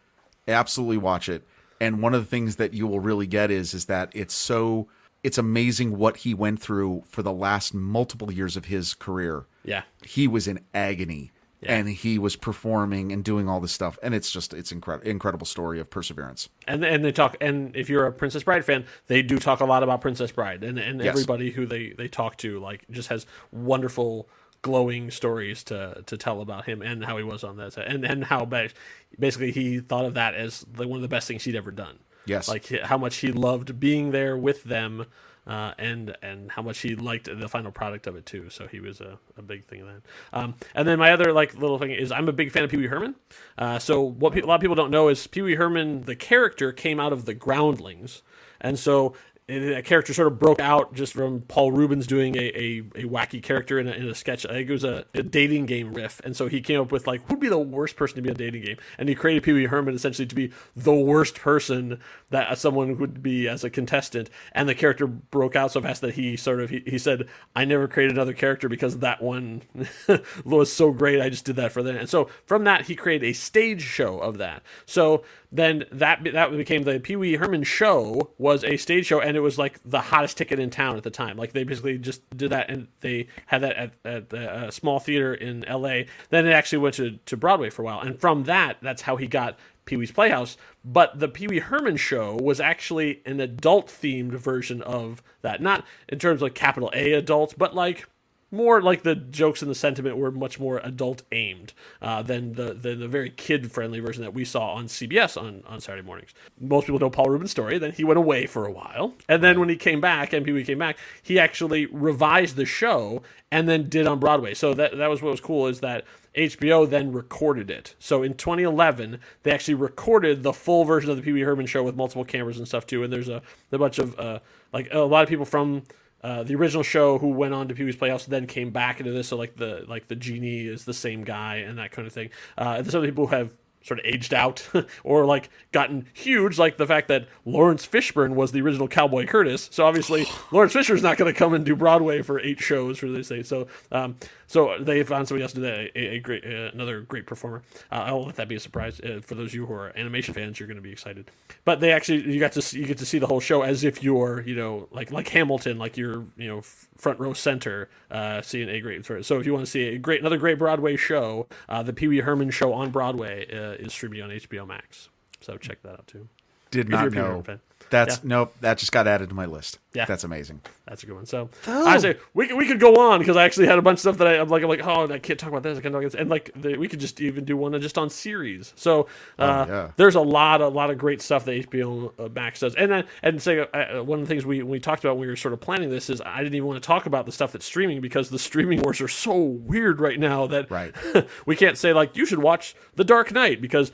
absolutely 0.48 0.98
watch 0.98 1.28
it. 1.28 1.46
And 1.80 2.02
one 2.02 2.14
of 2.14 2.20
the 2.20 2.26
things 2.28 2.56
that 2.56 2.74
you 2.74 2.86
will 2.86 3.00
really 3.00 3.26
get 3.26 3.50
is 3.50 3.74
is 3.74 3.84
that 3.86 4.10
it's 4.14 4.34
so 4.34 4.88
it's 5.24 5.38
amazing 5.38 5.98
what 5.98 6.18
he 6.18 6.32
went 6.34 6.60
through 6.60 7.02
for 7.08 7.22
the 7.22 7.32
last 7.32 7.74
multiple 7.74 8.32
years 8.32 8.56
of 8.56 8.66
his 8.66 8.94
career. 8.94 9.46
Yeah. 9.64 9.82
He 10.04 10.28
was 10.28 10.46
in 10.46 10.60
agony 10.72 11.32
Yeah. 11.60 11.74
and 11.76 11.88
he 11.88 12.18
was 12.20 12.36
performing 12.36 13.10
and 13.10 13.24
doing 13.24 13.48
all 13.48 13.58
this 13.60 13.72
stuff 13.72 13.98
and 14.02 14.14
it's 14.14 14.30
just 14.30 14.54
it's 14.54 14.70
incredible 14.70 15.08
incredible 15.10 15.44
story 15.46 15.80
of 15.80 15.90
perseverance. 15.90 16.48
and 16.68 16.84
and 16.84 17.04
they 17.04 17.10
talk 17.12 17.36
and 17.40 17.74
if 17.74 17.88
you're 17.90 18.06
a 18.06 18.12
Princess 18.12 18.44
Bride 18.44 18.64
fan, 18.64 18.84
they 19.08 19.22
do 19.22 19.38
talk 19.38 19.58
a 19.60 19.64
lot 19.64 19.82
about 19.82 20.00
Princess 20.00 20.30
Bride, 20.30 20.62
and 20.62 20.78
and 20.78 21.00
Yes. 21.00 21.08
everybody 21.08 21.50
who 21.50 21.66
they 21.66 21.90
they 21.98 22.06
talk 22.08 22.36
to 22.38 22.60
like 22.60 22.84
just 22.90 23.08
has 23.08 23.26
wonderful 23.50 24.28
glowing 24.62 25.10
stories 25.10 25.62
to 25.64 26.02
to 26.06 26.16
tell 26.16 26.40
about 26.40 26.66
him 26.66 26.82
and 26.82 27.04
how 27.04 27.16
he 27.16 27.24
was 27.24 27.44
on 27.44 27.56
that 27.58 27.72
set, 27.72 27.86
and 27.86 28.04
and 28.04 28.24
how 28.24 28.44
ba- 28.44 28.70
basically 29.18 29.52
he 29.52 29.80
thought 29.80 30.04
of 30.04 30.14
that 30.14 30.34
as 30.34 30.64
the, 30.72 30.86
one 30.86 30.98
of 30.98 31.02
the 31.02 31.08
best 31.08 31.28
things 31.28 31.44
he'd 31.44 31.56
ever 31.56 31.70
done. 31.70 31.98
Yes. 32.26 32.46
like 32.46 32.68
how 32.82 32.98
much 32.98 33.16
he 33.16 33.32
loved 33.32 33.80
being 33.80 34.10
there 34.10 34.36
with 34.36 34.64
them. 34.64 35.06
Uh, 35.46 35.72
and 35.78 36.14
and 36.20 36.50
how 36.50 36.60
much 36.60 36.80
he 36.80 36.94
liked 36.94 37.24
the 37.24 37.48
final 37.48 37.72
product 37.72 38.06
of 38.06 38.16
it 38.16 38.26
too, 38.26 38.50
so 38.50 38.66
he 38.66 38.80
was 38.80 39.00
a, 39.00 39.18
a 39.38 39.40
big 39.40 39.64
thing 39.64 39.80
of 39.80 39.86
that. 39.86 40.02
Um, 40.30 40.54
and 40.74 40.86
then 40.86 40.98
my 40.98 41.10
other 41.10 41.32
like 41.32 41.54
little 41.54 41.78
thing 41.78 41.90
is 41.90 42.12
I'm 42.12 42.28
a 42.28 42.34
big 42.34 42.52
fan 42.52 42.64
of 42.64 42.70
Pee 42.70 42.76
Wee 42.76 42.86
Herman. 42.86 43.14
Uh, 43.56 43.78
so 43.78 44.02
what 44.02 44.34
pe- 44.34 44.42
a 44.42 44.46
lot 44.46 44.56
of 44.56 44.60
people 44.60 44.74
don't 44.76 44.90
know 44.90 45.08
is 45.08 45.26
Pee 45.26 45.40
Wee 45.40 45.54
Herman, 45.54 46.02
the 46.02 46.14
character, 46.14 46.70
came 46.70 47.00
out 47.00 47.14
of 47.14 47.24
the 47.24 47.32
Groundlings, 47.32 48.20
and 48.60 48.78
so 48.78 49.14
that 49.48 49.84
character 49.86 50.12
sort 50.12 50.30
of 50.30 50.38
broke 50.38 50.60
out 50.60 50.92
just 50.92 51.14
from 51.14 51.40
Paul 51.40 51.72
Reubens 51.72 52.06
doing 52.06 52.36
a, 52.36 52.50
a, 52.54 52.78
a 52.96 53.04
wacky 53.04 53.42
character 53.42 53.78
in 53.78 53.88
a, 53.88 53.92
in 53.92 54.06
a 54.06 54.14
sketch. 54.14 54.44
I 54.44 54.50
think 54.50 54.68
it 54.68 54.72
was 54.72 54.84
a, 54.84 55.06
a 55.14 55.22
dating 55.22 55.64
game 55.64 55.94
riff, 55.94 56.20
and 56.22 56.36
so 56.36 56.48
he 56.48 56.60
came 56.60 56.78
up 56.78 56.92
with 56.92 57.06
like 57.06 57.26
who'd 57.28 57.40
be 57.40 57.48
the 57.48 57.58
worst 57.58 57.96
person 57.96 58.16
to 58.16 58.22
be 58.22 58.28
in 58.28 58.34
a 58.34 58.38
dating 58.38 58.62
game, 58.62 58.76
and 58.98 59.08
he 59.08 59.14
created 59.14 59.42
Pee 59.42 59.54
Wee 59.54 59.64
Herman 59.64 59.94
essentially 59.94 60.26
to 60.26 60.34
be 60.34 60.52
the 60.76 60.92
worst 60.92 61.36
person 61.36 61.98
that 62.28 62.48
uh, 62.48 62.54
someone 62.54 62.98
would 62.98 63.22
be 63.22 63.48
as 63.48 63.64
a 63.64 63.70
contestant, 63.70 64.28
and 64.52 64.68
the 64.68 64.74
character 64.74 65.06
broke 65.06 65.56
out 65.56 65.72
so 65.72 65.80
fast 65.80 66.02
that 66.02 66.14
he 66.14 66.36
sort 66.36 66.60
of 66.60 66.68
he, 66.68 66.82
he 66.86 66.98
said 66.98 67.26
I 67.56 67.64
never 67.64 67.88
created 67.88 68.16
another 68.16 68.34
character 68.34 68.68
because 68.68 68.98
that 68.98 69.22
one 69.22 69.62
was 70.44 70.70
so 70.70 70.92
great. 70.92 71.22
I 71.22 71.30
just 71.30 71.46
did 71.46 71.56
that 71.56 71.72
for 71.72 71.82
them, 71.82 71.96
and 71.96 72.08
so 72.08 72.28
from 72.44 72.64
that 72.64 72.86
he 72.86 72.94
created 72.94 73.26
a 73.26 73.32
stage 73.32 73.80
show 73.80 74.18
of 74.18 74.36
that. 74.36 74.62
So 74.84 75.24
then 75.50 75.84
that 75.92 76.20
that 76.32 76.50
became 76.56 76.82
the 76.82 77.00
Pee 77.00 77.16
Wee 77.16 77.36
Herman 77.36 77.62
show 77.62 78.32
was 78.36 78.64
a 78.64 78.76
stage 78.76 79.06
show, 79.06 79.20
and 79.20 79.36
it 79.36 79.40
was 79.40 79.58
like 79.58 79.80
the 79.84 80.00
hottest 80.00 80.36
ticket 80.36 80.58
in 80.58 80.68
town 80.68 80.96
at 80.96 81.04
the 81.04 81.10
time. 81.10 81.36
Like 81.36 81.52
they 81.52 81.64
basically 81.64 81.98
just 81.98 82.28
did 82.36 82.50
that, 82.50 82.70
and 82.70 82.88
they 83.00 83.28
had 83.46 83.62
that 83.62 83.76
at, 83.76 83.92
at 84.04 84.32
a 84.32 84.66
uh, 84.66 84.70
small 84.70 85.00
theater 85.00 85.32
in 85.32 85.64
L.A. 85.64 86.06
Then 86.28 86.46
it 86.46 86.52
actually 86.52 86.78
went 86.78 86.96
to, 86.96 87.18
to 87.24 87.36
Broadway 87.36 87.70
for 87.70 87.82
a 87.82 87.84
while, 87.86 88.00
and 88.00 88.20
from 88.20 88.44
that, 88.44 88.76
that's 88.82 89.02
how 89.02 89.16
he 89.16 89.26
got 89.26 89.58
Pee 89.86 89.96
Wee's 89.96 90.12
Playhouse. 90.12 90.58
But 90.84 91.18
the 91.18 91.28
Pee 91.28 91.48
Wee 91.48 91.60
Herman 91.60 91.96
show 91.96 92.36
was 92.36 92.60
actually 92.60 93.22
an 93.24 93.40
adult 93.40 93.86
themed 93.86 94.32
version 94.32 94.82
of 94.82 95.22
that, 95.40 95.62
not 95.62 95.84
in 96.08 96.18
terms 96.18 96.38
of 96.38 96.42
like 96.42 96.54
capital 96.54 96.90
A 96.94 97.14
adults, 97.14 97.54
but 97.54 97.74
like 97.74 98.06
more 98.50 98.80
like 98.80 99.02
the 99.02 99.14
jokes 99.14 99.62
and 99.62 99.70
the 99.70 99.74
sentiment 99.74 100.16
were 100.16 100.30
much 100.30 100.58
more 100.58 100.80
adult 100.82 101.22
aimed 101.32 101.72
uh, 102.00 102.22
than 102.22 102.54
the, 102.54 102.74
the 102.74 102.94
the 102.94 103.08
very 103.08 103.30
kid 103.30 103.70
friendly 103.70 104.00
version 104.00 104.22
that 104.22 104.34
we 104.34 104.44
saw 104.44 104.74
on 104.74 104.86
CBS 104.86 105.40
on, 105.40 105.62
on 105.66 105.80
Saturday 105.80 106.06
mornings. 106.06 106.32
Most 106.58 106.86
people 106.86 106.98
know 106.98 107.10
Paul 107.10 107.30
Reubens' 107.30 107.50
story. 107.50 107.78
Then 107.78 107.92
he 107.92 108.04
went 108.04 108.18
away 108.18 108.46
for 108.46 108.66
a 108.66 108.72
while, 108.72 109.14
and 109.28 109.42
then 109.42 109.60
when 109.60 109.68
he 109.68 109.76
came 109.76 110.00
back, 110.00 110.32
and 110.32 110.44
Pee 110.44 110.52
Wee 110.52 110.64
came 110.64 110.78
back, 110.78 110.98
he 111.22 111.38
actually 111.38 111.86
revised 111.86 112.56
the 112.56 112.64
show 112.64 113.22
and 113.50 113.68
then 113.68 113.88
did 113.88 114.06
on 114.06 114.18
Broadway. 114.18 114.54
So 114.54 114.74
that 114.74 114.96
that 114.96 115.08
was 115.08 115.22
what 115.22 115.30
was 115.30 115.40
cool 115.40 115.66
is 115.66 115.80
that 115.80 116.04
HBO 116.34 116.88
then 116.88 117.12
recorded 117.12 117.70
it. 117.70 117.94
So 117.98 118.22
in 118.22 118.34
2011, 118.34 119.18
they 119.42 119.50
actually 119.50 119.74
recorded 119.74 120.42
the 120.42 120.52
full 120.52 120.84
version 120.84 121.10
of 121.10 121.16
the 121.16 121.22
Pee 121.22 121.32
Wee 121.32 121.40
Herman 121.40 121.66
show 121.66 121.82
with 121.82 121.96
multiple 121.96 122.24
cameras 122.24 122.58
and 122.58 122.68
stuff 122.68 122.86
too. 122.86 123.02
And 123.02 123.12
there's 123.12 123.28
a, 123.28 123.42
a 123.72 123.78
bunch 123.78 123.98
of 123.98 124.18
uh, 124.18 124.38
like 124.72 124.88
a 124.92 125.00
lot 125.00 125.22
of 125.22 125.28
people 125.28 125.44
from 125.44 125.82
uh, 126.22 126.42
the 126.42 126.54
original 126.54 126.82
show 126.82 127.18
who 127.18 127.28
went 127.28 127.54
on 127.54 127.68
to 127.68 127.74
Pee 127.74 127.84
Wee's 127.84 127.96
Playhouse 127.96 128.26
then 128.26 128.46
came 128.46 128.70
back 128.70 129.00
into 129.00 129.12
this. 129.12 129.28
So 129.28 129.36
like 129.36 129.56
the 129.56 129.84
like 129.88 130.08
the 130.08 130.16
genie 130.16 130.66
is 130.66 130.84
the 130.84 130.94
same 130.94 131.24
guy 131.24 131.56
and 131.56 131.78
that 131.78 131.92
kind 131.92 132.06
of 132.06 132.12
thing. 132.12 132.30
Uh, 132.56 132.76
and 132.78 132.90
some 132.90 133.02
people 133.02 133.26
who 133.26 133.36
have 133.36 133.52
sort 133.82 134.00
of 134.00 134.06
aged 134.06 134.34
out 134.34 134.68
or 135.04 135.24
like 135.24 135.50
gotten 135.72 136.06
huge, 136.12 136.58
like 136.58 136.76
the 136.76 136.86
fact 136.86 137.08
that 137.08 137.26
Laurence 137.44 137.86
Fishburne 137.86 138.34
was 138.34 138.52
the 138.52 138.60
original 138.60 138.88
Cowboy 138.88 139.26
Curtis. 139.26 139.68
So 139.72 139.86
obviously 139.86 140.26
Laurence 140.52 140.74
Fishburne's 140.74 141.02
not 141.02 141.16
going 141.16 141.32
to 141.32 141.38
come 141.38 141.54
and 141.54 141.64
do 141.64 141.76
Broadway 141.76 142.22
for 142.22 142.40
eight 142.40 142.60
shows 142.60 142.98
for 142.98 143.08
this 143.08 143.28
thing. 143.28 143.44
So 143.44 143.68
um, 143.92 144.16
so 144.46 144.76
they 144.80 145.02
found 145.02 145.28
somebody 145.28 145.42
else 145.42 145.52
to 145.52 145.58
do 145.58 145.62
that, 145.62 145.78
a, 145.94 146.16
a 146.16 146.20
great 146.20 146.44
uh, 146.44 146.70
another 146.72 147.02
great 147.02 147.26
performer. 147.26 147.62
Uh, 147.92 148.04
I'll 148.06 148.24
let 148.24 148.36
that 148.36 148.48
be 148.48 148.54
a 148.54 148.60
surprise 148.60 149.00
uh, 149.00 149.20
for 149.22 149.34
those 149.34 149.48
of 149.48 149.54
you 149.54 149.66
who 149.66 149.74
are 149.74 149.96
animation 149.96 150.34
fans. 150.34 150.58
You're 150.58 150.66
going 150.66 150.76
to 150.76 150.82
be 150.82 150.92
excited. 150.92 151.30
But 151.64 151.80
they 151.80 151.92
actually 151.92 152.32
you 152.32 152.40
got 152.40 152.52
to 152.52 152.62
see, 152.62 152.80
you 152.80 152.86
get 152.86 152.98
to 152.98 153.06
see 153.06 153.18
the 153.18 153.26
whole 153.26 153.40
show 153.40 153.62
as 153.62 153.84
if 153.84 154.02
you're 154.02 154.42
you 154.42 154.56
know 154.56 154.88
like 154.90 155.12
like 155.12 155.28
Hamilton, 155.28 155.78
like 155.78 155.96
you're 155.96 156.24
you 156.36 156.48
know 156.48 156.58
f- 156.58 156.87
front 156.98 157.18
row 157.20 157.32
center, 157.32 157.88
uh, 158.10 158.42
seeing 158.42 158.68
a 158.68 158.80
great. 158.80 159.06
So 159.24 159.38
if 159.38 159.46
you 159.46 159.54
want 159.54 159.64
to 159.64 159.70
see 159.70 159.88
a 159.88 159.98
great 159.98 160.20
another 160.20 160.36
great 160.36 160.58
Broadway 160.58 160.96
show, 160.96 161.46
uh, 161.68 161.82
the 161.82 161.92
Pee 161.92 162.08
Wee 162.08 162.18
Herman 162.18 162.50
show 162.50 162.74
on 162.74 162.90
Broadway 162.90 163.46
uh, 163.50 163.82
is 163.82 163.92
streaming 163.92 164.22
on 164.22 164.30
HBO 164.30 164.66
Max. 164.66 165.08
So 165.40 165.56
check 165.56 165.82
that 165.82 165.92
out 165.92 166.06
too. 166.06 166.28
Did 166.70 166.86
If 166.86 166.90
not 166.90 167.12
know. 167.12 167.42
Herman 167.90 168.06
fan. 168.06 168.06
That's 168.06 168.16
Yeah. 168.24 168.28
nope, 168.28 168.54
that 168.60 168.78
just 168.78 168.92
got 168.92 169.06
added 169.06 169.28
to 169.30 169.34
my 169.34 169.46
list. 169.46 169.78
Yeah. 169.94 170.04
That's 170.04 170.22
amazing. 170.22 170.60
That's 170.86 171.02
a 171.02 171.06
good 171.06 171.14
one. 171.14 171.26
So 171.26 171.48
I 171.66 171.98
say 171.98 172.16
we 172.34 172.46
could, 172.46 172.56
we 172.56 172.66
could 172.66 172.78
go 172.78 172.96
on 172.96 173.18
because 173.18 173.36
I 173.36 173.44
actually 173.44 173.66
had 173.66 173.78
a 173.78 173.82
bunch 173.82 173.96
of 173.96 174.00
stuff 174.00 174.18
that 174.18 174.28
I, 174.28 174.38
I'm 174.38 174.48
like 174.48 174.62
I'm 174.62 174.68
like 174.68 174.86
oh 174.86 175.10
I 175.10 175.18
can't 175.18 175.40
talk 175.40 175.48
about 175.48 175.62
this 175.62 175.78
I 175.78 175.80
can't 175.80 175.92
talk 175.92 176.02
about 176.02 176.12
this 176.12 176.20
and 176.20 176.30
like 176.30 176.50
the, 176.54 176.76
we 176.76 176.88
could 176.88 177.00
just 177.00 177.20
even 177.20 177.44
do 177.44 177.56
one 177.56 177.78
just 177.80 177.98
on 177.98 178.10
series. 178.10 178.72
So 178.76 179.08
uh, 179.38 179.66
yeah. 179.68 179.90
there's 179.96 180.14
a 180.14 180.20
lot 180.20 180.60
a 180.60 180.68
lot 180.68 180.90
of 180.90 180.98
great 180.98 181.20
stuff 181.22 181.44
that 181.46 181.70
HBO 181.70 182.12
uh, 182.18 182.28
Max 182.28 182.60
does 182.60 182.74
and 182.74 182.90
then 182.92 183.04
and 183.22 183.42
say 183.42 183.60
uh, 183.60 184.02
one 184.02 184.20
of 184.20 184.26
the 184.26 184.32
things 184.32 184.44
we 184.44 184.62
we 184.62 184.78
talked 184.78 185.04
about 185.04 185.16
when 185.16 185.22
we 185.22 185.26
were 185.28 185.36
sort 185.36 185.54
of 185.54 185.60
planning 185.60 185.90
this 185.90 186.10
is 186.10 186.20
I 186.24 186.42
didn't 186.42 186.54
even 186.54 186.68
want 186.68 186.82
to 186.82 186.86
talk 186.86 187.06
about 187.06 187.26
the 187.26 187.32
stuff 187.32 187.52
that's 187.52 187.66
streaming 187.66 188.00
because 188.00 188.28
the 188.28 188.38
streaming 188.38 188.80
wars 188.82 189.00
are 189.00 189.08
so 189.08 189.36
weird 189.36 190.00
right 190.00 190.20
now 190.20 190.46
that 190.48 190.70
Right. 190.70 190.94
we 191.46 191.56
can't 191.56 191.78
say 191.78 191.92
like 191.92 192.16
you 192.16 192.26
should 192.26 192.40
watch 192.40 192.76
The 192.94 193.04
Dark 193.04 193.32
Knight 193.32 193.60
because. 193.60 193.90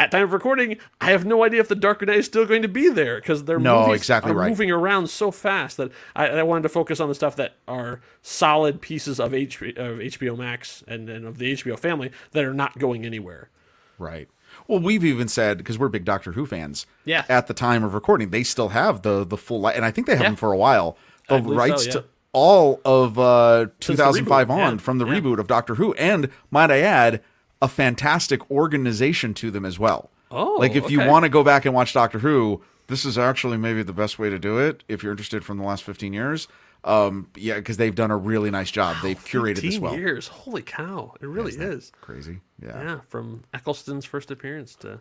At 0.00 0.10
time 0.10 0.22
of 0.24 0.32
recording, 0.32 0.78
I 0.98 1.10
have 1.10 1.26
no 1.26 1.44
idea 1.44 1.60
if 1.60 1.68
the 1.68 1.74
Darker 1.74 2.06
Knight 2.06 2.16
is 2.16 2.24
still 2.24 2.46
going 2.46 2.62
to 2.62 2.68
be 2.68 2.88
there 2.88 3.16
because 3.20 3.44
their 3.44 3.58
No, 3.58 3.82
movies 3.86 4.00
exactly 4.00 4.32
are 4.32 4.34
right. 4.34 4.48
moving 4.48 4.70
around 4.70 5.08
so 5.10 5.30
fast 5.30 5.76
that 5.76 5.92
I, 6.16 6.26
I 6.28 6.42
wanted 6.42 6.62
to 6.62 6.70
focus 6.70 7.00
on 7.00 7.10
the 7.10 7.14
stuff 7.14 7.36
that 7.36 7.56
are 7.68 8.00
solid 8.22 8.80
pieces 8.80 9.20
of, 9.20 9.34
H, 9.34 9.60
of 9.60 9.98
HBO 9.98 10.38
Max 10.38 10.82
and, 10.88 11.10
and 11.10 11.26
of 11.26 11.36
the 11.36 11.52
HBO 11.52 11.78
family 11.78 12.10
that 12.30 12.44
are 12.44 12.54
not 12.54 12.78
going 12.78 13.04
anywhere. 13.04 13.50
Right. 13.98 14.28
Well, 14.66 14.80
we've 14.80 15.04
even 15.04 15.28
said 15.28 15.58
because 15.58 15.78
we're 15.78 15.90
big 15.90 16.06
Doctor 16.06 16.32
Who 16.32 16.46
fans. 16.46 16.86
Yeah. 17.04 17.26
At 17.28 17.46
the 17.46 17.52
time 17.54 17.84
of 17.84 17.92
recording, 17.92 18.30
they 18.30 18.42
still 18.42 18.70
have 18.70 19.02
the 19.02 19.26
the 19.26 19.36
full 19.36 19.60
li- 19.60 19.74
and 19.74 19.84
I 19.84 19.90
think 19.90 20.06
they 20.06 20.14
have 20.14 20.22
Yeah. 20.22 20.28
them 20.30 20.36
for 20.36 20.50
a 20.50 20.56
while. 20.56 20.96
The 21.28 21.40
believe 21.40 21.54
so, 21.54 21.58
rights 21.58 21.86
yeah. 21.86 21.92
to 21.92 22.04
all 22.32 22.80
of 22.86 23.18
uh, 23.18 23.66
2005 23.80 24.50
on 24.50 24.58
yeah. 24.58 24.76
from 24.78 24.96
the 24.98 25.04
reboot 25.04 25.38
of 25.38 25.46
Doctor 25.46 25.74
Who, 25.74 25.92
and 25.94 26.30
might 26.50 26.70
I 26.70 26.78
add, 26.80 27.22
a 27.62 27.68
fantastic 27.68 28.50
organization 28.50 29.34
to 29.34 29.50
them 29.50 29.64
as 29.64 29.78
well. 29.78 30.10
Oh, 30.30 30.56
like 30.58 30.74
if 30.76 30.90
you 30.90 31.04
want 31.06 31.24
to 31.24 31.28
go 31.28 31.42
back 31.42 31.64
and 31.64 31.74
watch 31.74 31.92
Doctor 31.92 32.20
Who, 32.20 32.62
this 32.86 33.04
is 33.04 33.18
actually 33.18 33.56
maybe 33.56 33.82
the 33.82 33.92
best 33.92 34.18
way 34.18 34.30
to 34.30 34.38
do 34.38 34.58
it 34.58 34.84
if 34.88 35.02
you're 35.02 35.12
interested 35.12 35.44
from 35.44 35.58
the 35.58 35.64
last 35.64 35.82
15 35.84 36.12
years. 36.12 36.46
Um, 36.82 37.28
yeah, 37.36 37.56
because 37.56 37.76
they've 37.76 37.94
done 37.94 38.10
a 38.10 38.16
really 38.16 38.50
nice 38.50 38.70
job. 38.70 38.96
They've 39.02 39.18
curated 39.22 39.56
this 39.56 39.74
15 39.74 39.80
well. 39.82 39.94
years. 39.96 40.28
Holy 40.28 40.62
cow. 40.62 41.12
It 41.20 41.26
really 41.26 41.50
Isn't 41.50 41.60
that 41.68 41.72
is. 41.76 41.92
Crazy. 42.00 42.40
Yeah. 42.62 42.82
Yeah, 42.82 43.00
from 43.08 43.42
Eccleston's 43.52 44.06
first 44.06 44.30
appearance 44.30 44.76
to. 44.76 45.00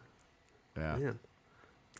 Yeah. 0.77 0.97
Man. 0.97 1.19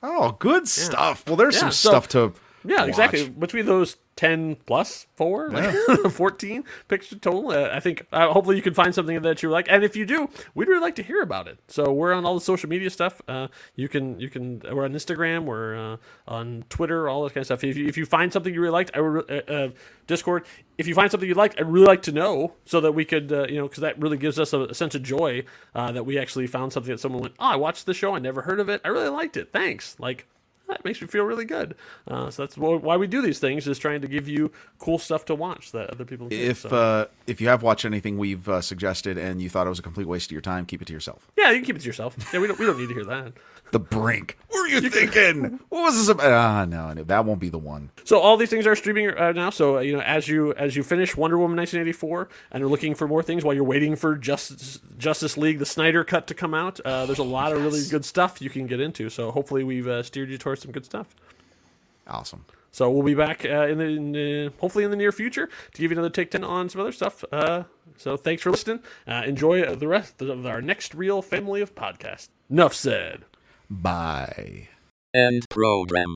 Oh, 0.04 0.36
good 0.40 0.68
stuff. 0.68 1.26
Well, 1.28 1.36
there's 1.38 1.56
Yeah, 1.56 1.60
some 1.62 1.72
so- 1.72 1.90
stuff 1.92 2.08
to 2.10 2.34
Yeah, 2.66 2.80
watch. 2.82 2.90
exactly. 2.90 3.30
Between 3.30 3.66
those 3.66 3.96
10 4.20 4.58
plus 4.66 5.08
four, 5.16 5.50
like 5.50 5.74
14 6.12 6.66
picks 6.90 7.08
total. 7.22 7.52
Uh, 7.52 7.70
I 7.72 7.80
think 7.80 8.06
uh, 8.12 8.34
hopefully 8.34 8.58
you 8.58 8.62
can 8.62 8.74
find 8.74 8.94
something 8.94 9.22
that 9.22 9.42
you 9.42 9.50
like. 9.50 9.68
And 9.70 9.82
if 9.82 9.96
you 9.96 10.06
do, 10.06 10.28
we'd 10.54 10.68
really 10.68 10.82
like 10.82 10.96
to 10.96 11.04
hear 11.04 11.22
about 11.22 11.48
it. 11.48 11.58
So 11.70 11.94
we're 11.94 12.12
on 12.12 12.26
all 12.26 12.36
the 12.36 12.42
social 12.42 12.68
media 12.68 12.90
stuff. 12.90 13.22
Uh, 13.30 13.48
you 13.78 13.88
can, 13.88 14.20
you 14.20 14.30
can, 14.30 14.62
we're 14.74 14.84
on 14.84 14.92
Instagram, 14.92 15.46
we're 15.46 15.94
uh, 15.94 15.98
on 16.28 16.66
Twitter, 16.68 17.08
all 17.08 17.24
that 17.24 17.30
kind 17.34 17.44
of 17.44 17.46
stuff. 17.46 17.64
If 17.64 17.78
you, 17.78 17.88
if 17.88 17.96
you 17.96 18.06
find 18.06 18.34
something 18.34 18.54
you 18.54 18.60
really 18.60 18.74
liked, 18.74 18.92
I 18.94 19.00
would, 19.00 19.32
uh, 19.32 19.54
uh, 19.54 19.70
Discord, 20.06 20.46
if 20.78 20.86
you 20.86 20.96
find 20.96 21.10
something 21.10 21.30
you 21.30 21.36
liked, 21.36 21.58
I'd 21.58 21.72
really 21.72 21.88
like 21.88 22.02
to 22.02 22.12
know 22.12 22.56
so 22.66 22.82
that 22.82 22.92
we 22.92 23.06
could, 23.06 23.32
uh, 23.32 23.48
you 23.48 23.56
know, 23.56 23.70
because 23.70 23.80
that 23.84 23.98
really 24.02 24.18
gives 24.18 24.38
us 24.38 24.52
a, 24.52 24.64
a 24.64 24.74
sense 24.74 24.96
of 24.96 25.02
joy 25.02 25.46
uh, 25.74 25.94
that 25.94 26.06
we 26.06 26.20
actually 26.20 26.48
found 26.48 26.74
something 26.74 26.92
that 26.92 27.00
someone 27.00 27.22
went, 27.22 27.36
oh, 27.40 27.46
I 27.46 27.56
watched 27.56 27.86
the 27.86 27.94
show, 27.94 28.16
I 28.16 28.20
never 28.20 28.42
heard 28.42 28.60
of 28.60 28.68
it, 28.68 28.82
I 28.84 28.90
really 28.90 29.08
liked 29.08 29.38
it, 29.38 29.54
thanks. 29.54 29.96
Like, 29.98 30.28
that 30.70 30.86
makes 30.86 31.02
me 31.02 31.08
feel 31.08 31.24
really 31.26 31.46
good. 31.46 31.76
Uh, 32.08 32.30
so 32.30 32.44
that's 32.44 32.58
why 32.58 32.98
we 32.98 33.08
do 33.08 33.22
these 33.22 33.40
things 33.40 33.68
is 33.68 33.78
trying 33.78 34.02
to 34.02 34.08
give 34.08 34.28
you 34.28 34.52
cool 34.78 34.98
stuff 34.98 35.26
to 35.26 35.36
watch 35.36 35.72
that 35.74 35.90
other 35.90 36.06
people. 36.06 36.30
Can, 36.30 36.38
If 36.40 36.60
so. 36.60 36.70
uh, 36.70 37.06
if 37.28 37.42
you 37.42 37.48
have 37.50 37.62
watched 37.62 37.86
anything 37.86 38.18
we've 38.18 38.48
uh, 38.48 38.62
suggested 38.62 39.18
and 39.18 39.42
you 39.42 39.50
thought 39.50 39.68
it 39.68 39.70
was 39.70 39.80
a 39.80 39.84
complete 39.84 40.08
waste 40.08 40.28
of 40.30 40.32
your 40.32 40.42
time, 40.42 40.66
keep 40.66 40.82
it 40.82 40.86
to 40.86 40.94
yourself. 40.94 41.28
yeah, 41.38 41.50
you 41.52 41.58
can 41.58 41.66
keep 41.66 41.76
it 41.76 41.80
to 41.82 41.86
yourself. 41.88 42.16
Yeah, 42.34 42.40
we 42.40 42.48
don't 42.48 42.58
we 42.60 42.66
don't 42.66 42.78
need 42.80 42.88
to 42.88 42.94
hear 42.94 43.06
that. 43.06 43.34
The 43.72 43.80
Brink. 43.80 44.36
What 44.48 44.62
were 44.62 44.68
you 44.68 44.90
thinking? 44.90 45.60
what 45.70 45.84
was 45.84 45.96
this 45.96 46.08
about? 46.10 46.32
Ah, 46.32 46.66
no, 46.66 46.92
no, 46.92 47.04
that 47.04 47.24
won't 47.24 47.40
be 47.40 47.50
the 47.50 47.60
one. 47.60 47.92
So 48.04 48.18
all 48.20 48.36
these 48.36 48.50
things 48.50 48.66
are 48.66 48.76
streaming 48.76 49.12
uh, 49.16 49.32
now. 49.32 49.52
So 49.52 49.78
uh, 49.78 49.82
you 49.82 49.94
know, 49.94 50.02
as 50.02 50.28
you 50.28 50.56
as 50.56 50.76
you 50.76 50.82
finish 50.82 51.16
Wonder 51.16 51.38
Woman 51.38 51.56
1984 51.58 52.30
and 52.52 52.64
are 52.64 52.68
looking 52.68 52.96
for 52.96 53.08
more 53.08 53.22
things 53.22 53.44
while 53.44 53.54
you're 53.54 53.64
waiting 53.64 53.96
for 53.96 54.16
Justice 54.16 54.80
Justice 54.98 55.38
League 55.38 55.60
the 55.60 55.68
Snyder 55.68 56.04
cut 56.04 56.26
to 56.26 56.34
come 56.34 56.56
out, 56.56 56.80
uh, 56.80 57.06
there's 57.06 57.20
a 57.20 57.24
lot 57.24 57.52
of 57.54 57.62
really 57.64 57.84
good 57.92 58.06
stuff 58.06 58.42
you 58.42 58.50
can 58.50 58.66
get 58.66 58.80
into. 58.80 59.08
So 59.08 59.30
hopefully 59.30 59.64
we've 59.64 59.88
uh, 59.88 60.02
steered 60.02 60.32
you 60.32 60.40
towards 60.40 60.59
some 60.60 60.72
good 60.72 60.86
stuff. 60.86 61.16
Awesome. 62.08 62.46
So 62.72 62.90
we'll 62.92 63.04
be 63.04 63.16
back 63.16 63.46
uh, 63.46 63.68
in, 63.68 63.78
the, 63.78 63.86
in 63.86 64.12
the 64.12 64.54
hopefully 64.60 64.84
in 64.84 64.92
the 64.92 64.98
near 64.98 65.12
future 65.12 65.50
to 65.74 65.82
give 65.82 65.92
you 65.92 65.98
another 65.98 66.10
take 66.10 66.32
ten 66.32 66.44
on 66.44 66.70
some 66.70 66.82
other 66.82 66.92
stuff. 66.92 67.24
Uh, 67.32 67.64
so 67.98 68.16
thanks 68.16 68.44
for 68.44 68.52
listening. 68.52 68.82
Uh, 69.08 69.24
enjoy 69.26 69.76
the 69.76 69.88
rest 69.88 70.22
of 70.22 70.46
our 70.46 70.62
Next 70.62 70.94
Reel 70.94 71.22
family 71.22 71.62
of 71.62 71.74
podcasts. 71.76 72.30
Enough 72.50 72.74
said. 72.74 73.26
Bye. 73.70 74.70
End 75.14 75.46
program. 75.50 76.16